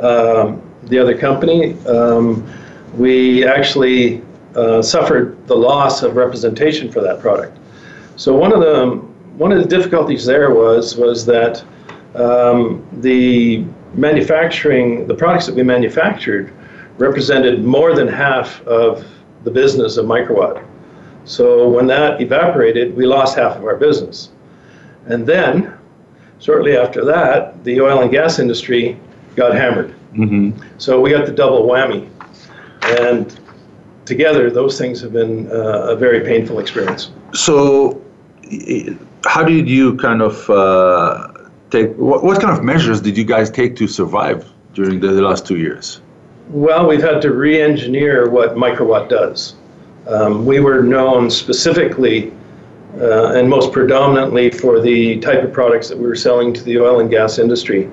um, 0.01 0.61
the 0.85 0.99
other 0.99 1.17
company, 1.17 1.79
um, 1.87 2.47
we 2.95 3.47
actually 3.47 4.23
uh, 4.55 4.83
suffered 4.83 5.47
the 5.47 5.57
loss 5.57 6.03
of 6.03 6.17
representation 6.17 6.91
for 6.91 7.01
that 7.01 7.21
product. 7.21 7.57
So 8.17 8.35
one 8.35 8.53
of 8.53 8.61
the 8.61 9.03
one 9.37 9.53
of 9.53 9.63
the 9.63 9.69
difficulties 9.69 10.25
there 10.25 10.55
was 10.55 10.97
was 10.97 11.27
that 11.27 11.63
um, 12.15 12.87
the 13.01 13.65
manufacturing 13.95 15.07
the 15.07 15.15
products 15.15 15.47
that 15.47 15.55
we 15.55 15.63
manufactured 15.63 16.53
represented 16.99 17.65
more 17.65 17.95
than 17.95 18.09
half 18.09 18.63
of 18.63 19.07
the 19.45 19.51
business 19.51 19.97
of 19.97 20.07
Microwatt. 20.07 20.65
So 21.25 21.69
when 21.69 21.87
that 21.89 22.21
evaporated, 22.21 22.97
we 22.97 23.07
lost 23.07 23.37
half 23.37 23.57
of 23.57 23.65
our 23.65 23.77
business. 23.77 24.31
And 25.07 25.27
then 25.27 25.77
shortly 26.39 26.77
after 26.77 27.05
that, 27.05 27.63
the 27.65 27.81
oil 27.81 28.03
and 28.03 28.11
gas 28.11 28.39
industry 28.39 28.99
got 29.35 29.55
hammered. 29.55 29.95
Mm-hmm. 30.13 30.61
So 30.79 31.01
we 31.01 31.11
got 31.11 31.27
the 31.27 31.33
double 31.33 31.67
whammy. 31.67 32.09
And 32.83 33.39
together, 34.05 34.51
those 34.51 34.79
things 34.79 35.01
have 35.01 35.13
been 35.13 35.51
uh, 35.51 35.95
a 35.95 35.97
very 35.97 36.21
painful 36.21 36.59
experience. 36.59 37.11
So, 37.35 38.01
how 39.25 39.43
did 39.43 39.69
you 39.69 39.97
kind 39.97 40.23
of 40.23 40.49
uh, 40.49 41.29
take, 41.71 41.95
what, 41.97 42.23
what, 42.23 42.41
kind 42.41 42.57
of 42.57 42.65
measures 42.65 43.01
did 43.01 43.19
you 43.19 43.25
guys 43.25 43.51
take 43.51 43.75
to 43.77 43.89
survive 43.89 44.49
during 44.75 45.01
the, 45.01 45.09
the 45.09 45.23
last 45.23 45.47
two 45.47 45.57
years? 45.57 46.01
Well, 46.51 46.87
we've 46.87 47.03
had 47.03 47.21
to 47.23 47.33
re 47.33 47.61
engineer 47.61 48.31
what 48.31 48.55
Microwatt 48.55 49.09
does. 49.09 49.57
Um, 50.07 50.47
we 50.47 50.61
were 50.61 50.81
known 50.81 51.29
specifically 51.29 52.33
uh, 53.01 53.33
and 53.33 53.51
most 53.51 53.73
predominantly 53.73 54.51
for 54.51 54.81
the 54.81 55.19
type 55.19 55.43
of 55.43 55.53
products 55.53 55.89
that 55.89 55.99
we 55.99 56.07
were 56.07 56.15
selling 56.15 56.55
to 56.55 56.63
the 56.63 56.79
oil 56.79 57.01
and 57.01 57.11
gas 57.11 57.41
industry. 57.41 57.91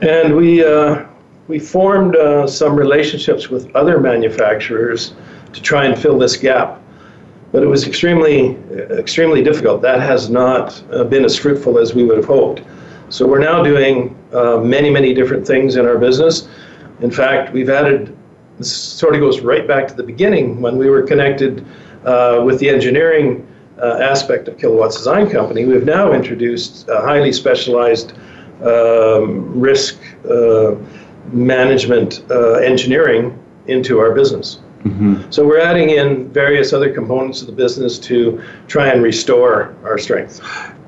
And 0.00 0.34
we, 0.34 0.64
uh, 0.64 1.04
we 1.48 1.58
formed 1.58 2.16
uh, 2.16 2.46
some 2.46 2.74
relationships 2.74 3.50
with 3.50 3.70
other 3.76 4.00
manufacturers 4.00 5.12
to 5.52 5.60
try 5.60 5.84
and 5.84 6.00
fill 6.00 6.18
this 6.18 6.38
gap. 6.38 6.80
But 7.52 7.62
it 7.62 7.66
was 7.66 7.86
extremely, 7.86 8.56
extremely 8.90 9.42
difficult. 9.42 9.82
That 9.82 10.00
has 10.00 10.30
not 10.30 10.82
uh, 10.92 11.04
been 11.04 11.26
as 11.26 11.36
fruitful 11.36 11.78
as 11.78 11.94
we 11.94 12.04
would 12.04 12.16
have 12.16 12.26
hoped. 12.26 12.62
So 13.10 13.26
we're 13.26 13.40
now 13.40 13.62
doing 13.62 14.16
uh, 14.32 14.56
many, 14.58 14.88
many 14.88 15.12
different 15.12 15.46
things 15.46 15.76
in 15.76 15.84
our 15.84 15.98
business. 15.98 16.48
In 17.00 17.10
fact, 17.10 17.52
we've 17.52 17.70
added, 17.70 18.16
this 18.58 18.72
sort 18.72 19.14
of 19.14 19.20
goes 19.20 19.40
right 19.40 19.66
back 19.66 19.88
to 19.88 19.94
the 19.94 20.02
beginning 20.02 20.60
when 20.60 20.76
we 20.76 20.90
were 20.90 21.02
connected 21.02 21.66
uh, 22.04 22.42
with 22.44 22.58
the 22.60 22.68
engineering 22.68 23.46
uh, 23.80 23.98
aspect 24.00 24.48
of 24.48 24.58
Kilowatt's 24.58 24.96
Design 24.96 25.30
Company. 25.30 25.64
We've 25.64 25.84
now 25.84 26.12
introduced 26.12 26.88
a 26.88 27.00
highly 27.00 27.32
specialized 27.32 28.12
um, 28.62 29.58
risk 29.58 29.98
uh, 30.28 30.74
management 31.32 32.24
uh, 32.30 32.54
engineering 32.54 33.42
into 33.66 33.98
our 33.98 34.12
business. 34.12 34.60
Mm-hmm. 34.84 35.30
So 35.30 35.46
we're 35.46 35.60
adding 35.60 35.90
in 35.90 36.30
various 36.32 36.72
other 36.72 36.92
components 36.92 37.42
of 37.42 37.46
the 37.46 37.52
business 37.52 37.98
to 38.00 38.42
try 38.66 38.88
and 38.88 39.02
restore 39.02 39.76
our 39.84 39.98
strength. 39.98 40.40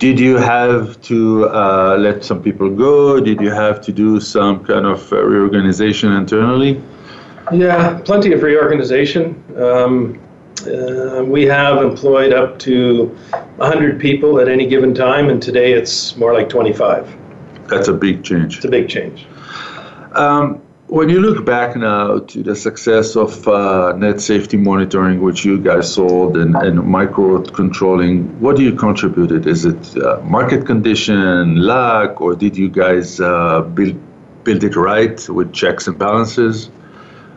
Did 0.02 0.18
you 0.18 0.36
have 0.36 1.00
to 1.02 1.48
uh, 1.50 1.96
let 1.96 2.24
some 2.24 2.42
people 2.42 2.68
go? 2.68 3.20
Did 3.20 3.40
you 3.40 3.52
have 3.52 3.80
to 3.82 3.92
do 3.92 4.18
some 4.18 4.64
kind 4.64 4.84
of 4.84 5.12
uh, 5.12 5.22
reorganization 5.22 6.10
internally? 6.10 6.82
Yeah, 7.52 8.00
plenty 8.04 8.32
of 8.32 8.42
reorganization. 8.42 9.40
Um, 9.56 10.20
uh, 10.66 11.22
we 11.24 11.44
have 11.44 11.84
employed 11.84 12.32
up 12.32 12.58
to 12.66 13.16
100 13.58 14.00
people 14.00 14.40
at 14.40 14.48
any 14.48 14.66
given 14.66 14.92
time, 14.92 15.28
and 15.28 15.40
today 15.40 15.72
it's 15.72 16.16
more 16.16 16.34
like 16.34 16.48
25. 16.48 17.16
That's 17.68 17.86
a 17.86 17.92
big 17.92 18.24
change. 18.24 18.56
It's 18.56 18.64
a 18.64 18.70
big 18.70 18.88
change. 18.88 19.28
Um, 20.16 20.60
when 20.92 21.08
you 21.08 21.20
look 21.20 21.46
back 21.46 21.74
now 21.74 22.18
to 22.18 22.42
the 22.42 22.54
success 22.54 23.16
of 23.16 23.48
uh, 23.48 23.94
net 23.96 24.20
safety 24.20 24.58
monitoring, 24.58 25.22
which 25.22 25.42
you 25.42 25.56
guys 25.58 25.94
sold, 25.94 26.36
and, 26.36 26.54
and 26.54 26.78
microcontrolling, 26.80 28.30
what 28.40 28.56
do 28.56 28.62
you 28.62 28.74
contributed? 28.74 29.46
Is 29.46 29.64
it 29.64 29.96
uh, 29.96 30.20
market 30.20 30.66
condition, 30.66 31.56
luck, 31.56 32.20
or 32.20 32.36
did 32.36 32.58
you 32.58 32.68
guys 32.68 33.20
uh, 33.20 33.62
build, 33.62 33.98
build 34.44 34.62
it 34.64 34.76
right 34.76 35.18
with 35.30 35.54
checks 35.54 35.86
and 35.86 35.98
balances? 35.98 36.70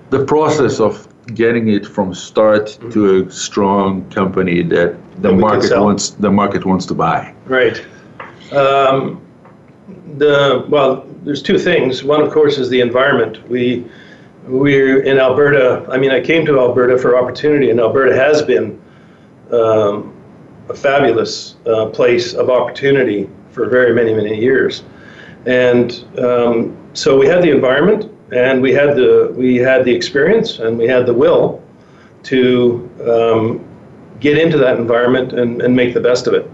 The 0.10 0.26
process 0.26 0.82
of 0.82 1.08
getting 1.34 1.70
it 1.70 1.86
from 1.88 2.14
start 2.14 2.78
to 2.92 3.24
a 3.24 3.32
strong 3.32 4.10
company 4.10 4.64
that 4.64 4.98
the 5.22 5.30
that 5.30 5.34
market 5.34 5.80
wants 5.80 6.10
the 6.10 6.30
market 6.30 6.66
wants 6.66 6.86
to 6.88 6.94
buy. 6.94 7.34
Right. 7.46 7.78
Um, 8.52 9.25
the 10.18 10.66
well, 10.70 11.06
there's 11.24 11.42
two 11.42 11.58
things. 11.58 12.04
One, 12.04 12.22
of 12.22 12.32
course, 12.32 12.58
is 12.58 12.70
the 12.70 12.82
environment. 12.82 13.48
We 13.50 13.86
we're 14.48 15.02
in 15.02 15.18
Alberta. 15.18 15.86
I 15.90 15.98
mean, 15.98 16.12
I 16.12 16.22
came 16.22 16.46
to 16.46 16.60
Alberta 16.60 16.98
for 16.98 17.18
opportunity, 17.18 17.70
and 17.72 17.80
Alberta 17.80 18.16
has 18.16 18.42
been 18.42 18.80
um, 19.52 20.14
a 20.70 20.74
fabulous 20.74 21.56
uh, 21.66 21.88
place 21.88 22.34
of 22.34 22.50
opportunity 22.50 23.30
for 23.52 23.70
very 23.70 23.94
many 23.94 24.14
many 24.14 24.40
years. 24.40 24.84
And 25.46 26.04
um, 26.20 26.78
so 26.94 27.18
we 27.18 27.28
had 27.28 27.44
the 27.44 27.52
environment, 27.52 28.12
and 28.32 28.62
we 28.62 28.74
had 28.74 28.96
the 28.96 29.34
we 29.36 29.58
had 29.58 29.86
the 29.86 29.94
experience, 29.94 30.60
and 30.60 30.78
we 30.78 30.88
had 30.88 31.06
the 31.06 31.14
will 31.14 31.64
to 32.24 32.90
um, 33.08 33.66
get 34.20 34.38
into 34.38 34.58
that 34.58 34.78
environment 34.78 35.34
and, 35.34 35.62
and 35.62 35.76
make 35.76 35.94
the 35.94 36.00
best 36.00 36.28
of 36.28 36.34
it. 36.34 36.50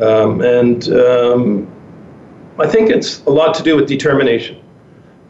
Um, 0.00 0.40
and 0.40 0.88
um, 0.92 1.71
I 2.62 2.68
think 2.68 2.90
it's 2.90 3.24
a 3.24 3.30
lot 3.30 3.54
to 3.54 3.62
do 3.64 3.74
with 3.74 3.88
determination. 3.88 4.62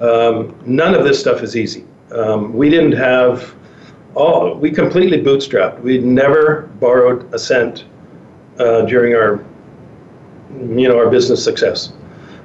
Um, 0.00 0.54
none 0.66 0.94
of 0.94 1.04
this 1.04 1.18
stuff 1.18 1.42
is 1.42 1.56
easy. 1.56 1.86
Um, 2.10 2.52
we 2.52 2.68
didn't 2.68 2.92
have 2.92 3.54
all, 4.14 4.54
we 4.54 4.70
completely 4.70 5.18
bootstrapped. 5.22 5.80
We 5.80 5.96
never 5.96 6.62
borrowed 6.78 7.32
a 7.32 7.38
cent 7.38 7.84
uh, 8.58 8.82
during 8.82 9.14
our, 9.14 9.42
you 10.50 10.88
know, 10.88 10.98
our 10.98 11.08
business 11.08 11.42
success. 11.42 11.94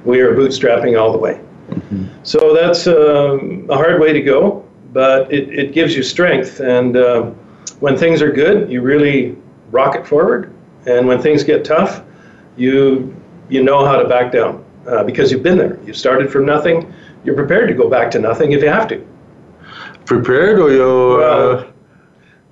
We 0.06 0.20
are 0.20 0.34
bootstrapping 0.34 0.98
all 0.98 1.12
the 1.12 1.18
way. 1.18 1.34
Mm-hmm. 1.68 2.06
So 2.22 2.54
that's 2.54 2.86
um, 2.86 3.66
a 3.68 3.76
hard 3.76 4.00
way 4.00 4.14
to 4.14 4.22
go, 4.22 4.66
but 4.94 5.30
it, 5.30 5.50
it 5.50 5.72
gives 5.72 5.94
you 5.94 6.02
strength. 6.02 6.60
And 6.60 6.96
uh, 6.96 7.24
when 7.80 7.98
things 7.98 8.22
are 8.22 8.32
good, 8.32 8.70
you 8.72 8.80
really 8.80 9.36
rocket 9.70 10.06
forward. 10.06 10.54
And 10.86 11.06
when 11.06 11.20
things 11.20 11.44
get 11.44 11.62
tough, 11.62 12.02
you 12.56 13.14
you 13.50 13.62
know 13.62 13.84
how 13.84 13.96
to 13.96 14.08
back 14.08 14.30
down 14.32 14.64
uh, 14.88 15.04
because 15.04 15.30
you've 15.30 15.42
been 15.42 15.58
there. 15.58 15.78
You've 15.84 15.96
started 15.96 16.30
from 16.30 16.46
nothing. 16.46 16.92
You're 17.24 17.34
prepared 17.34 17.68
to 17.68 17.74
go 17.74 17.88
back 17.88 18.10
to 18.12 18.18
nothing 18.18 18.52
if 18.52 18.62
you 18.62 18.68
have 18.68 18.88
to. 18.88 19.06
Prepared 20.06 20.58
or 20.58 20.70
you? 20.70 21.22
Uh, 21.22 21.70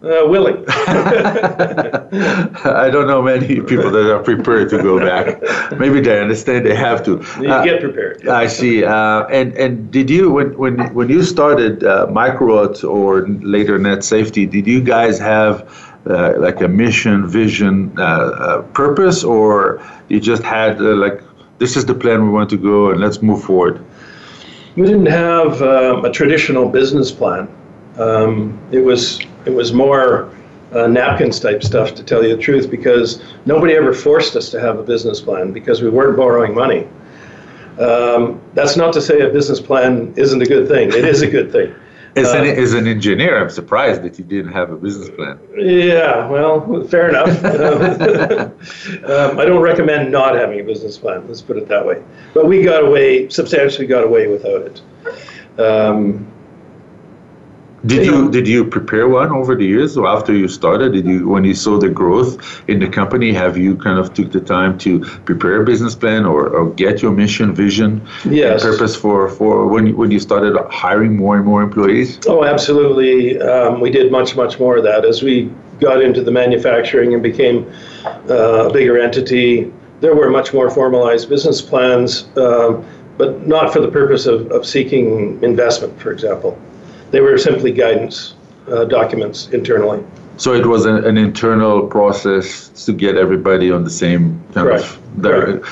uh, 0.03 0.29
willing. 0.29 0.65
I 0.69 2.01
don't 2.93 3.09
know 3.09 3.23
many 3.23 3.61
people 3.61 3.91
that 3.91 4.15
are 4.15 4.23
prepared 4.23 4.69
to 4.71 4.83
go 4.83 5.01
back. 5.01 5.41
Maybe 5.79 6.01
they 6.01 6.21
understand 6.21 6.67
they 6.67 6.75
have 6.75 7.03
to. 7.05 7.25
You 7.41 7.51
uh, 7.51 7.65
get 7.65 7.81
prepared. 7.81 8.29
I 8.29 8.47
see. 8.47 8.85
Uh, 8.85 9.25
and 9.27 9.55
and 9.55 9.91
did 9.91 10.11
you 10.11 10.31
when 10.31 10.57
when 10.59 10.93
when 10.95 11.09
you 11.09 11.23
started 11.23 11.83
uh, 11.83 12.07
Microwatt 12.09 12.85
or 12.89 13.27
later 13.27 13.79
Net 13.79 14.05
Safety? 14.05 14.45
Did 14.47 14.67
you 14.67 14.83
guys 14.83 15.19
have 15.19 15.67
uh, 16.09 16.35
like 16.39 16.61
a 16.61 16.69
mission, 16.69 17.27
vision, 17.27 17.93
uh, 17.99 18.03
uh, 18.03 18.63
purpose, 18.75 19.25
or 19.25 19.83
you 20.09 20.21
just 20.21 20.43
had 20.43 20.81
like 20.81 21.23
this 21.59 21.77
is 21.77 21.87
the 21.87 21.95
plan 21.95 22.25
we 22.25 22.31
want 22.31 22.51
to 22.51 22.57
go 22.57 22.91
and 22.91 23.01
let's 23.01 23.23
move 23.23 23.43
forward? 23.43 23.85
We 24.77 24.83
didn't 24.83 25.07
have 25.07 25.63
um, 25.63 26.05
a 26.05 26.11
traditional 26.11 26.69
business 26.69 27.11
plan. 27.11 27.49
Um, 27.99 28.59
it 28.73 28.81
was 28.81 29.21
it 29.47 29.55
was 29.55 29.73
more 29.73 30.31
uh, 30.73 30.87
napkins 30.87 31.41
type 31.41 31.63
stuff, 31.63 31.95
to 31.95 32.03
tell 32.03 32.23
you 32.23 32.37
the 32.37 32.43
truth, 32.43 32.71
because 32.71 33.23
nobody 33.47 33.75
ever 33.75 33.95
forced 33.95 34.37
us 34.37 34.51
to 34.51 34.61
have 34.61 34.79
a 34.79 34.83
business 34.83 35.21
plan 35.21 35.53
because 35.53 35.81
we 35.81 35.89
weren't 35.89 36.17
borrowing 36.17 36.55
money. 36.55 36.87
Um, 37.79 38.41
that's 38.55 38.77
not 38.77 38.93
to 38.95 39.01
say 39.01 39.21
a 39.21 39.29
business 39.29 39.61
plan 39.61 40.13
isn't 40.17 40.41
a 40.43 40.47
good 40.47 40.69
thing. 40.69 40.89
It 40.89 41.05
is 41.05 41.23
a 41.23 41.27
good 41.27 41.53
thing. 41.53 41.75
As, 42.17 42.33
an, 42.33 42.47
uh, 42.47 42.63
as 42.63 42.73
an 42.73 42.87
engineer, 42.87 43.39
I'm 43.39 43.51
surprised 43.51 44.03
that 44.03 44.19
you 44.19 44.25
didn't 44.25 44.53
have 44.53 44.71
a 44.71 44.77
business 44.77 45.11
plan. 45.11 45.39
Yeah, 45.55 46.27
well, 46.29 46.85
fair 46.85 47.11
enough. 47.11 47.29
um, 49.05 49.39
I 49.39 49.45
don't 49.45 49.61
recommend 49.61 50.11
not 50.11 50.35
having 50.35 50.59
a 50.59 50.65
business 50.65 50.97
plan. 50.97 51.29
Let's 51.29 51.43
put 51.43 51.59
it 51.59 51.69
that 51.69 51.85
way. 51.85 52.03
But 52.33 52.47
we 52.47 52.63
got 52.63 52.85
away, 52.85 53.29
substantially 53.29 53.87
got 53.87 54.03
away 54.03 54.29
without 54.29 54.63
it. 54.63 55.61
Um, 55.61 56.27
did 57.87 58.07
you 58.07 58.31
did 58.31 58.49
you 58.49 58.65
prepare 58.65 59.09
one 59.09 59.31
over 59.31 59.55
the 59.55 59.65
years 59.65 59.97
or 59.97 60.07
after 60.07 60.35
you 60.35 60.49
started? 60.49 60.93
Did 60.93 61.07
you 61.07 61.29
when 61.29 61.45
you 61.45 61.55
saw 61.55 61.79
the 61.79 61.89
growth 61.89 62.63
in 62.69 62.79
the 62.79 62.89
company, 62.89 63.33
have 63.33 63.57
you 63.57 63.77
kind 63.77 63.99
of 63.99 64.13
took 64.15 64.33
the 64.33 64.41
time 64.41 64.79
to 64.79 65.01
prepare 65.25 65.63
a 65.63 65.65
business 65.65 65.95
plan 65.95 66.25
or, 66.25 66.49
or 66.49 66.71
get 66.71 67.03
your 67.03 67.13
mission, 67.13 67.55
vision, 67.55 68.07
yes. 68.25 68.63
purpose 68.63 68.97
for, 68.97 69.29
for 69.29 69.67
when 69.67 69.87
you, 69.89 69.97
when 69.97 70.11
you 70.11 70.19
started 70.19 70.57
hiring 70.71 71.17
more 71.17 71.37
and 71.37 71.45
more 71.45 71.63
employees? 71.63 72.19
Oh, 72.27 72.45
absolutely. 72.45 73.41
Um, 73.41 73.81
we 73.81 73.91
did 73.91 74.11
much 74.11 74.37
much 74.37 74.59
more 74.59 74.79
of 74.79 74.85
that 74.85 75.05
as 75.05 75.23
we 75.23 75.53
got 75.81 76.03
into 76.03 76.23
the 76.23 76.31
manufacturing 76.31 77.15
and 77.15 77.23
became 77.23 77.71
uh, 78.05 78.69
a 78.69 78.73
bigger 78.73 78.99
entity. 78.99 79.73
There 80.01 80.15
were 80.15 80.31
much 80.31 80.53
more 80.53 80.71
formalized 80.71 81.29
business 81.29 81.61
plans, 81.63 82.25
uh, 82.37 82.83
but 83.17 83.47
not 83.47 83.73
for 83.73 83.81
the 83.81 83.91
purpose 83.91 84.27
of, 84.27 84.51
of 84.51 84.67
seeking 84.67 85.43
investment, 85.43 86.01
for 86.01 86.13
example. 86.13 86.59
They 87.11 87.21
were 87.21 87.39
simply 87.39 87.73
guidance 87.73 88.35
uh, 88.69 88.85
documents 88.85 89.49
internally. 89.49 90.05
So 90.39 90.53
it 90.53 90.67
was 90.67 90.85
an, 90.85 91.05
an, 91.05 91.17
internal 91.17 91.87
process 91.87 92.69
to 92.85 92.93
get 92.93 93.17
everybody 93.17 93.71
on 93.71 93.85
the 93.85 93.91
same 93.91 94.43
kind 94.53 94.69
Correct. 94.69 94.85
of 94.85 95.23
di- 95.23 95.69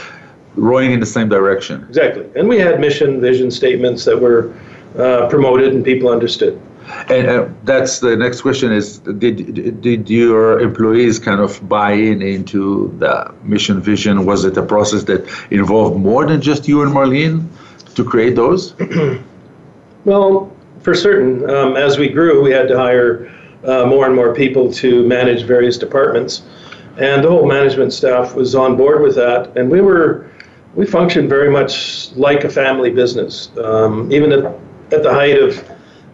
rowing 0.57 0.93
in 0.93 1.01
the 1.01 1.07
same 1.07 1.29
direction. 1.29 1.85
Exactly, 1.89 2.27
and 2.35 2.49
we 2.49 2.59
had 2.59 2.81
mission, 2.81 3.21
vision 3.21 3.51
statements 3.51 4.05
that 4.07 4.19
were 4.19 4.55
uh, 4.97 5.29
promoted 5.29 5.75
and 5.75 5.85
people 5.85 6.09
understood. 6.09 6.59
And 7.09 7.27
uh, 7.27 7.49
that's 7.65 8.01
the 8.01 8.17
next 8.17 8.43
question 8.43 8.73
is 8.73 8.99
did, 8.99 9.81
did 9.81 10.11
your 10.11 10.61
employees 10.61 11.19
kind 11.19 11.41
of 11.41 11.67
buy 11.69 11.93
in 11.93 12.23
into 12.23 12.95
the 12.99 13.35
mission 13.43 13.81
vision? 13.81 14.27
Was 14.27 14.45
it 14.45 14.57
a 14.57 14.63
process 14.63 15.05
that 15.05 15.27
involved 15.51 15.99
more 15.99 16.27
than 16.27 16.41
just 16.41 16.69
you 16.69 16.83
and 16.83 16.93
Marlene 16.93 17.49
to 17.95 18.05
create 18.05 18.37
those? 18.37 18.75
well, 20.05 20.54
for 20.85 20.95
certain. 20.95 21.49
Um, 21.51 21.77
as 21.77 21.99
we 21.99 22.09
grew, 22.09 22.43
we 22.43 22.53
had 22.53 22.69
to 22.69 22.77
hire 22.77 23.35
uh, 23.65 23.87
more 23.87 24.07
and 24.07 24.15
more 24.15 24.35
people 24.35 24.71
to 24.75 25.05
manage 25.09 25.45
various 25.45 25.79
departments. 25.79 26.43
And 26.99 27.25
the 27.25 27.31
whole 27.31 27.47
management 27.47 27.93
staff 27.93 28.35
was 28.35 28.55
on 28.55 28.77
board 28.77 29.03
with 29.03 29.17
that. 29.17 29.57
And 29.57 29.71
we 29.71 29.81
were, 29.81 30.31
we 30.75 30.87
functioned 30.87 31.29
very 31.29 31.51
much 31.51 32.13
like 32.13 32.45
a 32.45 32.51
family 32.51 32.91
business. 32.91 33.51
Um, 33.57 34.13
even 34.13 34.31
at, 34.31 34.45
at 34.93 35.03
the 35.03 35.13
height 35.13 35.43
of 35.43 35.59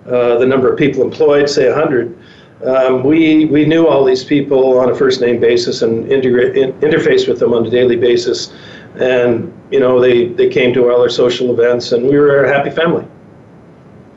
uh, 0.06 0.38
the 0.38 0.46
number 0.46 0.72
of 0.72 0.78
people 0.78 1.02
employed, 1.02 1.50
say 1.50 1.68
100, 1.68 2.16
um, 2.64 3.02
we, 3.02 3.46
we 3.46 3.64
knew 3.64 3.86
all 3.86 4.04
these 4.04 4.22
people 4.22 4.78
on 4.78 4.90
a 4.90 4.94
first 4.94 5.20
name 5.20 5.40
basis 5.40 5.82
and 5.82 6.10
integrate, 6.10 6.56
in, 6.56 6.72
interface 6.74 7.26
with 7.26 7.40
them 7.40 7.52
on 7.52 7.66
a 7.66 7.70
daily 7.70 7.96
basis. 7.96 8.54
And, 8.94 9.52
you 9.70 9.80
know, 9.80 10.00
they, 10.00 10.28
they 10.28 10.48
came 10.48 10.72
to 10.74 10.90
all 10.90 11.00
our 11.00 11.08
social 11.08 11.52
events 11.52 11.92
and 11.92 12.06
we 12.06 12.16
were 12.16 12.44
a 12.44 12.48
happy 12.48 12.70
family. 12.70 13.06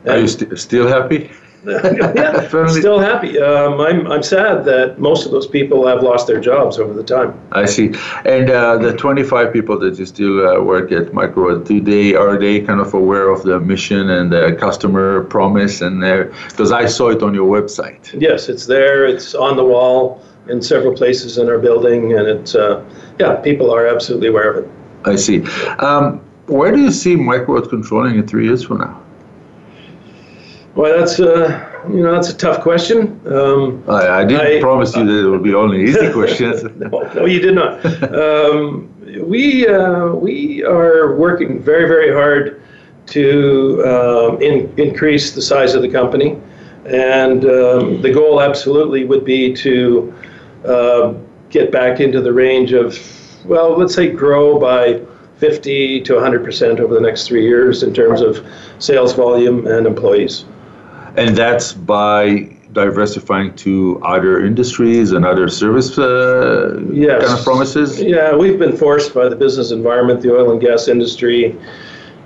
Are 0.06 0.18
you 0.18 0.28
st- 0.28 0.58
still 0.58 0.86
happy? 0.86 1.30
yeah, 1.66 2.46
still 2.68 2.98
happy. 2.98 3.38
Um, 3.40 3.80
I'm, 3.80 4.06
I'm 4.06 4.22
sad 4.22 4.66
that 4.66 4.98
most 4.98 5.24
of 5.24 5.32
those 5.32 5.46
people 5.46 5.86
have 5.86 6.02
lost 6.02 6.26
their 6.26 6.38
jobs 6.38 6.78
over 6.78 6.92
the 6.92 7.02
time. 7.02 7.40
I 7.52 7.64
see. 7.64 7.94
And 8.26 8.50
uh, 8.50 8.76
the 8.76 8.94
25 8.94 9.50
people 9.50 9.78
that 9.78 9.98
you 9.98 10.04
still 10.04 10.46
uh, 10.46 10.60
work 10.60 10.92
at 10.92 11.14
Micro, 11.14 11.58
do 11.58 11.80
they 11.80 12.14
are 12.14 12.38
they 12.38 12.60
kind 12.60 12.80
of 12.80 12.92
aware 12.92 13.30
of 13.30 13.44
the 13.44 13.60
mission 13.60 14.10
and 14.10 14.30
the 14.30 14.54
customer 14.60 15.24
promise? 15.24 15.80
And 15.80 16.00
because 16.48 16.70
I 16.70 16.84
saw 16.84 17.08
it 17.08 17.22
on 17.22 17.32
your 17.32 17.50
website. 17.50 18.20
Yes, 18.20 18.50
it's 18.50 18.66
there. 18.66 19.06
It's 19.06 19.34
on 19.34 19.56
the 19.56 19.64
wall 19.64 20.22
in 20.48 20.60
several 20.60 20.94
places 20.94 21.38
in 21.38 21.48
our 21.48 21.58
building, 21.58 22.12
and 22.12 22.28
it's 22.28 22.54
uh, 22.54 22.84
yeah, 23.18 23.36
people 23.36 23.70
are 23.70 23.86
absolutely 23.86 24.28
aware 24.28 24.52
of 24.52 24.64
it. 24.64 24.70
I 25.06 25.16
see. 25.16 25.42
Um, 25.78 26.20
where 26.46 26.72
do 26.72 26.80
you 26.80 26.90
see 26.90 27.16
micro 27.16 27.66
controlling 27.66 28.16
in 28.16 28.26
three 28.26 28.44
years 28.44 28.62
from 28.64 28.78
now? 28.78 29.00
Well, 30.74 30.98
that's 30.98 31.20
uh, 31.20 31.82
you 31.88 32.02
know 32.02 32.12
that's 32.12 32.30
a 32.30 32.36
tough 32.36 32.60
question. 32.60 33.20
Um, 33.26 33.84
I, 33.88 34.08
I, 34.08 34.24
didn't 34.24 34.58
I, 34.58 34.60
promise 34.60 34.96
you 34.96 35.04
that 35.06 35.26
it 35.26 35.30
would 35.30 35.42
be 35.44 35.54
only 35.54 35.84
easy 35.84 36.12
questions. 36.12 36.64
no, 36.76 36.88
no, 37.14 37.26
you 37.26 37.40
did 37.40 37.54
not. 37.54 37.84
Um, 38.12 38.90
we 39.24 39.68
uh, 39.68 40.08
we 40.08 40.64
are 40.64 41.14
working 41.14 41.62
very 41.62 41.86
very 41.86 42.12
hard 42.12 42.60
to 43.06 43.84
um, 43.86 44.42
in, 44.42 44.72
increase 44.76 45.32
the 45.32 45.42
size 45.42 45.74
of 45.74 45.82
the 45.82 45.88
company, 45.88 46.40
and 46.86 47.44
um, 47.44 48.02
the 48.02 48.10
goal 48.12 48.40
absolutely 48.40 49.04
would 49.04 49.24
be 49.24 49.52
to 49.54 50.12
uh, 50.64 51.14
get 51.50 51.70
back 51.70 52.00
into 52.00 52.20
the 52.20 52.32
range 52.32 52.72
of 52.72 52.98
well, 53.44 53.78
let's 53.78 53.94
say 53.94 54.10
grow 54.10 54.58
by 54.58 55.00
50 55.36 56.00
to 56.00 56.14
100 56.14 56.42
percent 56.44 56.80
over 56.80 56.94
the 56.94 57.00
next 57.00 57.28
three 57.28 57.46
years 57.46 57.84
in 57.84 57.94
terms 57.94 58.20
of 58.20 58.44
sales 58.80 59.12
volume 59.12 59.68
and 59.68 59.86
employees 59.86 60.46
and 61.16 61.36
that's 61.36 61.72
by 61.72 62.48
diversifying 62.72 63.54
to 63.54 64.00
other 64.04 64.44
industries 64.44 65.12
and 65.12 65.24
other 65.24 65.48
service 65.48 65.96
uh, 65.96 66.80
yes. 66.92 67.24
kind 67.24 67.38
of 67.38 67.44
promises? 67.44 68.00
Yeah, 68.00 68.34
we've 68.34 68.58
been 68.58 68.76
forced 68.76 69.14
by 69.14 69.28
the 69.28 69.36
business 69.36 69.70
environment, 69.70 70.20
the 70.20 70.34
oil 70.34 70.50
and 70.50 70.60
gas 70.60 70.88
industry, 70.88 71.56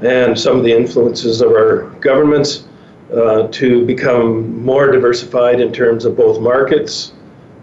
and 0.01 0.39
some 0.39 0.57
of 0.57 0.65
the 0.65 0.73
influences 0.73 1.41
of 1.41 1.51
our 1.51 1.83
governments 2.01 2.67
uh, 3.15 3.49
to 3.49 3.85
become 3.87 4.63
more 4.63 4.91
diversified 4.91 5.61
in 5.61 5.73
terms 5.73 6.05
of 6.05 6.17
both 6.17 6.41
markets. 6.41 7.13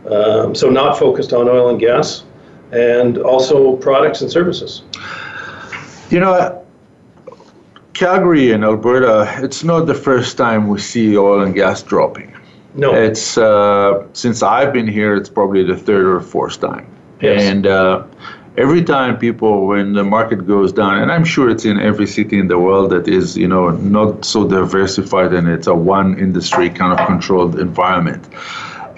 Um, 0.10 0.54
so, 0.54 0.70
not 0.70 1.00
focused 1.00 1.34
on 1.34 1.50
oil 1.50 1.70
and 1.70 1.80
gas, 1.80 2.24
and 2.72 3.18
also 3.18 3.76
products 3.78 4.22
and 4.22 4.30
services. 4.30 4.84
You 6.12 6.20
know, 6.20 6.65
Calgary 7.96 8.52
and 8.52 8.64
Alberta, 8.66 9.40
it's 9.42 9.64
not 9.64 9.86
the 9.88 9.96
first 9.96 10.38
time 10.38 10.68
we 10.68 10.80
see 10.80 11.18
oil 11.18 11.42
and 11.42 11.56
gas 11.56 11.82
dropping. 11.82 12.36
No. 12.76 12.94
It's 12.94 13.38
uh, 13.38 14.06
since 14.12 14.44
I've 14.44 14.74
been 14.74 14.88
here, 14.88 15.16
it's 15.16 15.30
probably 15.30 15.64
the 15.64 15.78
third 15.78 16.06
or 16.06 16.20
fourth 16.20 16.60
time. 16.60 16.86
Yes. 17.22 17.42
And 17.44 17.66
uh, 17.66 18.04
every 18.58 18.84
time 18.84 19.18
people, 19.18 19.66
when 19.66 19.94
the 19.94 20.04
market 20.04 20.46
goes 20.46 20.74
down, 20.74 21.00
and 21.00 21.10
I'm 21.10 21.24
sure 21.24 21.50
it's 21.50 21.64
in 21.64 21.80
every 21.80 22.06
city 22.06 22.38
in 22.38 22.50
the 22.50 22.60
world 22.60 22.92
that 22.92 23.08
is, 23.08 23.38
you 23.38 23.48
know, 23.48 23.70
not 23.70 24.26
so 24.26 24.46
diversified 24.46 25.34
and 25.34 25.48
it's 25.48 25.68
a 25.68 25.74
one 25.74 26.20
industry 26.20 26.70
kind 26.70 27.00
of 27.00 27.08
controlled 27.08 27.58
environment 27.58 28.28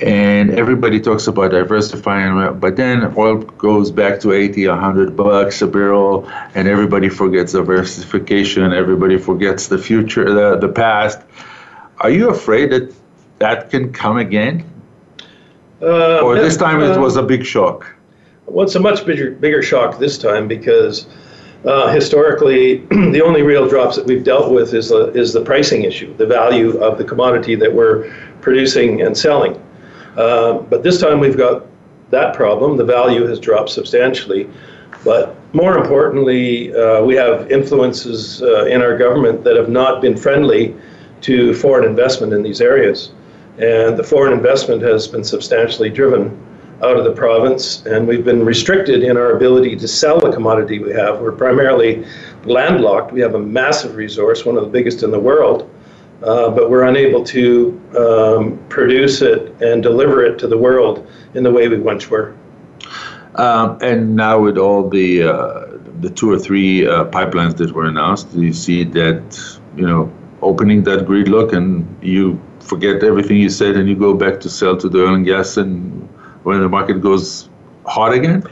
and 0.02 0.52
everybody 0.52 1.00
talks 1.00 1.28
about 1.28 1.52
diversifying 1.52 2.60
but 2.60 2.76
then 2.76 3.14
oil 3.18 3.38
goes 3.38 3.92
back 3.92 4.20
to 4.20 4.32
80 4.32 4.68
100 4.68 5.16
bucks 5.16 5.62
a 5.62 5.68
barrel 5.68 6.30
and 6.54 6.68
everybody 6.68 7.10
forgets 7.10 7.54
diversification 7.54 8.74
everybody 8.74 9.18
forgets 9.18 9.68
the 9.68 9.78
future 9.78 10.34
the, 10.34 10.58
the 10.58 10.70
past. 10.70 11.20
Are 12.00 12.12
you 12.12 12.30
afraid 12.30 12.72
that 12.72 12.94
that 13.40 13.70
can 13.70 13.92
come 13.92 14.18
again? 14.18 14.70
Uh, 15.82 16.20
or 16.20 16.36
this 16.36 16.58
time 16.58 16.82
uh, 16.82 16.94
it 16.94 17.00
was 17.00 17.18
a 17.18 17.24
big 17.24 17.46
shock? 17.46 17.92
Well 18.46 18.66
it's 18.66 18.76
a 18.76 18.80
much 18.80 19.06
bigger 19.06 19.32
bigger 19.32 19.64
shock 19.64 20.00
this 20.00 20.18
time 20.18 20.48
because 20.48 21.08
uh, 21.66 21.92
historically, 21.92 22.78
the 22.90 23.22
only 23.22 23.42
real 23.42 23.68
drops 23.68 23.96
that 23.96 24.06
we've 24.06 24.24
dealt 24.24 24.52
with 24.52 24.74
is 24.74 24.90
the, 24.90 25.12
is 25.14 25.34
the 25.34 25.42
pricing 25.42 25.84
issue, 25.84 26.16
the 26.16 26.26
value 26.26 26.78
of 26.78 27.00
the 27.00 27.04
commodity 27.04 27.56
that 27.56 27.74
we're 27.74 28.14
producing 28.42 29.02
and 29.02 29.18
selling. 29.18 29.60
Uh, 30.18 30.60
but 30.60 30.84
this 30.84 31.00
time 31.00 31.20
we've 31.20 31.38
got 31.38 31.66
that 32.10 32.36
problem. 32.36 32.78
The 32.78 32.86
value 32.86 33.26
has 33.28 33.40
dropped 33.40 33.70
substantially. 33.70 34.50
But 35.04 35.36
more 35.54 35.78
importantly, 35.78 36.76
uh, 36.76 37.04
we 37.04 37.16
have 37.16 37.52
influences 37.52 38.42
uh, 38.42 38.66
in 38.66 38.82
our 38.82 38.98
government 38.98 39.44
that 39.44 39.56
have 39.56 39.70
not 39.70 40.02
been 40.02 40.18
friendly 40.18 40.76
to 41.22 41.54
foreign 41.54 41.86
investment 41.86 42.34
in 42.34 42.42
these 42.42 42.62
areas. 42.62 43.12
And 43.60 43.98
the 43.98 44.04
foreign 44.04 44.34
investment 44.34 44.82
has 44.84 45.08
been 45.08 45.24
substantially 45.24 45.90
driven 45.90 46.44
out 46.84 46.96
of 46.96 47.06
the 47.06 47.12
province, 47.12 47.84
and 47.88 48.08
we've 48.08 48.24
been 48.24 48.46
restricted 48.46 49.04
in 49.04 49.18
our 49.18 49.32
ability 49.32 49.76
to 49.76 49.88
sell 49.88 50.20
the 50.20 50.32
commodity 50.32 50.78
we 50.78 50.92
have. 50.92 51.20
We're 51.20 51.32
primarily 51.32 52.06
landlocked. 52.44 53.12
We 53.12 53.20
have 53.22 53.34
a 53.34 53.40
massive 53.40 53.96
resource, 53.96 54.46
one 54.46 54.58
of 54.58 54.64
the 54.64 54.70
biggest 54.70 55.02
in 55.02 55.10
the 55.10 55.20
world, 55.20 55.70
uh, 56.24 56.50
but 56.50 56.70
we're 56.70 56.84
unable 56.84 57.24
to 57.24 57.80
um, 57.98 58.58
produce 58.70 59.22
it 59.22 59.54
and 59.62 59.84
deliver 59.84 60.26
it 60.26 60.40
to 60.40 60.48
the 60.48 60.58
world 60.58 61.08
in 61.34 61.44
the 61.44 61.52
way 61.52 61.68
we 61.68 61.78
once 61.78 62.10
were. 62.10 62.36
Um, 63.36 63.78
and 63.82 64.16
now 64.16 64.40
with 64.40 64.58
all 64.58 64.90
the 64.90 65.24
uh, 65.24 65.78
the 66.02 66.10
two 66.10 66.32
or 66.32 66.40
three 66.40 66.88
uh, 66.88 67.06
pipelines 67.06 67.58
that 67.58 67.72
were 67.72 67.86
announced, 67.86 68.34
do 68.34 68.42
you 68.42 68.54
see 68.54 68.84
that 68.84 69.60
you 69.76 69.86
know 69.86 70.12
opening 70.42 70.84
that 70.84 71.06
gridlock 71.06 71.54
and 71.54 71.86
you 72.02 72.40
forget 72.60 73.04
everything 73.04 73.38
you 73.38 73.50
said 73.50 73.76
and 73.76 73.88
you 73.88 73.96
go 73.96 74.14
back 74.14 74.40
to 74.42 74.50
sell 74.50 74.76
to 74.78 74.90
the 74.90 75.04
oil 75.04 75.14
and 75.14 75.26
gas 75.26 75.58
and 75.58 76.08
when 76.44 76.60
the 76.62 76.70
market 76.70 77.02
goes 77.02 77.50
hot 77.86 78.14
again? 78.14 78.44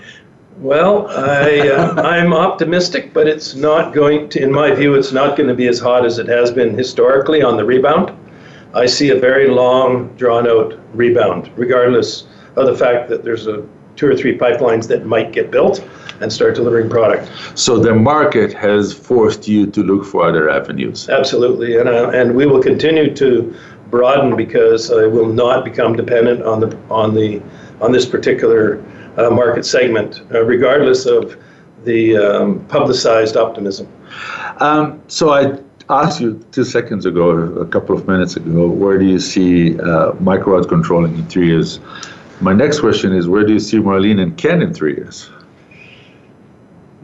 Well, 0.59 1.07
I, 1.09 1.67
uh, 1.67 2.01
I'm 2.01 2.33
optimistic, 2.33 3.13
but 3.13 3.27
it's 3.27 3.55
not 3.55 3.93
going 3.93 4.29
to, 4.29 4.41
in 4.41 4.51
my 4.51 4.73
view, 4.73 4.95
it's 4.95 5.11
not 5.11 5.35
going 5.35 5.49
to 5.49 5.55
be 5.55 5.67
as 5.67 5.79
hot 5.79 6.05
as 6.05 6.17
it 6.17 6.27
has 6.27 6.49
been 6.49 6.77
historically 6.77 7.41
on 7.41 7.57
the 7.57 7.65
rebound. 7.65 8.17
I 8.73 8.85
see 8.85 9.09
a 9.09 9.19
very 9.19 9.49
long, 9.49 10.15
drawn 10.15 10.47
out 10.47 10.79
rebound, 10.93 11.51
regardless 11.57 12.27
of 12.55 12.67
the 12.67 12.75
fact 12.75 13.09
that 13.09 13.23
there's 13.23 13.47
a 13.47 13.65
two 13.97 14.07
or 14.07 14.15
three 14.15 14.37
pipelines 14.37 14.87
that 14.87 15.05
might 15.05 15.31
get 15.33 15.51
built 15.51 15.85
and 16.21 16.31
start 16.31 16.55
delivering 16.55 16.89
product. 16.89 17.29
So 17.55 17.77
the 17.77 17.93
market 17.93 18.53
has 18.53 18.93
forced 18.93 19.47
you 19.47 19.67
to 19.67 19.83
look 19.83 20.05
for 20.05 20.25
other 20.25 20.49
avenues. 20.49 21.09
Absolutely, 21.09 21.77
and 21.77 21.89
uh, 21.89 22.09
and 22.09 22.35
we 22.35 22.45
will 22.45 22.61
continue 22.61 23.13
to 23.15 23.55
broaden 23.89 24.35
because 24.35 24.91
I 24.91 25.05
will 25.05 25.27
not 25.27 25.65
become 25.65 25.95
dependent 25.95 26.43
on 26.43 26.59
the 26.61 26.77
on 26.89 27.13
the 27.13 27.41
on 27.81 27.91
this 27.91 28.05
particular 28.05 28.83
uh, 29.17 29.29
market 29.29 29.65
segment, 29.65 30.21
uh, 30.33 30.43
regardless 30.43 31.05
of 31.05 31.37
the 31.83 32.17
um, 32.17 32.65
publicized 32.65 33.37
optimism. 33.37 33.87
Um, 34.59 35.01
so 35.07 35.31
I 35.31 35.59
asked 35.89 36.19
you 36.19 36.43
two 36.51 36.63
seconds 36.63 37.05
ago, 37.05 37.29
a 37.29 37.65
couple 37.65 37.95
of 37.95 38.07
minutes 38.07 38.35
ago, 38.35 38.67
where 38.67 38.97
do 38.97 39.05
you 39.05 39.19
see 39.19 39.79
uh, 39.79 40.13
Microd 40.13 40.67
controlling 40.67 41.15
in 41.15 41.27
three 41.27 41.47
years? 41.47 41.79
My 42.41 42.53
next 42.53 42.79
question 42.79 43.13
is, 43.13 43.27
where 43.27 43.45
do 43.45 43.53
you 43.53 43.59
see 43.59 43.77
Marlene 43.77 44.19
and 44.19 44.37
Ken 44.37 44.61
in 44.61 44.73
three 44.73 44.95
years? 44.95 45.29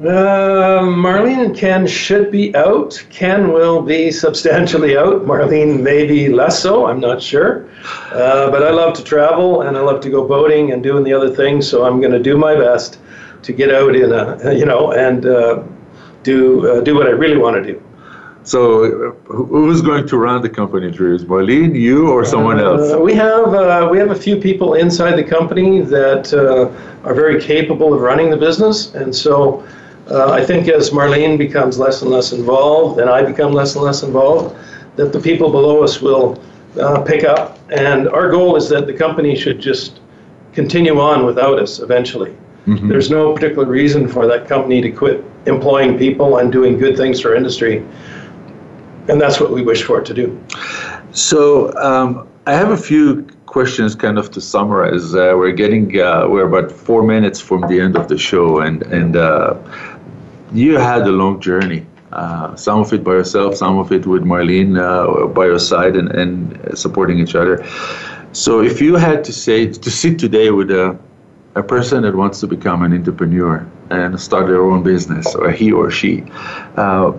Uh, 0.01 0.81
Marlene 0.81 1.45
and 1.45 1.55
Ken 1.55 1.85
should 1.85 2.31
be 2.31 2.55
out. 2.55 3.05
Ken 3.11 3.53
will 3.53 3.83
be 3.83 4.09
substantially 4.09 4.97
out. 4.97 5.27
Marlene 5.27 5.79
maybe 5.79 6.27
less 6.27 6.59
so. 6.59 6.87
I'm 6.87 6.99
not 6.99 7.21
sure. 7.21 7.69
Uh, 8.11 8.49
but 8.49 8.63
I 8.63 8.71
love 8.71 8.95
to 8.95 9.03
travel 9.03 9.61
and 9.61 9.77
I 9.77 9.81
love 9.81 10.01
to 10.01 10.09
go 10.09 10.27
boating 10.27 10.71
and 10.71 10.81
doing 10.81 11.03
the 11.03 11.13
other 11.13 11.29
things. 11.29 11.69
So 11.69 11.85
I'm 11.85 12.01
going 12.01 12.13
to 12.13 12.23
do 12.23 12.35
my 12.35 12.55
best 12.55 12.97
to 13.43 13.53
get 13.53 13.71
out 13.71 13.95
in 13.95 14.11
a 14.11 14.53
you 14.53 14.65
know 14.65 14.91
and 14.91 15.23
uh, 15.23 15.63
do 16.23 16.67
uh, 16.67 16.81
do 16.81 16.95
what 16.95 17.05
I 17.05 17.11
really 17.11 17.37
want 17.37 17.63
to 17.63 17.73
do. 17.73 17.83
So, 18.43 19.11
who's 19.25 19.83
going 19.83 20.07
to 20.07 20.17
run 20.17 20.41
the 20.41 20.49
company, 20.49 20.89
Drew? 20.89 21.13
Is 21.13 21.25
Marlene, 21.25 21.79
you, 21.79 22.09
or 22.09 22.25
someone 22.25 22.59
uh, 22.59 22.71
else? 22.71 22.95
we 22.99 23.13
have 23.13 23.53
uh, 23.53 23.87
we 23.91 23.99
have 23.99 24.09
a 24.09 24.15
few 24.15 24.35
people 24.35 24.73
inside 24.73 25.15
the 25.15 25.23
company 25.23 25.81
that 25.81 26.33
uh, 26.33 27.07
are 27.07 27.13
very 27.13 27.39
capable 27.39 27.93
of 27.93 28.01
running 28.01 28.31
the 28.31 28.37
business, 28.37 28.95
and 28.95 29.15
so 29.15 29.63
uh, 30.09 30.31
I 30.31 30.43
think 30.43 30.67
as 30.67 30.89
Marlene 30.89 31.37
becomes 31.37 31.77
less 31.77 32.01
and 32.01 32.11
less 32.11 32.31
involved, 32.31 32.99
and 32.99 33.09
I 33.09 33.23
become 33.23 33.53
less 33.53 33.75
and 33.75 33.83
less 33.83 34.03
involved, 34.03 34.55
that 34.95 35.13
the 35.13 35.19
people 35.19 35.51
below 35.51 35.83
us 35.83 36.01
will 36.01 36.41
uh, 36.79 37.01
pick 37.01 37.23
up. 37.23 37.59
And 37.69 38.09
our 38.09 38.29
goal 38.29 38.55
is 38.55 38.67
that 38.69 38.87
the 38.87 38.93
company 38.93 39.35
should 39.35 39.59
just 39.59 39.99
continue 40.53 40.99
on 40.99 41.25
without 41.25 41.59
us 41.59 41.79
eventually. 41.79 42.35
Mm-hmm. 42.67 42.89
There's 42.89 43.09
no 43.09 43.33
particular 43.33 43.65
reason 43.65 44.07
for 44.07 44.27
that 44.27 44.47
company 44.47 44.81
to 44.81 44.91
quit 44.91 45.23
employing 45.45 45.97
people 45.97 46.37
and 46.37 46.51
doing 46.51 46.77
good 46.77 46.95
things 46.97 47.19
for 47.19 47.33
industry 47.35 47.83
and 49.07 49.19
that's 49.19 49.39
what 49.39 49.51
we 49.51 49.61
wish 49.61 49.83
for 49.83 49.99
it 49.99 50.05
to 50.05 50.13
do. 50.13 50.43
So 51.11 51.73
um, 51.77 52.27
I 52.47 52.53
have 52.53 52.71
a 52.71 52.77
few 52.77 53.27
questions, 53.45 53.95
kind 53.95 54.17
of 54.17 54.31
to 54.31 54.41
summarize. 54.41 55.13
Uh, 55.13 55.33
we're 55.35 55.51
getting 55.51 55.99
uh, 55.99 56.27
we're 56.27 56.47
about 56.47 56.71
four 56.71 57.03
minutes 57.03 57.39
from 57.39 57.61
the 57.67 57.79
end 57.81 57.95
of 57.97 58.07
the 58.07 58.17
show, 58.17 58.59
and 58.59 58.83
and 58.83 59.15
uh, 59.15 59.55
you 60.53 60.77
had 60.77 61.01
a 61.03 61.11
long 61.11 61.39
journey. 61.39 61.85
Uh, 62.11 62.55
some 62.55 62.79
of 62.81 62.91
it 62.91 63.03
by 63.03 63.11
yourself, 63.13 63.55
some 63.55 63.77
of 63.77 63.91
it 63.91 64.05
with 64.05 64.23
Marlene 64.23 64.77
uh, 64.77 65.27
by 65.27 65.45
your 65.45 65.59
side, 65.59 65.95
and, 65.95 66.09
and 66.09 66.77
supporting 66.77 67.19
each 67.19 67.35
other. 67.35 67.65
So, 68.33 68.61
if 68.61 68.81
you 68.81 68.95
had 68.95 69.23
to 69.25 69.33
say 69.33 69.67
to 69.67 69.91
sit 69.91 70.19
today 70.19 70.51
with 70.51 70.71
a 70.71 70.97
a 71.55 71.63
person 71.63 72.03
that 72.03 72.15
wants 72.15 72.39
to 72.39 72.47
become 72.47 72.81
an 72.81 72.93
entrepreneur 72.93 73.65
and 73.89 74.19
start 74.19 74.47
their 74.47 74.63
own 74.63 74.83
business, 74.83 75.35
or 75.35 75.51
he 75.51 75.71
or 75.71 75.91
she, 75.91 76.23
uh, 76.77 77.11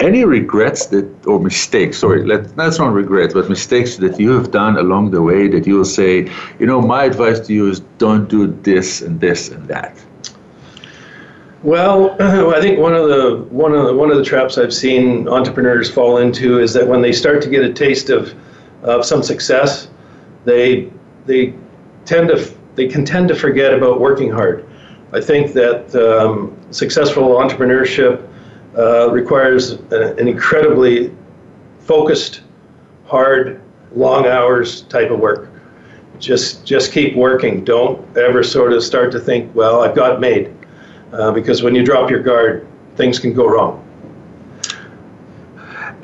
any 0.00 0.24
regrets 0.24 0.86
that 0.86 1.06
or 1.26 1.38
mistakes 1.38 1.98
sorry 1.98 2.24
let, 2.26 2.56
that's 2.56 2.78
not 2.78 2.92
regrets 2.92 3.32
but 3.32 3.48
mistakes 3.48 3.96
that 3.96 4.18
you 4.18 4.32
have 4.32 4.50
done 4.50 4.76
along 4.76 5.10
the 5.12 5.22
way 5.22 5.46
that 5.46 5.66
you 5.66 5.76
will 5.76 5.84
say 5.84 6.28
you 6.58 6.66
know 6.66 6.80
my 6.80 7.04
advice 7.04 7.38
to 7.38 7.52
you 7.52 7.68
is 7.68 7.80
don't 7.98 8.28
do 8.28 8.48
this 8.62 9.02
and 9.02 9.20
this 9.20 9.50
and 9.50 9.68
that 9.68 9.96
well 11.64 12.14
i 12.54 12.60
think 12.60 12.78
one 12.78 12.94
of 12.94 13.08
the 13.08 13.44
one 13.50 13.74
of 13.74 13.86
the 13.86 13.92
one 13.92 14.10
of 14.10 14.16
the 14.16 14.24
traps 14.24 14.56
i've 14.56 14.72
seen 14.72 15.26
entrepreneurs 15.28 15.90
fall 15.90 16.18
into 16.18 16.60
is 16.60 16.72
that 16.72 16.86
when 16.86 17.02
they 17.02 17.12
start 17.12 17.42
to 17.42 17.50
get 17.50 17.64
a 17.64 17.72
taste 17.72 18.10
of 18.10 18.32
of 18.82 19.04
some 19.04 19.22
success 19.22 19.88
they 20.44 20.88
they 21.26 21.52
tend 22.04 22.28
to 22.28 22.54
they 22.76 22.86
can 22.86 23.04
tend 23.04 23.26
to 23.26 23.34
forget 23.34 23.74
about 23.74 23.98
working 23.98 24.30
hard 24.30 24.68
i 25.12 25.20
think 25.20 25.52
that 25.52 25.92
um, 25.96 26.56
successful 26.70 27.30
entrepreneurship 27.30 28.28
uh, 28.76 29.10
requires 29.10 29.72
a, 29.92 30.14
an 30.16 30.26
incredibly 30.26 31.14
focused, 31.84 32.42
hard, 33.06 33.60
long 33.92 34.26
hours 34.26 34.82
type 34.82 35.10
of 35.10 35.20
work. 35.20 35.50
Just 36.18 36.64
just 36.64 36.92
keep 36.92 37.14
working. 37.16 37.64
Don't 37.64 38.16
ever 38.16 38.42
sort 38.42 38.72
of 38.72 38.82
start 38.82 39.12
to 39.12 39.20
think, 39.20 39.54
well, 39.54 39.82
I've 39.82 39.94
got 39.94 40.20
made, 40.20 40.54
uh, 41.14 41.30
because 41.30 41.62
when 41.62 41.74
you 41.74 41.84
drop 41.84 42.10
your 42.10 42.22
guard, 42.22 42.66
things 42.96 43.18
can 43.18 43.32
go 43.32 43.46
wrong. 43.46 43.80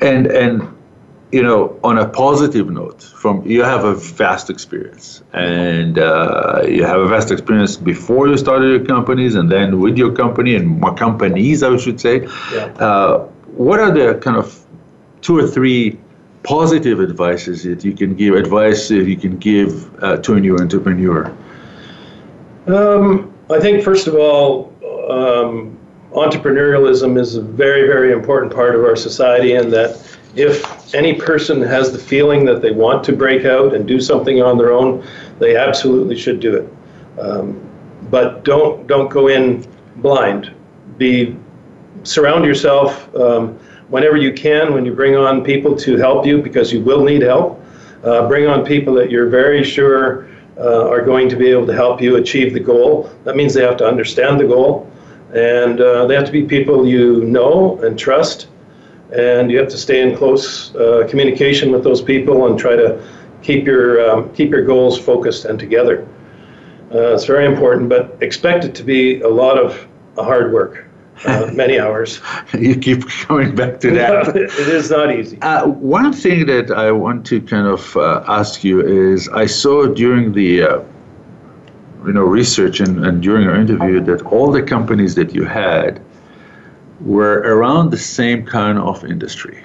And 0.01 0.27
and 0.27 0.67
you 1.31 1.41
know, 1.41 1.79
on 1.83 1.97
a 1.97 2.07
positive 2.07 2.69
note, 2.69 3.03
from 3.03 3.45
you 3.45 3.63
have 3.63 3.85
a 3.85 3.95
vast 3.95 4.49
experience, 4.49 5.23
and 5.33 5.97
uh, 5.97 6.63
you 6.67 6.83
have 6.83 6.99
a 6.99 7.07
vast 7.07 7.31
experience 7.31 7.77
before 7.77 8.27
you 8.27 8.37
started 8.37 8.67
your 8.67 8.85
companies, 8.85 9.35
and 9.35 9.49
then 9.49 9.79
with 9.79 9.97
your 9.97 10.11
company 10.11 10.55
and 10.55 10.67
more 10.67 10.93
companies, 10.93 11.63
I 11.63 11.77
should 11.77 12.01
say. 12.01 12.23
Yeah. 12.53 12.65
Uh, 12.79 13.27
what 13.55 13.79
are 13.79 13.91
the 13.91 14.19
kind 14.19 14.37
of 14.37 14.65
two 15.21 15.37
or 15.37 15.47
three 15.47 15.99
positive 16.43 16.99
advices 16.99 17.63
that 17.63 17.85
you 17.85 17.93
can 17.93 18.15
give? 18.15 18.35
Advice 18.35 18.87
that 18.89 19.07
you 19.07 19.17
can 19.17 19.37
give 19.37 20.03
uh, 20.03 20.17
to 20.17 20.33
a 20.33 20.39
new 20.39 20.57
entrepreneur. 20.57 21.33
Um, 22.67 23.33
I 23.49 23.59
think 23.59 23.83
first 23.83 24.07
of 24.07 24.15
all. 24.15 24.70
Um, 25.11 25.77
entrepreneurialism 26.13 27.19
is 27.19 27.35
a 27.35 27.41
very, 27.41 27.87
very 27.87 28.11
important 28.11 28.53
part 28.53 28.75
of 28.75 28.83
our 28.83 28.95
society, 28.95 29.55
and 29.55 29.71
that 29.73 30.17
if 30.35 30.93
any 30.95 31.13
person 31.13 31.61
has 31.61 31.91
the 31.91 31.99
feeling 31.99 32.45
that 32.45 32.61
they 32.61 32.71
want 32.71 33.03
to 33.05 33.13
break 33.13 33.45
out 33.45 33.73
and 33.73 33.87
do 33.87 33.99
something 33.99 34.41
on 34.41 34.57
their 34.57 34.71
own, 34.71 35.05
they 35.39 35.57
absolutely 35.57 36.17
should 36.17 36.39
do 36.39 36.55
it. 36.55 37.19
Um, 37.19 37.61
but 38.09 38.43
don't 38.43 38.87
don't 38.87 39.09
go 39.09 39.27
in 39.27 39.65
blind. 39.97 40.53
Be 40.97 41.35
surround 42.03 42.45
yourself 42.45 43.13
um, 43.15 43.59
whenever 43.89 44.17
you 44.17 44.33
can 44.33 44.73
when 44.73 44.85
you 44.85 44.93
bring 44.93 45.15
on 45.15 45.43
people 45.43 45.75
to 45.75 45.97
help 45.97 46.25
you 46.25 46.41
because 46.41 46.71
you 46.71 46.81
will 46.81 47.03
need 47.03 47.21
help. 47.21 47.63
Uh, 48.03 48.27
bring 48.27 48.47
on 48.47 48.65
people 48.65 48.93
that 48.95 49.11
you're 49.11 49.29
very 49.29 49.63
sure 49.63 50.27
uh, 50.57 50.89
are 50.89 51.01
going 51.01 51.29
to 51.29 51.35
be 51.35 51.47
able 51.47 51.65
to 51.67 51.73
help 51.73 52.01
you 52.01 52.15
achieve 52.17 52.53
the 52.53 52.59
goal. 52.59 53.11
That 53.23 53.35
means 53.35 53.53
they 53.53 53.63
have 53.63 53.77
to 53.77 53.87
understand 53.87 54.39
the 54.39 54.45
goal, 54.45 54.91
and 55.33 55.79
uh, 55.79 56.05
they 56.05 56.15
have 56.15 56.25
to 56.25 56.31
be 56.31 56.43
people 56.43 56.87
you 56.87 57.23
know 57.25 57.79
and 57.83 57.97
trust 57.97 58.47
and 59.11 59.51
you 59.51 59.57
have 59.57 59.69
to 59.69 59.77
stay 59.77 60.01
in 60.01 60.15
close 60.15 60.73
uh, 60.75 61.05
communication 61.09 61.71
with 61.71 61.83
those 61.83 62.01
people 62.01 62.47
and 62.47 62.57
try 62.57 62.75
to 62.75 63.01
keep 63.41 63.65
your 63.65 64.09
um, 64.09 64.33
keep 64.33 64.51
your 64.51 64.65
goals 64.65 64.99
focused 64.99 65.45
and 65.45 65.59
together. 65.59 66.07
Uh, 66.93 67.13
it's 67.13 67.25
very 67.25 67.45
important, 67.45 67.89
but 67.89 68.17
expect 68.21 68.65
it 68.65 68.75
to 68.75 68.83
be 68.83 69.21
a 69.21 69.27
lot 69.27 69.57
of 69.57 69.87
hard 70.17 70.51
work, 70.51 70.85
uh, 71.25 71.49
many 71.53 71.79
hours. 71.79 72.21
you 72.53 72.75
keep 72.75 73.07
coming 73.07 73.55
back 73.55 73.79
to 73.79 73.91
that. 73.91 74.27
it 74.35 74.51
is 74.51 74.91
not 74.91 75.13
easy. 75.13 75.41
Uh, 75.41 75.67
one 75.67 76.11
thing 76.11 76.45
that 76.47 76.71
I 76.71 76.91
want 76.91 77.25
to 77.27 77.41
kind 77.41 77.67
of 77.67 77.95
uh, 77.95 78.23
ask 78.27 78.63
you 78.63 78.81
is, 78.81 79.29
I 79.29 79.45
saw 79.45 79.87
during 79.87 80.33
the 80.33 80.63
uh, 80.63 80.83
you 82.05 82.13
know 82.13 82.23
research 82.23 82.79
and, 82.79 83.05
and 83.05 83.21
during 83.21 83.47
our 83.47 83.55
interview 83.55 83.99
that 84.01 84.21
all 84.23 84.51
the 84.51 84.61
companies 84.61 85.15
that 85.15 85.33
you 85.33 85.45
had 85.45 86.01
were 87.01 87.39
around 87.39 87.91
the 87.91 87.97
same 87.97 88.45
kind 88.45 88.77
of 88.77 89.03
industry. 89.03 89.63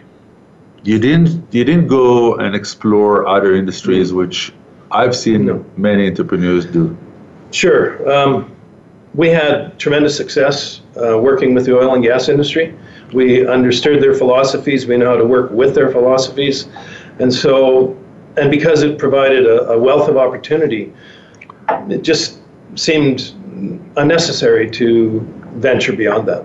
You 0.83 0.99
didn't 0.99 1.53
you 1.53 1.65
didn't 1.65 1.89
go 1.89 2.37
and 2.37 2.55
explore 2.55 3.27
other 3.27 3.55
industries, 3.55 4.13
which 4.13 4.53
I've 4.91 5.17
seen 5.17 5.47
no. 5.47 5.65
many 5.77 6.09
entrepreneurs 6.09 6.67
do. 6.67 6.97
Sure. 7.51 8.11
Um, 8.11 8.53
we 9.15 9.29
had 9.29 9.79
tremendous 9.79 10.17
success 10.17 10.83
uh, 10.97 11.19
working 11.19 11.55
with 11.55 11.65
the 11.65 11.77
oil 11.77 11.95
and 11.95 12.03
gas 12.03 12.29
industry. 12.29 12.77
We 13.13 13.47
understood 13.47 14.03
their 14.03 14.15
philosophies. 14.15 14.87
We 14.87 14.97
know 14.97 15.11
how 15.11 15.17
to 15.17 15.25
work 15.25 15.51
with 15.51 15.75
their 15.75 15.91
philosophies, 15.91 16.69
and 17.19 17.33
so, 17.33 17.97
and 18.37 18.51
because 18.51 18.83
it 18.83 18.99
provided 18.99 19.47
a, 19.47 19.71
a 19.71 19.79
wealth 19.79 20.09
of 20.09 20.17
opportunity, 20.17 20.93
it 21.89 22.03
just 22.03 22.41
seemed 22.75 23.33
unnecessary 23.97 24.71
to 24.71 25.21
venture 25.55 25.93
beyond 25.93 26.29
that. 26.29 26.45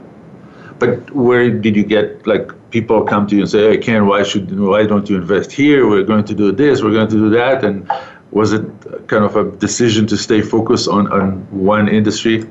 But 0.80 1.12
where 1.12 1.50
did 1.50 1.76
you 1.76 1.84
get 1.84 2.26
like 2.26 2.50
people 2.72 3.04
come 3.04 3.28
to 3.28 3.36
you 3.36 3.42
and 3.42 3.50
say, 3.50 3.70
"Hey, 3.70 3.78
Ken, 3.78 4.08
why 4.08 4.24
should 4.24 4.60
why 4.60 4.86
don't 4.86 5.08
you 5.10 5.18
invest 5.18 5.52
here? 5.52 5.88
We're 5.88 6.04
going 6.04 6.26
to 6.26 6.34
do 6.34 6.52
this. 6.52 6.82
We're 6.82 6.92
going 6.92 7.10
to 7.10 7.16
do 7.16 7.30
that." 7.30 7.64
And 7.64 7.90
was 8.32 8.54
it 8.54 8.66
kind 9.08 9.24
of 9.24 9.36
a 9.36 9.52
decision 9.58 10.08
to 10.08 10.18
stay 10.18 10.42
focused 10.42 10.88
on 10.88 11.12
on 11.12 11.46
one 11.52 11.88
industry? 11.88 12.46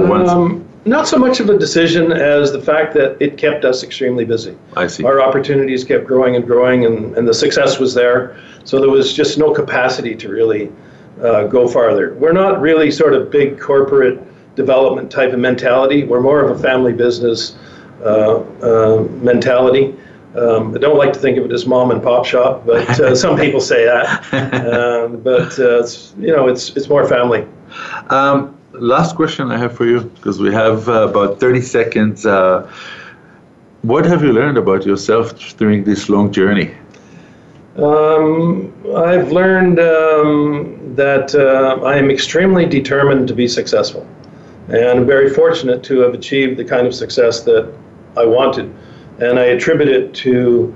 Um, 0.00 0.66
not 0.84 1.06
so 1.06 1.18
much 1.18 1.40
of 1.40 1.48
a 1.50 1.58
decision 1.58 2.10
as 2.10 2.52
the 2.52 2.60
fact 2.60 2.94
that 2.94 3.16
it 3.20 3.36
kept 3.36 3.64
us 3.64 3.82
extremely 3.82 4.24
busy. 4.24 4.56
I 4.76 4.86
see. 4.86 5.04
Our 5.04 5.20
opportunities 5.20 5.84
kept 5.84 6.06
growing 6.06 6.36
and 6.36 6.46
growing, 6.46 6.86
and, 6.86 7.16
and 7.16 7.28
the 7.28 7.34
success 7.34 7.78
was 7.78 7.94
there. 7.94 8.36
So 8.64 8.80
there 8.80 8.90
was 8.90 9.12
just 9.12 9.38
no 9.38 9.52
capacity 9.52 10.14
to 10.16 10.28
really 10.28 10.72
uh, 11.22 11.46
go 11.46 11.68
farther. 11.68 12.14
We're 12.14 12.32
not 12.32 12.60
really 12.60 12.90
sort 12.90 13.14
of 13.14 13.30
big 13.30 13.60
corporate 13.60 14.20
development 14.56 15.10
type 15.10 15.32
of 15.32 15.38
mentality. 15.38 16.04
We're 16.04 16.20
more 16.20 16.40
of 16.44 16.58
a 16.58 16.62
family 16.62 16.92
business 16.92 17.56
uh, 18.02 18.40
uh, 18.62 19.06
mentality. 19.22 19.94
Um, 20.34 20.74
I 20.74 20.78
don't 20.78 20.96
like 20.96 21.12
to 21.12 21.18
think 21.18 21.38
of 21.38 21.44
it 21.44 21.52
as 21.52 21.66
mom 21.66 21.90
and 21.90 22.02
pop 22.02 22.24
shop, 22.24 22.64
but 22.64 22.88
uh, 23.00 23.14
some 23.24 23.36
people 23.36 23.60
say 23.60 23.84
that. 23.84 24.06
Um, 24.32 25.20
but 25.20 25.58
uh, 25.58 25.80
it's, 25.80 26.14
you 26.18 26.34
know, 26.34 26.46
it's 26.46 26.76
it's 26.76 26.88
more 26.88 27.06
family. 27.06 27.46
Um, 28.10 28.56
last 28.72 29.16
question 29.16 29.50
I 29.50 29.58
have 29.58 29.76
for 29.76 29.86
you, 29.86 30.00
because 30.00 30.38
we 30.38 30.52
have 30.52 30.88
uh, 30.88 31.08
about 31.08 31.40
30 31.40 31.60
seconds. 31.60 32.26
Uh, 32.26 32.70
what 33.82 34.04
have 34.04 34.22
you 34.22 34.32
learned 34.32 34.58
about 34.58 34.84
yourself 34.86 35.56
during 35.56 35.84
this 35.84 36.08
long 36.08 36.30
journey? 36.32 36.74
Um, 37.76 38.72
I've 38.94 39.32
learned 39.32 39.78
that 40.96 41.34
I 41.34 41.96
am 41.96 42.10
extremely 42.10 42.66
determined 42.66 43.28
to 43.28 43.34
be 43.34 43.48
successful. 43.48 44.06
And 44.68 45.06
very 45.06 45.30
fortunate 45.30 45.82
to 45.84 46.00
have 46.00 46.14
achieved 46.14 46.56
the 46.56 46.64
kind 46.64 46.86
of 46.86 46.94
success 46.94 47.40
that 47.42 47.72
I 48.16 48.24
wanted. 48.24 48.72
And 49.18 49.38
I 49.38 49.46
attribute 49.46 49.88
it 49.88 50.14
to 50.14 50.74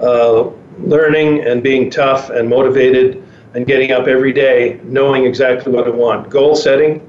uh, 0.00 0.50
learning 0.78 1.46
and 1.46 1.62
being 1.62 1.90
tough 1.90 2.30
and 2.30 2.48
motivated 2.48 3.22
and 3.54 3.66
getting 3.66 3.92
up 3.92 4.06
every 4.06 4.32
day 4.32 4.80
knowing 4.84 5.24
exactly 5.24 5.72
what 5.72 5.86
I 5.86 5.90
want. 5.90 6.28
Goal 6.28 6.56
setting 6.56 7.00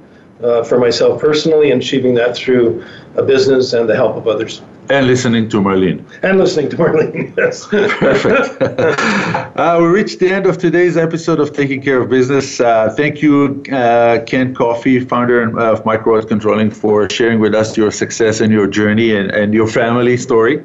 uh, 0.42 0.64
for 0.64 0.80
myself 0.80 1.20
personally 1.20 1.72
and 1.72 1.82
achieving 1.82 2.14
that 2.16 2.38
through 2.38 2.86
a 3.16 3.24
business 3.24 3.74
and 3.74 3.90
the 3.90 3.96
help 3.96 4.16
of 4.16 4.28
others. 4.28 4.62
And 4.90 5.06
listening 5.06 5.50
to 5.50 5.58
Marlene. 5.58 6.06
And 6.24 6.38
listening 6.38 6.70
to 6.70 6.78
Marlene, 6.78 7.36
yes. 7.38 7.68
Perfect. 7.68 8.62
uh, 9.60 9.78
we 9.82 9.88
reached 9.88 10.20
the 10.20 10.30
end 10.30 10.46
of 10.46 10.58
today's 10.58 10.96
episode 10.96 11.42
of 11.42 11.52
Taking 11.52 11.82
Care 11.82 12.02
of 12.02 12.10
Business. 12.10 12.62
Uh, 12.62 12.94
thank 12.96 13.22
you, 13.22 13.64
uh, 13.72 14.20
Ken 14.26 14.56
Coffey, 14.56 15.02
founder 15.02 15.60
of 15.60 15.86
Micro 15.86 16.22
Controlling, 16.22 16.72
for 16.72 17.10
sharing 17.10 17.42
with 17.42 17.54
us 17.54 17.76
your 17.76 17.92
success 17.92 18.40
and 18.40 18.54
your 18.54 18.66
journey 18.66 19.14
and, 19.14 19.30
and 19.32 19.54
your 19.54 19.68
family 19.68 20.16
story. 20.16 20.64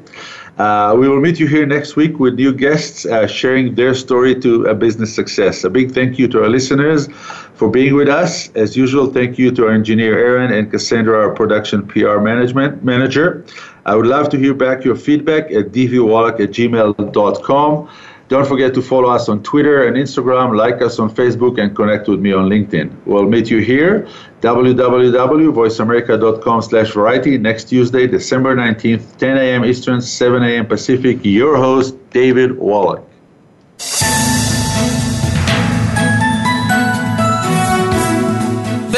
Uh, 0.59 0.95
we 0.97 1.09
will 1.09 1.20
meet 1.20 1.41
you 1.41 1.47
here 1.47 1.64
next 1.64 1.97
week 1.97 2.18
with 2.18 2.35
new 2.35 2.53
guests 2.53 3.07
uh, 3.07 3.27
sharing 3.27 3.75
their 3.75 3.95
story 3.95 4.39
to 4.39 4.66
a 4.66 4.75
business 4.75 5.12
success. 5.12 5.64
A 5.64 5.70
big 5.70 5.93
thank 5.93 6.18
you 6.18 6.29
to 6.29 6.43
our 6.43 6.49
listeners 6.49 7.09
for 7.55 7.70
being 7.70 7.95
with 7.95 8.09
us. 8.09 8.51
As 8.51 8.77
usual, 8.77 9.07
thank 9.07 9.39
you 9.39 9.51
to 9.51 9.66
our 9.66 9.73
engineer 9.73 10.18
Aaron 10.18 10.53
and 10.53 10.70
Cassandra, 10.70 11.18
our 11.18 11.35
production 11.35 11.87
PR 11.87 12.18
management 12.18 12.85
manager. 12.85 13.45
I 13.85 13.97
would 13.97 14.07
love 14.07 14.28
to 14.30 14.39
hear 14.39 14.55
back 14.55 14.85
your 14.85 14.97
feedback 14.97 15.51
at 15.51 15.72
dvwallach 15.72 16.41
at 16.41 16.51
gmail.com. 16.51 17.89
Don't 18.28 18.47
forget 18.47 18.72
to 18.74 18.80
follow 18.80 19.11
us 19.11 19.28
on 19.28 19.43
Twitter 19.43 19.85
and 19.87 19.97
Instagram, 19.97 20.57
like 20.57 20.80
us 20.80 20.99
on 20.99 21.11
Facebook, 21.11 21.61
and 21.61 21.76
connect 21.76 22.09
with 22.09 22.20
me 22.20 22.33
on 22.33 22.49
LinkedIn. 22.49 22.91
We'll 23.05 23.28
meet 23.28 23.51
you 23.51 23.59
here, 23.59 24.09
www.voiceamerica.com 24.41 26.62
slash 26.62 26.93
variety, 26.93 27.37
next 27.37 27.64
Tuesday, 27.64 28.07
December 28.07 28.57
19th, 28.57 29.18
10 29.18 29.37
a.m. 29.37 29.66
Eastern, 29.66 30.01
7 30.01 30.43
a.m. 30.43 30.66
Pacific. 30.66 31.22
Your 31.24 31.57
host, 31.57 31.95
David 32.11 32.57
Wallach. 32.57 33.07